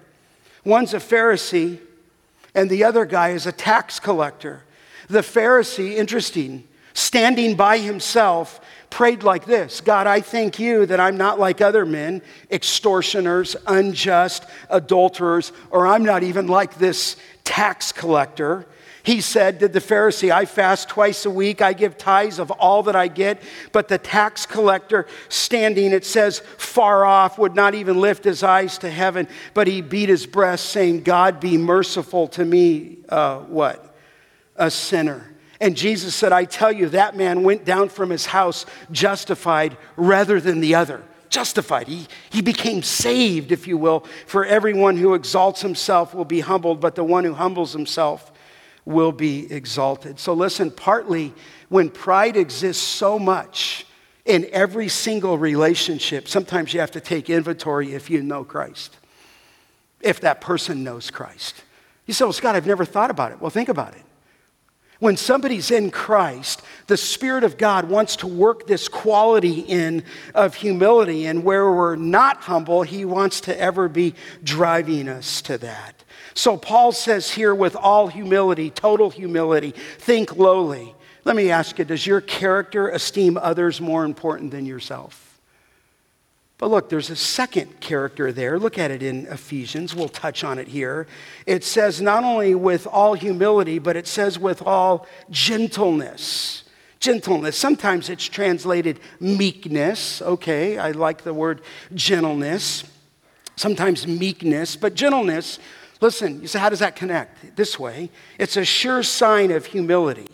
One's 0.63 0.93
a 0.93 0.97
Pharisee, 0.97 1.79
and 2.55 2.69
the 2.69 2.83
other 2.83 3.05
guy 3.05 3.29
is 3.29 3.45
a 3.45 3.51
tax 3.51 3.99
collector. 3.99 4.63
The 5.09 5.19
Pharisee, 5.19 5.95
interesting, 5.95 6.67
standing 6.93 7.55
by 7.55 7.77
himself, 7.77 8.59
prayed 8.89 9.23
like 9.23 9.45
this 9.45 9.81
God, 9.81 10.07
I 10.07 10.21
thank 10.21 10.59
you 10.59 10.85
that 10.85 10.99
I'm 10.99 11.17
not 11.17 11.39
like 11.39 11.61
other 11.61 11.85
men, 11.85 12.21
extortioners, 12.51 13.55
unjust, 13.67 14.45
adulterers, 14.69 15.51
or 15.71 15.87
I'm 15.87 16.03
not 16.03 16.23
even 16.23 16.47
like 16.47 16.75
this 16.75 17.15
tax 17.43 17.91
collector. 17.91 18.65
He 19.03 19.21
said, 19.21 19.59
Did 19.59 19.73
the 19.73 19.79
Pharisee, 19.79 20.31
I 20.31 20.45
fast 20.45 20.89
twice 20.89 21.25
a 21.25 21.31
week, 21.31 21.61
I 21.61 21.73
give 21.73 21.97
tithes 21.97 22.37
of 22.37 22.51
all 22.51 22.83
that 22.83 22.95
I 22.95 23.07
get. 23.07 23.41
But 23.71 23.87
the 23.87 23.97
tax 23.97 24.45
collector, 24.45 25.07
standing, 25.29 25.91
it 25.93 26.05
says, 26.05 26.39
far 26.57 27.05
off, 27.05 27.37
would 27.37 27.55
not 27.55 27.75
even 27.75 27.99
lift 27.99 28.23
his 28.23 28.43
eyes 28.43 28.77
to 28.79 28.89
heaven, 28.89 29.27
but 29.53 29.67
he 29.67 29.81
beat 29.81 30.09
his 30.09 30.25
breast, 30.25 30.65
saying, 30.65 31.03
God 31.03 31.39
be 31.39 31.57
merciful 31.57 32.27
to 32.29 32.45
me, 32.45 32.97
uh, 33.07 33.39
what? 33.39 33.95
A 34.57 34.69
sinner. 34.69 35.25
And 35.61 35.75
Jesus 35.75 36.15
said, 36.15 36.31
I 36.31 36.45
tell 36.45 36.71
you, 36.71 36.89
that 36.89 37.17
man 37.17 37.43
went 37.43 37.65
down 37.65 37.89
from 37.89 38.09
his 38.09 38.27
house 38.27 38.65
justified 38.91 39.77
rather 39.97 40.39
than 40.39 40.61
the 40.61 40.75
other. 40.75 41.03
Justified. 41.29 41.87
He, 41.87 42.07
he 42.29 42.41
became 42.41 42.81
saved, 42.81 43.51
if 43.51 43.67
you 43.67 43.77
will. 43.77 44.05
For 44.25 44.45
everyone 44.45 44.97
who 44.97 45.13
exalts 45.13 45.61
himself 45.61 46.15
will 46.15 46.25
be 46.25 46.39
humbled, 46.39 46.79
but 46.79 46.95
the 46.95 47.03
one 47.03 47.23
who 47.23 47.33
humbles 47.33 47.73
himself 47.73 48.31
will 48.85 49.11
be 49.11 49.51
exalted. 49.51 50.19
So 50.19 50.33
listen, 50.33 50.71
partly 50.71 51.33
when 51.67 51.89
pride 51.89 52.35
exists 52.35 52.81
so 52.81 53.19
much 53.19 53.85
in 54.25 54.47
every 54.51 54.87
single 54.87 55.37
relationship, 55.37 56.27
sometimes 56.27 56.73
you 56.73 56.79
have 56.79 56.91
to 56.91 57.01
take 57.01 57.29
inventory 57.29 57.93
if 57.93 58.09
you 58.09 58.23
know 58.23 58.43
Christ, 58.43 58.97
if 60.01 60.21
that 60.21 60.41
person 60.41 60.83
knows 60.83 61.11
Christ. 61.11 61.63
You 62.07 62.13
say, 62.13 62.25
well, 62.25 62.33
Scott, 62.33 62.55
I've 62.55 62.65
never 62.65 62.85
thought 62.85 63.11
about 63.11 63.31
it. 63.31 63.39
Well, 63.39 63.51
think 63.51 63.69
about 63.69 63.93
it. 63.93 64.01
When 64.99 65.15
somebody's 65.15 65.71
in 65.71 65.91
Christ, 65.91 66.61
the 66.87 66.97
Spirit 66.97 67.45
of 67.45 67.57
God 67.57 67.89
wants 67.89 68.17
to 68.17 68.27
work 68.27 68.67
this 68.67 68.89
quality 68.89 69.61
in 69.61 70.03
of 70.35 70.55
humility. 70.55 71.25
And 71.25 71.45
where 71.45 71.71
we're 71.71 71.95
not 71.95 72.37
humble, 72.37 72.83
He 72.83 73.05
wants 73.05 73.41
to 73.41 73.57
ever 73.57 73.87
be 73.87 74.13
driving 74.43 75.07
us 75.07 75.41
to 75.43 75.57
that. 75.59 76.03
So 76.33 76.57
Paul 76.57 76.91
says 76.91 77.31
here, 77.31 77.55
with 77.55 77.77
all 77.77 78.07
humility, 78.07 78.69
total 78.69 79.09
humility, 79.09 79.71
think 79.71 80.35
lowly. 80.35 80.93
Let 81.23 81.35
me 81.35 81.49
ask 81.49 81.79
you, 81.79 81.85
does 81.85 82.05
your 82.05 82.21
character 82.21 82.89
esteem 82.89 83.37
others 83.37 83.79
more 83.79 84.03
important 84.03 84.51
than 84.51 84.65
yourself? 84.65 85.28
But 86.59 86.71
look, 86.71 86.89
there's 86.89 87.09
a 87.09 87.15
second 87.15 87.79
character 87.79 88.33
there. 88.33 88.59
Look 88.59 88.77
at 88.77 88.91
it 88.91 89.01
in 89.01 89.27
Ephesians. 89.27 89.95
We'll 89.95 90.09
touch 90.09 90.43
on 90.43 90.59
it 90.59 90.67
here. 90.67 91.07
It 91.45 91.63
says 91.63 92.01
not 92.01 92.25
only 92.25 92.53
with 92.53 92.85
all 92.85 93.13
humility, 93.13 93.79
but 93.79 93.95
it 93.95 94.05
says 94.05 94.37
with 94.37 94.61
all 94.61 95.07
gentleness. 95.31 96.63
Gentleness. 96.99 97.57
Sometimes 97.57 98.09
it's 98.09 98.25
translated 98.25 98.99
meekness. 99.21 100.21
Okay, 100.21 100.77
I 100.77 100.91
like 100.91 101.23
the 101.23 101.33
word 101.33 101.61
gentleness. 101.95 102.83
Sometimes 103.55 104.05
meekness, 104.05 104.75
but 104.75 104.95
gentleness. 104.95 105.59
Listen, 106.01 106.41
you 106.41 106.47
say, 106.47 106.59
how 106.59 106.67
does 106.67 106.79
that 106.79 106.97
connect? 106.97 107.55
This 107.55 107.79
way 107.79 108.09
it's 108.37 108.57
a 108.57 108.65
sure 108.65 109.01
sign 109.01 109.51
of 109.51 109.65
humility. 109.65 110.27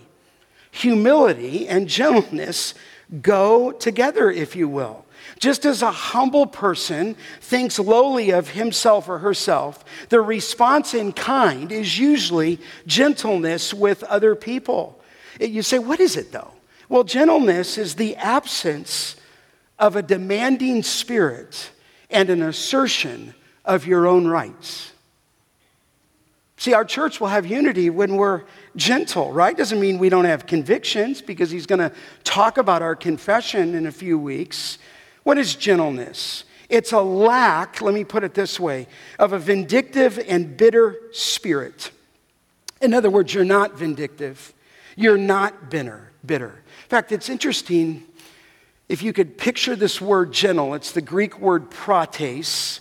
Humility 0.71 1.67
and 1.67 1.87
gentleness 1.87 2.73
go 3.21 3.71
together, 3.71 4.31
if 4.31 4.55
you 4.55 4.67
will. 4.67 5.04
Just 5.39 5.65
as 5.65 5.81
a 5.81 5.91
humble 5.91 6.45
person 6.45 7.15
thinks 7.41 7.77
lowly 7.77 8.31
of 8.31 8.49
himself 8.49 9.09
or 9.09 9.19
herself, 9.19 9.83
the 10.09 10.21
response 10.21 10.93
in 10.93 11.11
kind 11.11 11.71
is 11.71 11.99
usually 11.99 12.59
gentleness 12.87 13.73
with 13.73 14.03
other 14.03 14.35
people. 14.35 14.99
You 15.39 15.61
say, 15.61 15.79
what 15.79 15.99
is 15.99 16.15
it 16.15 16.31
though? 16.31 16.51
Well, 16.87 17.03
gentleness 17.03 17.77
is 17.77 17.95
the 17.95 18.15
absence 18.15 19.15
of 19.77 19.95
a 19.95 20.01
demanding 20.01 20.83
spirit 20.83 21.71
and 22.09 22.29
an 22.29 22.41
assertion 22.41 23.33
of 23.65 23.85
your 23.85 24.07
own 24.07 24.27
rights. 24.27 24.93
See, 26.57 26.73
our 26.73 26.85
church 26.85 27.19
will 27.19 27.27
have 27.27 27.45
unity 27.45 27.89
when 27.89 28.15
we're 28.15 28.43
gentle, 28.75 29.31
right? 29.33 29.57
Doesn't 29.57 29.79
mean 29.79 29.97
we 29.97 30.09
don't 30.09 30.25
have 30.25 30.45
convictions 30.45 31.21
because 31.21 31.51
he's 31.51 31.65
going 31.65 31.79
to 31.79 31.91
talk 32.23 32.57
about 32.57 32.81
our 32.81 32.95
confession 32.95 33.75
in 33.75 33.87
a 33.87 33.91
few 33.91 34.17
weeks. 34.17 34.77
What 35.25 35.39
is 35.39 35.55
gentleness? 35.55 36.43
It's 36.69 36.91
a 36.91 37.01
lack, 37.01 37.81
let 37.81 37.95
me 37.95 38.03
put 38.03 38.23
it 38.23 38.35
this 38.35 38.59
way, 38.59 38.85
of 39.17 39.33
a 39.33 39.39
vindictive 39.39 40.23
and 40.27 40.55
bitter 40.55 40.97
spirit. 41.11 41.89
In 42.79 42.93
other 42.93 43.09
words, 43.09 43.33
you're 43.33 43.43
not 43.43 43.75
vindictive. 43.75 44.53
You're 44.95 45.17
not 45.17 45.71
bitter. 45.71 46.11
bitter. 46.23 46.49
In 46.83 46.89
fact, 46.89 47.11
it's 47.11 47.27
interesting 47.27 48.03
if 48.87 49.01
you 49.01 49.13
could 49.13 49.35
picture 49.35 49.75
this 49.75 49.99
word 49.99 50.31
gentle, 50.31 50.75
it's 50.75 50.91
the 50.91 51.01
Greek 51.01 51.39
word 51.39 51.71
prates, 51.71 52.79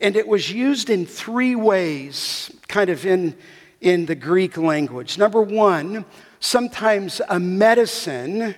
and 0.00 0.16
it 0.16 0.26
was 0.26 0.50
used 0.50 0.88
in 0.88 1.04
three 1.04 1.54
ways, 1.54 2.50
kind 2.68 2.88
of 2.88 3.04
in, 3.04 3.36
in 3.82 4.06
the 4.06 4.14
Greek 4.14 4.56
language. 4.56 5.18
Number 5.18 5.42
one, 5.42 6.06
sometimes 6.40 7.20
a 7.28 7.38
medicine 7.38 8.54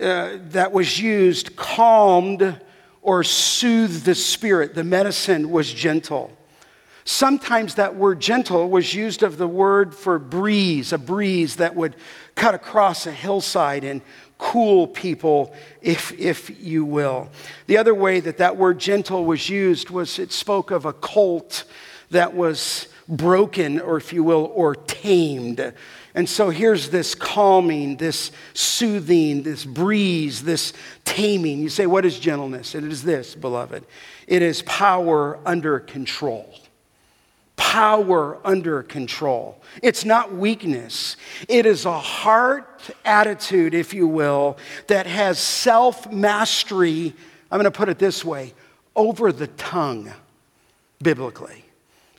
uh, 0.00 0.38
that 0.50 0.72
was 0.72 0.98
used 0.98 1.56
calmed 1.56 2.60
or 3.02 3.24
soothed 3.24 4.04
the 4.04 4.14
spirit. 4.14 4.74
The 4.74 4.84
medicine 4.84 5.50
was 5.50 5.72
gentle. 5.72 6.30
Sometimes 7.04 7.74
that 7.74 7.96
word 7.96 8.20
gentle 8.20 8.70
was 8.70 8.94
used 8.94 9.22
of 9.22 9.36
the 9.36 9.48
word 9.48 9.94
for 9.94 10.18
breeze, 10.18 10.92
a 10.92 10.98
breeze 10.98 11.56
that 11.56 11.74
would 11.74 11.96
cut 12.36 12.54
across 12.54 13.06
a 13.06 13.12
hillside 13.12 13.82
and 13.82 14.02
cool 14.38 14.86
people, 14.86 15.54
if, 15.80 16.12
if 16.18 16.62
you 16.62 16.84
will. 16.84 17.28
The 17.66 17.76
other 17.76 17.94
way 17.94 18.20
that 18.20 18.38
that 18.38 18.56
word 18.56 18.78
gentle 18.78 19.24
was 19.24 19.48
used 19.48 19.90
was 19.90 20.18
it 20.18 20.32
spoke 20.32 20.70
of 20.70 20.84
a 20.84 20.92
colt 20.92 21.64
that 22.10 22.34
was 22.34 22.88
broken, 23.08 23.80
or 23.80 23.96
if 23.96 24.12
you 24.12 24.22
will, 24.22 24.50
or 24.54 24.74
tamed. 24.74 25.72
And 26.14 26.28
so 26.28 26.50
here's 26.50 26.90
this 26.90 27.14
calming, 27.14 27.96
this 27.96 28.32
soothing, 28.52 29.42
this 29.42 29.64
breeze, 29.64 30.42
this 30.42 30.74
taming. 31.04 31.62
You 31.62 31.70
say, 31.70 31.86
What 31.86 32.04
is 32.04 32.18
gentleness? 32.18 32.74
It 32.74 32.84
is 32.84 33.02
this, 33.02 33.34
beloved 33.34 33.84
it 34.26 34.40
is 34.40 34.62
power 34.62 35.38
under 35.44 35.78
control. 35.78 36.54
Power 37.56 38.38
under 38.44 38.82
control. 38.82 39.60
It's 39.82 40.04
not 40.04 40.32
weakness. 40.34 41.16
It 41.48 41.66
is 41.66 41.84
a 41.84 41.98
heart 41.98 42.90
attitude, 43.04 43.74
if 43.74 43.92
you 43.94 44.06
will, 44.06 44.56
that 44.88 45.06
has 45.06 45.38
self 45.38 46.10
mastery. 46.10 47.14
I'm 47.50 47.58
going 47.58 47.64
to 47.64 47.70
put 47.70 47.88
it 47.88 47.98
this 47.98 48.24
way 48.24 48.54
over 48.96 49.32
the 49.32 49.48
tongue, 49.48 50.10
biblically. 51.02 51.64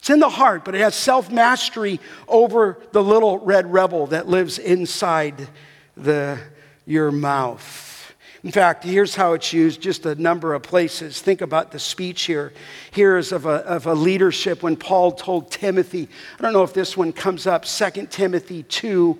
It's 0.03 0.09
in 0.09 0.19
the 0.19 0.27
heart, 0.27 0.65
but 0.65 0.75
it 0.75 0.81
has 0.81 0.95
self 0.95 1.31
mastery 1.31 2.01
over 2.27 2.77
the 2.91 3.01
little 3.01 3.39
red 3.39 3.71
rebel 3.71 4.07
that 4.07 4.27
lives 4.27 4.59
inside 4.59 5.47
the, 5.95 6.37
your 6.85 7.09
mouth. 7.09 8.13
In 8.43 8.51
fact, 8.51 8.83
here's 8.83 9.15
how 9.15 9.31
it's 9.31 9.53
used 9.53 9.79
just 9.79 10.05
a 10.05 10.15
number 10.15 10.53
of 10.55 10.61
places. 10.61 11.21
Think 11.21 11.39
about 11.39 11.71
the 11.71 11.79
speech 11.79 12.23
here. 12.23 12.51
Here 12.91 13.15
is 13.15 13.31
of 13.31 13.45
a, 13.45 13.65
of 13.65 13.87
a 13.87 13.93
leadership 13.93 14.61
when 14.61 14.75
Paul 14.75 15.13
told 15.13 15.49
Timothy. 15.49 16.09
I 16.37 16.41
don't 16.41 16.51
know 16.51 16.63
if 16.63 16.73
this 16.73 16.97
one 16.97 17.13
comes 17.13 17.47
up, 17.47 17.63
2 17.63 18.07
Timothy 18.07 18.63
2 18.63 19.17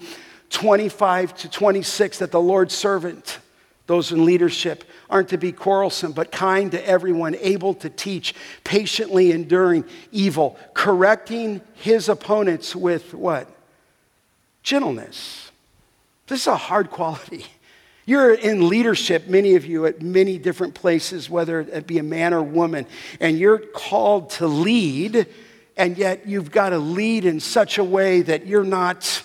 25 0.49 1.33
to 1.37 1.49
26, 1.49 2.19
that 2.19 2.31
the 2.31 2.41
Lord's 2.41 2.75
servant, 2.75 3.39
those 3.85 4.11
in 4.11 4.25
leadership, 4.25 4.83
aren't 5.09 5.29
to 5.29 5.37
be 5.37 5.51
quarrelsome, 5.51 6.13
but 6.13 6.31
kind 6.31 6.71
to 6.71 6.87
everyone, 6.87 7.35
able 7.35 7.73
to 7.75 7.89
teach, 7.89 8.33
patiently 8.63 9.31
enduring 9.31 9.83
evil, 10.11 10.57
correcting 10.73 11.61
his 11.73 12.07
opponents 12.07 12.75
with 12.75 13.13
what? 13.13 13.49
Gentleness. 14.63 15.51
This 16.27 16.41
is 16.41 16.47
a 16.47 16.55
hard 16.55 16.89
quality. 16.91 17.45
You're 18.05 18.33
in 18.33 18.67
leadership, 18.67 19.27
many 19.27 19.55
of 19.55 19.65
you, 19.65 19.85
at 19.85 20.01
many 20.01 20.37
different 20.37 20.73
places, 20.73 21.29
whether 21.29 21.61
it 21.61 21.87
be 21.87 21.99
a 21.99 22.03
man 22.03 22.33
or 22.33 22.43
woman, 22.43 22.85
and 23.19 23.37
you're 23.37 23.59
called 23.59 24.29
to 24.31 24.47
lead, 24.47 25.27
and 25.77 25.97
yet 25.97 26.27
you've 26.27 26.51
got 26.51 26.69
to 26.69 26.79
lead 26.79 27.23
in 27.23 27.39
such 27.39 27.77
a 27.77 27.83
way 27.83 28.21
that 28.21 28.45
you're 28.45 28.65
not 28.65 29.23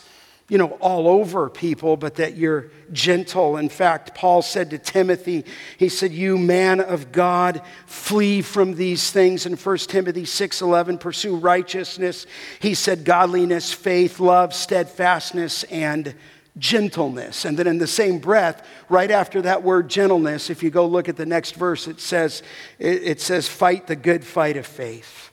you 0.48 0.56
know, 0.56 0.78
all 0.80 1.06
over 1.08 1.50
people, 1.50 1.96
but 1.98 2.14
that 2.14 2.36
you're 2.36 2.70
gentle. 2.90 3.58
In 3.58 3.68
fact, 3.68 4.14
Paul 4.14 4.40
said 4.40 4.70
to 4.70 4.78
Timothy, 4.78 5.44
he 5.76 5.90
said, 5.90 6.10
"You 6.10 6.38
man 6.38 6.80
of 6.80 7.12
God, 7.12 7.60
flee 7.84 8.40
from 8.40 8.74
these 8.74 9.10
things." 9.10 9.44
In 9.44 9.56
1 9.56 9.90
Timothy 9.90 10.24
6:11, 10.24 10.96
pursue 10.98 11.36
righteousness. 11.36 12.26
He 12.60 12.74
said 12.74 13.04
godliness, 13.04 13.72
faith, 13.72 14.20
love, 14.20 14.54
steadfastness, 14.54 15.64
and 15.64 16.14
gentleness. 16.56 17.44
And 17.44 17.56
then 17.58 17.66
in 17.66 17.78
the 17.78 17.86
same 17.86 18.18
breath, 18.18 18.66
right 18.88 19.10
after 19.10 19.42
that 19.42 19.62
word 19.62 19.88
gentleness, 19.88 20.50
if 20.50 20.62
you 20.62 20.70
go 20.70 20.86
look 20.86 21.08
at 21.08 21.16
the 21.16 21.26
next 21.26 21.54
verse, 21.54 21.86
it 21.86 22.00
says, 22.00 22.42
it, 22.78 23.20
says, 23.20 23.46
fight 23.46 23.86
the 23.86 23.96
good 23.96 24.24
fight 24.24 24.56
of 24.56 24.66
faith. 24.66 25.27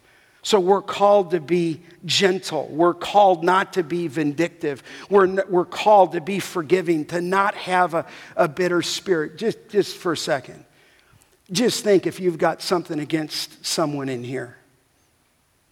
So 0.45 0.59
we're 0.59 0.83
called 0.83 1.31
to 1.31 1.39
be 1.39 1.81
gentle. 2.05 2.67
We're 2.67 2.93
called 2.93 3.43
not 3.43 3.73
to 3.73 3.83
be 3.83 4.07
vindictive. 4.07 4.83
We're, 5.09 5.43
we're 5.45 5.65
called 5.65 6.11
to 6.11 6.21
be 6.21 6.37
forgiving, 6.37 7.05
to 7.05 7.19
not 7.19 7.55
have 7.55 7.95
a, 7.95 8.05
a 8.35 8.47
bitter 8.47 8.83
spirit. 8.83 9.39
Just, 9.39 9.57
just 9.69 9.97
for 9.97 10.11
a 10.11 10.17
second. 10.17 10.63
Just 11.51 11.83
think 11.83 12.05
if 12.05 12.19
you've 12.19 12.37
got 12.37 12.61
something 12.61 12.99
against 12.99 13.65
someone 13.65 14.07
in 14.07 14.23
here 14.23 14.55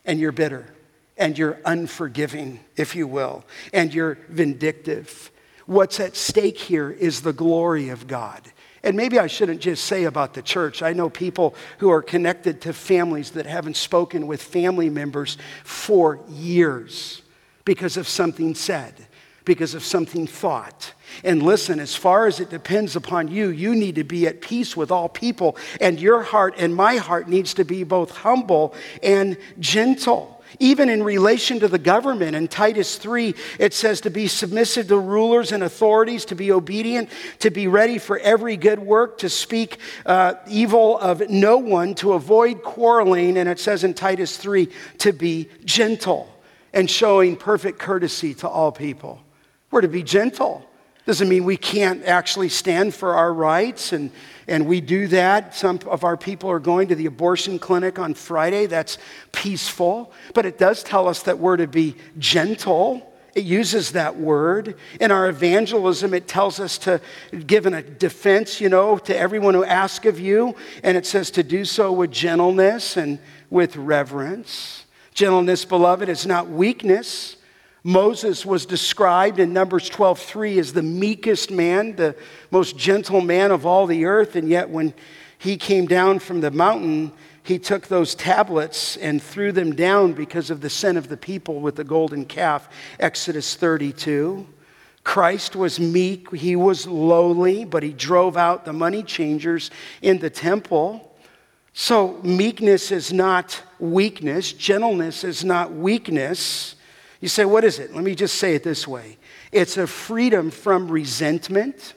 and 0.05 0.19
you're 0.19 0.31
bitter 0.31 0.73
and 1.17 1.37
you're 1.37 1.59
unforgiving, 1.65 2.59
if 2.75 2.95
you 2.95 3.05
will, 3.05 3.45
and 3.73 3.93
you're 3.93 4.17
vindictive. 4.27 5.29
What's 5.67 5.99
at 5.99 6.15
stake 6.15 6.57
here 6.57 6.89
is 6.89 7.21
the 7.21 7.31
glory 7.31 7.89
of 7.89 8.07
God. 8.07 8.41
And 8.83 8.97
maybe 8.97 9.17
I 9.17 9.27
shouldn't 9.27 9.61
just 9.61 9.85
say 9.85 10.03
about 10.03 10.33
the 10.33 10.41
church. 10.41 10.81
I 10.81 10.91
know 10.91 11.09
people 11.09 11.55
who 11.77 11.89
are 11.89 12.01
connected 12.01 12.61
to 12.61 12.73
families 12.73 13.31
that 13.31 13.45
haven't 13.45 13.77
spoken 13.77 14.27
with 14.27 14.41
family 14.41 14.89
members 14.89 15.37
for 15.63 16.19
years 16.29 17.21
because 17.63 17.95
of 17.95 18.09
something 18.09 18.53
said, 18.55 19.07
because 19.45 19.73
of 19.73 19.83
something 19.83 20.27
thought. 20.27 20.93
And 21.23 21.43
listen, 21.43 21.79
as 21.79 21.95
far 21.95 22.27
as 22.27 22.41
it 22.41 22.49
depends 22.49 22.97
upon 22.97 23.29
you, 23.29 23.49
you 23.49 23.73
need 23.73 23.95
to 23.95 24.03
be 24.03 24.27
at 24.27 24.41
peace 24.41 24.75
with 24.75 24.91
all 24.91 25.07
people. 25.07 25.55
And 25.79 25.99
your 25.99 26.21
heart 26.21 26.55
and 26.57 26.75
my 26.75 26.97
heart 26.97 27.29
needs 27.29 27.53
to 27.53 27.63
be 27.63 27.83
both 27.83 28.11
humble 28.11 28.75
and 29.01 29.37
gentle. 29.59 30.32
Even 30.59 30.89
in 30.89 31.03
relation 31.03 31.59
to 31.59 31.67
the 31.67 31.79
government, 31.79 32.35
in 32.35 32.47
Titus 32.47 32.97
3, 32.97 33.35
it 33.59 33.73
says 33.73 34.01
to 34.01 34.09
be 34.09 34.27
submissive 34.27 34.87
to 34.87 34.97
rulers 34.97 35.51
and 35.51 35.63
authorities, 35.63 36.25
to 36.25 36.35
be 36.35 36.51
obedient, 36.51 37.09
to 37.39 37.49
be 37.49 37.67
ready 37.67 37.97
for 37.97 38.17
every 38.19 38.57
good 38.57 38.79
work, 38.79 39.19
to 39.19 39.29
speak 39.29 39.79
uh, 40.05 40.35
evil 40.47 40.97
of 40.99 41.29
no 41.29 41.57
one, 41.57 41.95
to 41.95 42.13
avoid 42.13 42.63
quarreling. 42.63 43.37
And 43.37 43.49
it 43.49 43.59
says 43.59 43.83
in 43.83 43.93
Titus 43.93 44.37
3, 44.37 44.69
to 44.99 45.11
be 45.11 45.49
gentle 45.65 46.29
and 46.73 46.89
showing 46.89 47.35
perfect 47.35 47.79
courtesy 47.79 48.33
to 48.35 48.47
all 48.47 48.71
people. 48.71 49.21
We're 49.71 49.81
to 49.81 49.87
be 49.87 50.03
gentle. 50.03 50.65
Doesn't 51.05 51.27
mean 51.27 51.43
we 51.43 51.57
can't 51.57 52.03
actually 52.05 52.49
stand 52.49 52.95
for 52.95 53.15
our 53.15 53.33
rights 53.33 53.91
and 53.91 54.11
and 54.47 54.67
we 54.67 54.81
do 54.81 55.07
that. 55.07 55.55
Some 55.55 55.79
of 55.87 56.03
our 56.03 56.17
people 56.17 56.49
are 56.49 56.59
going 56.59 56.89
to 56.89 56.95
the 56.95 57.05
abortion 57.05 57.59
clinic 57.59 57.97
on 57.99 58.13
Friday. 58.13 58.65
That's 58.65 58.97
peaceful. 59.31 60.11
But 60.33 60.45
it 60.45 60.57
does 60.57 60.83
tell 60.83 61.07
us 61.07 61.23
that 61.23 61.39
we're 61.39 61.57
to 61.57 61.67
be 61.67 61.95
gentle. 62.17 63.09
It 63.35 63.45
uses 63.45 63.91
that 63.91 64.17
word. 64.17 64.75
In 64.99 65.11
our 65.11 65.29
evangelism, 65.29 66.13
it 66.13 66.27
tells 66.27 66.59
us 66.59 66.77
to 66.79 67.01
give 67.47 67.65
a 67.65 67.81
defense, 67.81 68.61
you 68.61 68.69
know, 68.69 68.97
to 68.99 69.17
everyone 69.17 69.53
who 69.53 69.63
asks 69.63 70.05
of 70.05 70.19
you. 70.19 70.55
And 70.83 70.97
it 70.97 71.05
says 71.05 71.31
to 71.31 71.43
do 71.43 71.65
so 71.65 71.91
with 71.91 72.11
gentleness 72.11 72.97
and 72.97 73.17
with 73.49 73.75
reverence. 73.75 74.85
Gentleness, 75.13 75.63
beloved, 75.63 76.09
is 76.09 76.25
not 76.25 76.49
weakness. 76.49 77.37
Moses 77.83 78.45
was 78.45 78.65
described 78.65 79.39
in 79.39 79.51
Numbers 79.51 79.89
12:3 79.89 80.57
as 80.57 80.71
the 80.71 80.81
meekest 80.81 81.51
man, 81.51 81.95
the 81.97 82.15
most 82.49 82.77
gentle 82.77 83.19
man 83.19 83.51
of 83.51 83.65
all 83.65 83.85
the 83.85 84.05
earth, 84.05 84.35
and 84.35 84.47
yet 84.47 84.69
when 84.69 84.93
he 85.37 85.57
came 85.57 85.85
down 85.85 86.19
from 86.19 86.39
the 86.39 86.51
mountain, 86.51 87.11
he 87.43 87.59
took 87.59 87.87
those 87.87 88.15
tablets 88.15 88.95
and 88.95 89.21
threw 89.21 89.51
them 89.51 89.75
down 89.75 90.13
because 90.13 90.49
of 90.49 90.61
the 90.61 90.69
sin 90.69 90.95
of 90.95 91.09
the 91.09 91.17
people 91.17 91.59
with 91.59 91.75
the 91.75 91.83
golden 91.83 92.23
calf. 92.23 92.69
Exodus 93.01 93.55
32. 93.55 94.47
Christ 95.03 95.53
was 95.53 95.81
meek, 95.81 96.33
he 96.33 96.55
was 96.55 96.87
lowly, 96.87 97.65
but 97.65 97.83
he 97.83 97.91
drove 97.91 98.37
out 98.37 98.63
the 98.63 98.71
money 98.71 99.03
changers 99.03 99.69
in 100.01 100.19
the 100.19 100.29
temple. 100.29 101.13
So, 101.73 102.19
meekness 102.23 102.89
is 102.91 103.11
not 103.11 103.61
weakness, 103.79 104.53
gentleness 104.53 105.25
is 105.25 105.43
not 105.43 105.73
weakness. 105.73 106.75
You 107.23 107.29
say, 107.29 107.45
what 107.45 107.63
is 107.63 107.79
it? 107.79 107.95
Let 107.95 108.03
me 108.03 108.15
just 108.15 108.35
say 108.35 108.53
it 108.53 108.63
this 108.63 108.85
way 108.85 109.17
it's 109.49 109.77
a 109.77 109.87
freedom 109.87 110.51
from 110.51 110.89
resentment, 110.89 111.93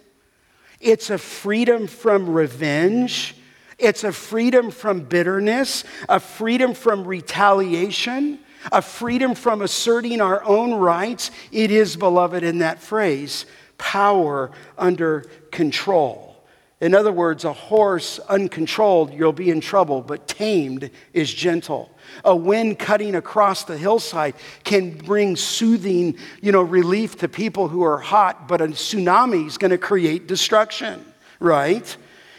it's 0.81 1.11
a 1.11 1.19
freedom 1.19 1.89
from 1.89 2.31
revenge, 2.31 3.35
it's 3.77 4.05
a 4.05 4.13
freedom 4.13 4.71
from 4.71 5.01
bitterness, 5.01 5.83
a 6.09 6.21
freedom 6.21 6.75
from 6.75 7.05
retaliation, 7.05 8.39
a 8.71 8.81
freedom 8.81 9.35
from 9.35 9.63
asserting 9.63 10.21
our 10.21 10.45
own 10.45 10.75
rights. 10.75 11.33
It 11.51 11.73
is, 11.73 11.97
beloved, 11.97 12.45
in 12.45 12.59
that 12.59 12.79
phrase, 12.81 13.47
power 13.79 14.53
under 14.79 15.23
control. 15.51 16.37
In 16.81 16.95
other 16.95 17.11
words, 17.11 17.45
a 17.45 17.53
horse 17.53 18.21
uncontrolled, 18.29 19.13
you'll 19.13 19.33
be 19.33 19.51
in 19.51 19.61
trouble, 19.61 20.03
but 20.03 20.29
tamed 20.29 20.89
is 21.13 21.35
gentle. 21.35 21.91
A 22.25 22.35
wind 22.35 22.79
cutting 22.79 23.15
across 23.15 23.65
the 23.65 23.77
hillside 23.77 24.35
can 24.65 24.91
bring 24.91 25.37
soothing, 25.37 26.17
you 26.41 26.53
know, 26.53 26.63
relief 26.63 27.19
to 27.19 27.29
people 27.29 27.69
who 27.69 27.83
are 27.83 27.99
hot, 27.99 28.49
but 28.49 28.61
a 28.61 28.69
tsunami 28.69 29.47
is 29.47 29.59
going 29.59 29.71
to 29.71 29.79
create 29.79 30.27
destruction, 30.27 31.05
right? 31.41 31.97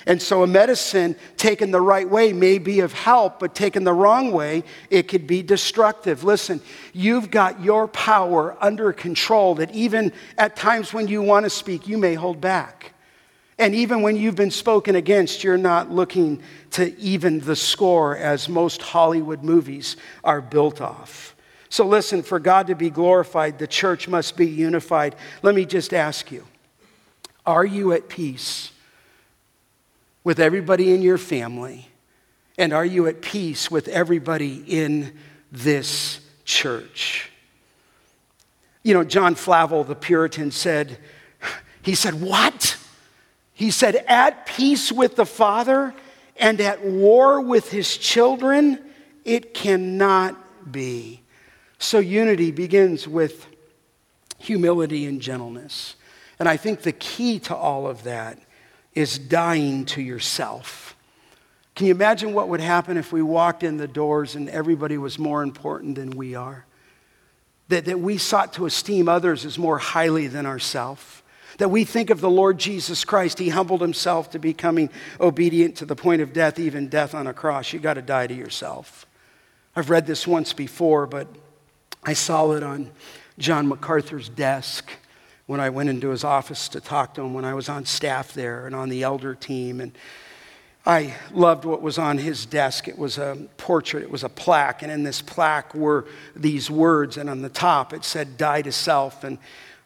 And 0.08 0.22
so 0.22 0.42
a 0.42 0.48
medicine 0.48 1.18
taken 1.36 1.72
the 1.72 1.82
right 1.82 2.10
way 2.10 2.32
may 2.32 2.60
be 2.60 2.80
of 2.80 2.94
help, 2.94 3.40
but 3.40 3.54
taken 3.54 3.84
the 3.84 3.94
wrong 3.94 4.32
way, 4.32 4.64
it 4.90 5.10
could 5.10 5.28
be 5.28 5.44
destructive. 5.44 6.24
Listen, 6.24 6.62
you've 6.94 7.30
got 7.30 7.62
your 7.62 7.90
power 7.90 8.56
under 8.62 8.94
control 8.94 9.56
that 9.56 9.70
even 9.76 10.14
at 10.38 10.56
times 10.56 10.94
when 10.94 11.10
you 11.10 11.22
want 11.22 11.44
to 11.44 11.50
speak, 11.50 11.90
you 11.90 11.98
may 11.98 12.14
hold 12.14 12.40
back. 12.40 12.94
And 13.60 13.74
even 13.74 14.02
when 14.02 14.16
you've 14.16 14.36
been 14.36 14.52
spoken 14.52 14.96
against, 14.96 15.44
you're 15.44 15.58
not 15.58 15.92
looking 15.92 16.42
to 16.72 16.98
even 17.00 17.40
the 17.40 17.56
score 17.56 18.16
as 18.16 18.48
most 18.48 18.82
Hollywood 18.82 19.44
movies 19.44 19.98
are 20.24 20.42
built 20.42 20.80
off. 20.80 21.36
So, 21.70 21.86
listen, 21.86 22.24
for 22.24 22.40
God 22.40 22.68
to 22.68 22.76
be 22.76 22.90
glorified, 22.90 23.60
the 23.60 23.68
church 23.68 24.08
must 24.08 24.38
be 24.38 24.48
unified. 24.48 25.16
Let 25.42 25.56
me 25.56 25.66
just 25.66 25.94
ask 25.94 26.32
you 26.32 26.46
are 27.46 27.66
you 27.66 27.94
at 27.94 28.10
peace 28.10 28.72
with 30.24 30.40
everybody 30.40 30.94
in 30.94 31.02
your 31.02 31.18
family? 31.18 31.88
And 32.58 32.74
are 32.74 32.86
you 32.86 33.08
at 33.08 33.22
peace 33.22 33.70
with 33.70 33.88
everybody 33.88 34.64
in 34.68 35.14
this 35.52 36.20
church? 36.44 37.30
You 38.84 38.94
know, 38.94 39.04
John 39.04 39.36
Flavel, 39.36 39.84
the 39.84 39.96
Puritan, 39.96 40.52
said, 40.52 40.98
he 41.82 41.96
said, 41.96 42.22
What? 42.22 42.77
He 43.58 43.72
said, 43.72 43.96
At 44.08 44.46
peace 44.46 44.92
with 44.92 45.16
the 45.16 45.26
Father 45.26 45.92
and 46.40 46.62
at 46.62 46.86
war 46.86 47.42
with 47.42 47.72
his 47.72 47.98
children, 47.98 48.78
it 49.26 49.56
cannot 49.56 50.72
be. 50.72 51.24
So 51.80 51.98
unity 51.98 52.52
begins 52.52 53.08
with 53.08 53.48
humility 54.38 55.08
and 55.08 55.20
gentleness. 55.20 55.96
And 56.38 56.48
I 56.48 56.56
think 56.56 56.84
the 56.84 56.92
key 56.92 57.40
to 57.40 57.56
all 57.56 57.88
of 57.88 58.04
that 58.04 58.38
is 58.94 59.18
dying 59.18 59.86
to 59.86 60.04
yourself. 60.04 60.96
Can 61.74 61.88
you 61.88 61.96
imagine 61.96 62.36
what 62.36 62.50
would 62.50 62.60
happen 62.60 62.96
if 62.96 63.12
we 63.12 63.24
walked 63.24 63.64
in 63.64 63.78
the 63.78 63.88
doors 63.88 64.36
and 64.36 64.50
everybody 64.50 65.00
was 65.00 65.18
more 65.18 65.42
important 65.42 65.96
than 65.96 66.12
we 66.12 66.36
are? 66.36 66.68
That, 67.70 67.86
that 67.86 68.00
we 68.00 68.20
sought 68.20 68.54
to 68.54 68.68
esteem 68.68 69.10
others 69.10 69.46
as 69.46 69.58
more 69.58 69.80
highly 69.80 70.28
than 70.28 70.46
ourselves? 70.46 71.17
That 71.58 71.70
we 71.70 71.84
think 71.84 72.10
of 72.10 72.22
the 72.22 72.30
Lord 72.30 72.58
Jesus 72.58 73.04
Christ. 73.04 73.40
He 73.40 73.50
humbled 73.50 73.82
himself 73.82 74.32
to 74.32 74.40
becoming 74.40 74.90
obedient 75.20 75.78
to 75.78 75.86
the 75.86 75.96
point 75.96 76.22
of 76.22 76.34
death, 76.34 76.60
even 76.60 76.88
death 76.88 77.16
on 77.16 77.28
a 77.28 77.34
cross. 77.34 77.74
You 77.74 77.80
got 77.80 77.96
to 77.96 78.02
die 78.02 78.28
to 78.28 78.34
yourself. 78.34 79.06
I've 79.76 79.90
read 79.90 80.08
this 80.08 80.26
once 80.26 80.54
before, 80.54 81.06
but 81.08 81.28
I 82.04 82.14
saw 82.14 82.52
it 82.54 82.64
on 82.64 82.92
John 83.38 83.68
MacArthur's 83.68 84.30
desk 84.30 84.90
when 85.46 85.60
I 85.60 85.70
went 85.70 85.90
into 85.90 86.10
his 86.10 86.24
office 86.24 86.70
to 86.70 86.82
talk 86.82 87.14
to 87.16 87.22
him 87.22 87.34
when 87.34 87.46
I 87.46 87.54
was 87.54 87.70
on 87.70 87.86
staff 87.86 88.34
there 88.34 88.66
and 88.66 88.76
on 88.76 88.90
the 88.90 89.04
elder 89.04 89.34
team. 89.34 89.80
And 89.80 89.98
I 90.86 91.14
loved 91.32 91.66
what 91.66 91.82
was 91.82 91.98
on 91.98 92.18
his 92.18 92.46
desk. 92.46 92.88
It 92.88 92.98
was 92.98 93.18
a 93.18 93.38
portrait, 93.58 94.04
it 94.04 94.12
was 94.12 94.24
a 94.24 94.30
plaque, 94.30 94.84
and 94.84 94.92
in 94.92 95.04
this 95.04 95.22
plaque 95.22 95.76
were 95.76 96.06
these 96.36 96.72
words, 96.72 97.18
and 97.18 97.30
on 97.30 97.42
the 97.42 97.50
top 97.50 97.94
it 97.94 98.04
said, 98.04 98.38
Die 98.38 98.62
to 98.62 98.72
self. 98.72 99.24
And 99.24 99.38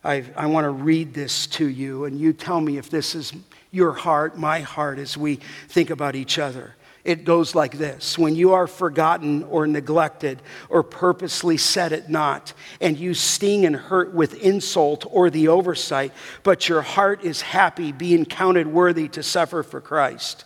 I, 0.03 0.25
I 0.35 0.47
want 0.47 0.65
to 0.65 0.71
read 0.71 1.13
this 1.13 1.47
to 1.47 1.67
you, 1.67 2.05
and 2.05 2.19
you 2.19 2.33
tell 2.33 2.59
me 2.59 2.77
if 2.77 2.89
this 2.89 3.13
is 3.13 3.33
your 3.71 3.93
heart, 3.93 4.37
my 4.37 4.61
heart, 4.61 4.99
as 4.99 5.15
we 5.15 5.39
think 5.67 5.89
about 5.89 6.15
each 6.15 6.39
other. 6.39 6.75
It 7.03 7.25
goes 7.25 7.55
like 7.55 7.77
this 7.77 8.17
When 8.17 8.35
you 8.35 8.53
are 8.53 8.67
forgotten 8.67 9.43
or 9.43 9.65
neglected 9.65 10.41
or 10.69 10.83
purposely 10.83 11.57
set 11.57 11.91
at 11.91 12.09
naught, 12.09 12.53
and 12.79 12.97
you 12.97 13.13
sting 13.13 13.65
and 13.65 13.75
hurt 13.75 14.13
with 14.13 14.35
insult 14.35 15.05
or 15.09 15.29
the 15.29 15.47
oversight, 15.47 16.13
but 16.43 16.69
your 16.69 16.81
heart 16.81 17.23
is 17.23 17.41
happy, 17.41 17.91
being 17.91 18.25
counted 18.25 18.67
worthy 18.67 19.07
to 19.09 19.23
suffer 19.23 19.63
for 19.63 19.81
Christ, 19.81 20.45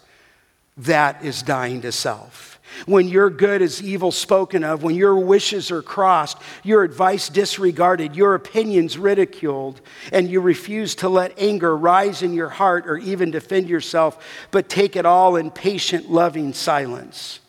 that 0.77 1.23
is 1.23 1.41
dying 1.41 1.81
to 1.81 1.91
self 1.91 2.55
when 2.85 3.07
your 3.07 3.29
good 3.29 3.61
is 3.61 3.81
evil 3.81 4.11
spoken 4.11 4.63
of, 4.63 4.83
when 4.83 4.95
your 4.95 5.17
wishes 5.17 5.71
are 5.71 5.81
crossed, 5.81 6.37
your 6.63 6.83
advice 6.83 7.29
disregarded, 7.29 8.15
your 8.15 8.35
opinions 8.35 8.97
ridiculed, 8.97 9.81
and 10.11 10.29
you 10.29 10.41
refuse 10.41 10.95
to 10.95 11.09
let 11.09 11.37
anger 11.39 11.75
rise 11.75 12.21
in 12.21 12.33
your 12.33 12.49
heart 12.49 12.87
or 12.87 12.97
even 12.97 13.31
defend 13.31 13.69
yourself, 13.69 14.47
but 14.51 14.69
take 14.69 14.95
it 14.95 15.05
all 15.05 15.35
in 15.35 15.49
patient, 15.51 16.11
loving 16.11 16.53
silence. 16.53 17.39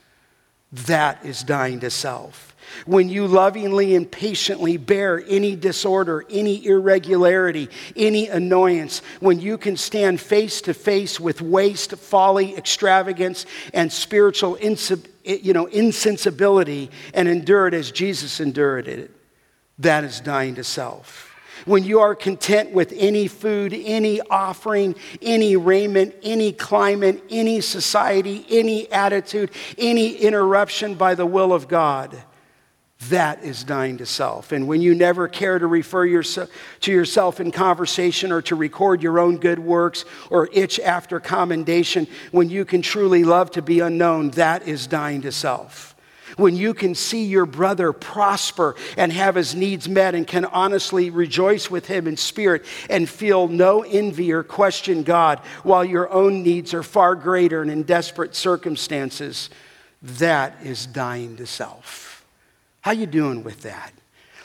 That 0.73 1.25
is 1.25 1.43
dying 1.43 1.81
to 1.81 1.91
self 1.91 2.56
when 2.85 3.09
you 3.09 3.27
lovingly 3.27 3.95
and 3.95 4.11
patiently 4.11 4.77
bear 4.77 5.23
any 5.29 5.57
disorder, 5.57 6.25
any 6.31 6.65
irregularity, 6.65 7.69
any 7.97 8.29
annoyance, 8.29 9.03
when 9.21 9.41
you 9.41 9.59
can 9.59 9.77
stand 9.77 10.21
face 10.21 10.61
to 10.63 10.75
face 10.75 11.19
with 11.19 11.41
waste, 11.41 11.93
folly, 11.97 12.57
extravagance, 12.57 13.47
and 13.73 13.93
spiritual 13.93 14.59
you 15.25 15.53
know, 15.53 15.67
insensibility 15.67 16.91
and 17.13 17.29
endure 17.29 17.67
it 17.67 17.75
as 17.75 17.91
Jesus 17.91 18.41
endured 18.41 18.89
it, 18.89 19.11
that 19.79 20.05
is 20.05 20.21
dying 20.21 20.55
to 20.55 20.65
self. 20.65 21.33
When 21.65 21.85
you 21.85 22.01
are 22.01 22.15
content 22.15 22.73
with 22.73 22.93
any 22.95 23.29
food, 23.29 23.73
any 23.75 24.21
offering, 24.21 24.95
any 25.21 25.57
raiment, 25.57 26.15
any 26.23 26.53
climate, 26.53 27.25
any 27.29 27.61
society, 27.61 28.47
any 28.49 28.91
attitude, 28.93 29.51
any 29.77 30.15
interruption 30.15 30.95
by 30.95 31.15
the 31.15 31.27
will 31.27 31.53
of 31.53 31.67
God, 31.67 32.17
that 33.11 33.45
is 33.45 33.63
dying 33.63 33.99
to 33.99 34.07
self. 34.07 34.53
And 34.53 34.67
when 34.67 34.81
you 34.81 34.95
never 34.95 35.29
care 35.29 35.59
to 35.59 35.67
refer 35.67 36.07
yourself, 36.07 36.51
to 36.81 36.93
yourself 36.93 37.41
in 37.41 37.53
conversation 37.53 38.33
or 38.33 38.41
to 38.43 38.55
record 38.57 39.03
your 39.03 39.19
own 39.19 39.37
good 39.37 39.59
works 39.59 40.05
or 40.31 40.49
itch 40.53 40.81
after 40.81 41.21
commendation, 41.21 42.07
when 42.33 42.49
you 42.49 42.65
can 42.65 42.81
truly 42.81 43.23
love 43.23 43.51
to 43.53 43.63
be 43.63 43.81
unknown, 43.81 44.31
that 44.31 44.67
is 44.67 44.87
dying 44.87 45.23
to 45.23 45.31
self. 45.31 45.95
When 46.37 46.57
you 46.57 46.75
can 46.75 46.95
see 46.95 47.25
your 47.25 47.47
brother 47.47 47.93
prosper 47.93 48.75
and 48.97 49.13
have 49.13 49.37
his 49.37 49.55
needs 49.55 49.89
met 49.89 50.15
and 50.15 50.27
can 50.27 50.45
honestly 50.47 51.11
rejoice 51.11 51.71
with 51.71 51.87
him 51.87 52.07
in 52.07 52.17
spirit 52.17 52.65
and 52.91 53.09
feel 53.09 53.47
no 53.47 53.83
envy 53.83 54.33
or 54.33 54.43
question 54.43 55.03
God 55.03 55.39
while 55.63 55.85
your 55.85 56.11
own 56.11 56.43
needs 56.43 56.75
are 56.75 56.83
far 56.83 57.15
greater 57.15 57.63
and 57.63 57.71
in 57.71 57.85
desperate 57.85 58.35
circumstances, 58.35 59.51
that 60.03 60.57
is 60.63 60.87
dying 60.87 61.37
to 61.37 61.47
self. 61.47 62.06
How 62.87 62.93
you 62.93 63.07
doing 63.07 63.43
with 63.43 63.63
that? 63.63 63.93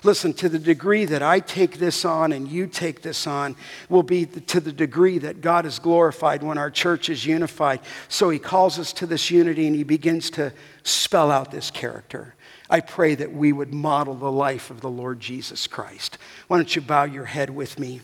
Listen, 0.02 0.34
to 0.34 0.50
the 0.50 0.58
degree 0.58 1.06
that 1.06 1.22
I 1.22 1.42
take 1.42 1.78
this 1.78 2.04
on 2.04 2.32
and 2.32 2.48
you 2.48 2.66
take 2.66 3.04
this 3.04 3.28
on 3.28 3.56
will 3.88 4.02
be 4.02 4.26
to 4.26 4.60
the 4.60 4.72
degree 4.72 5.20
that 5.20 5.42
God 5.42 5.68
is 5.68 5.78
glorified 5.78 6.42
when 6.42 6.58
our 6.58 6.72
church 6.72 7.08
is 7.08 7.24
unified. 7.24 7.82
So 8.08 8.32
he 8.32 8.40
calls 8.40 8.80
us 8.80 8.94
to 8.94 9.06
this 9.06 9.30
unity 9.30 9.68
and 9.68 9.76
he 9.76 9.84
begins 9.84 10.32
to 10.32 10.54
spell 10.82 11.30
out 11.30 11.52
this 11.52 11.70
character. 11.70 12.34
I 12.68 12.80
pray 12.80 13.14
that 13.14 13.32
we 13.32 13.54
would 13.54 13.76
model 13.76 14.16
the 14.16 14.32
life 14.32 14.72
of 14.72 14.82
the 14.82 14.90
Lord 14.90 15.20
Jesus 15.20 15.68
Christ. 15.68 16.18
Why 16.48 16.58
don't 16.58 16.76
you 16.76 16.82
bow 16.82 17.04
your 17.04 17.26
head 17.26 17.52
with 17.52 17.78
me? 17.78 18.02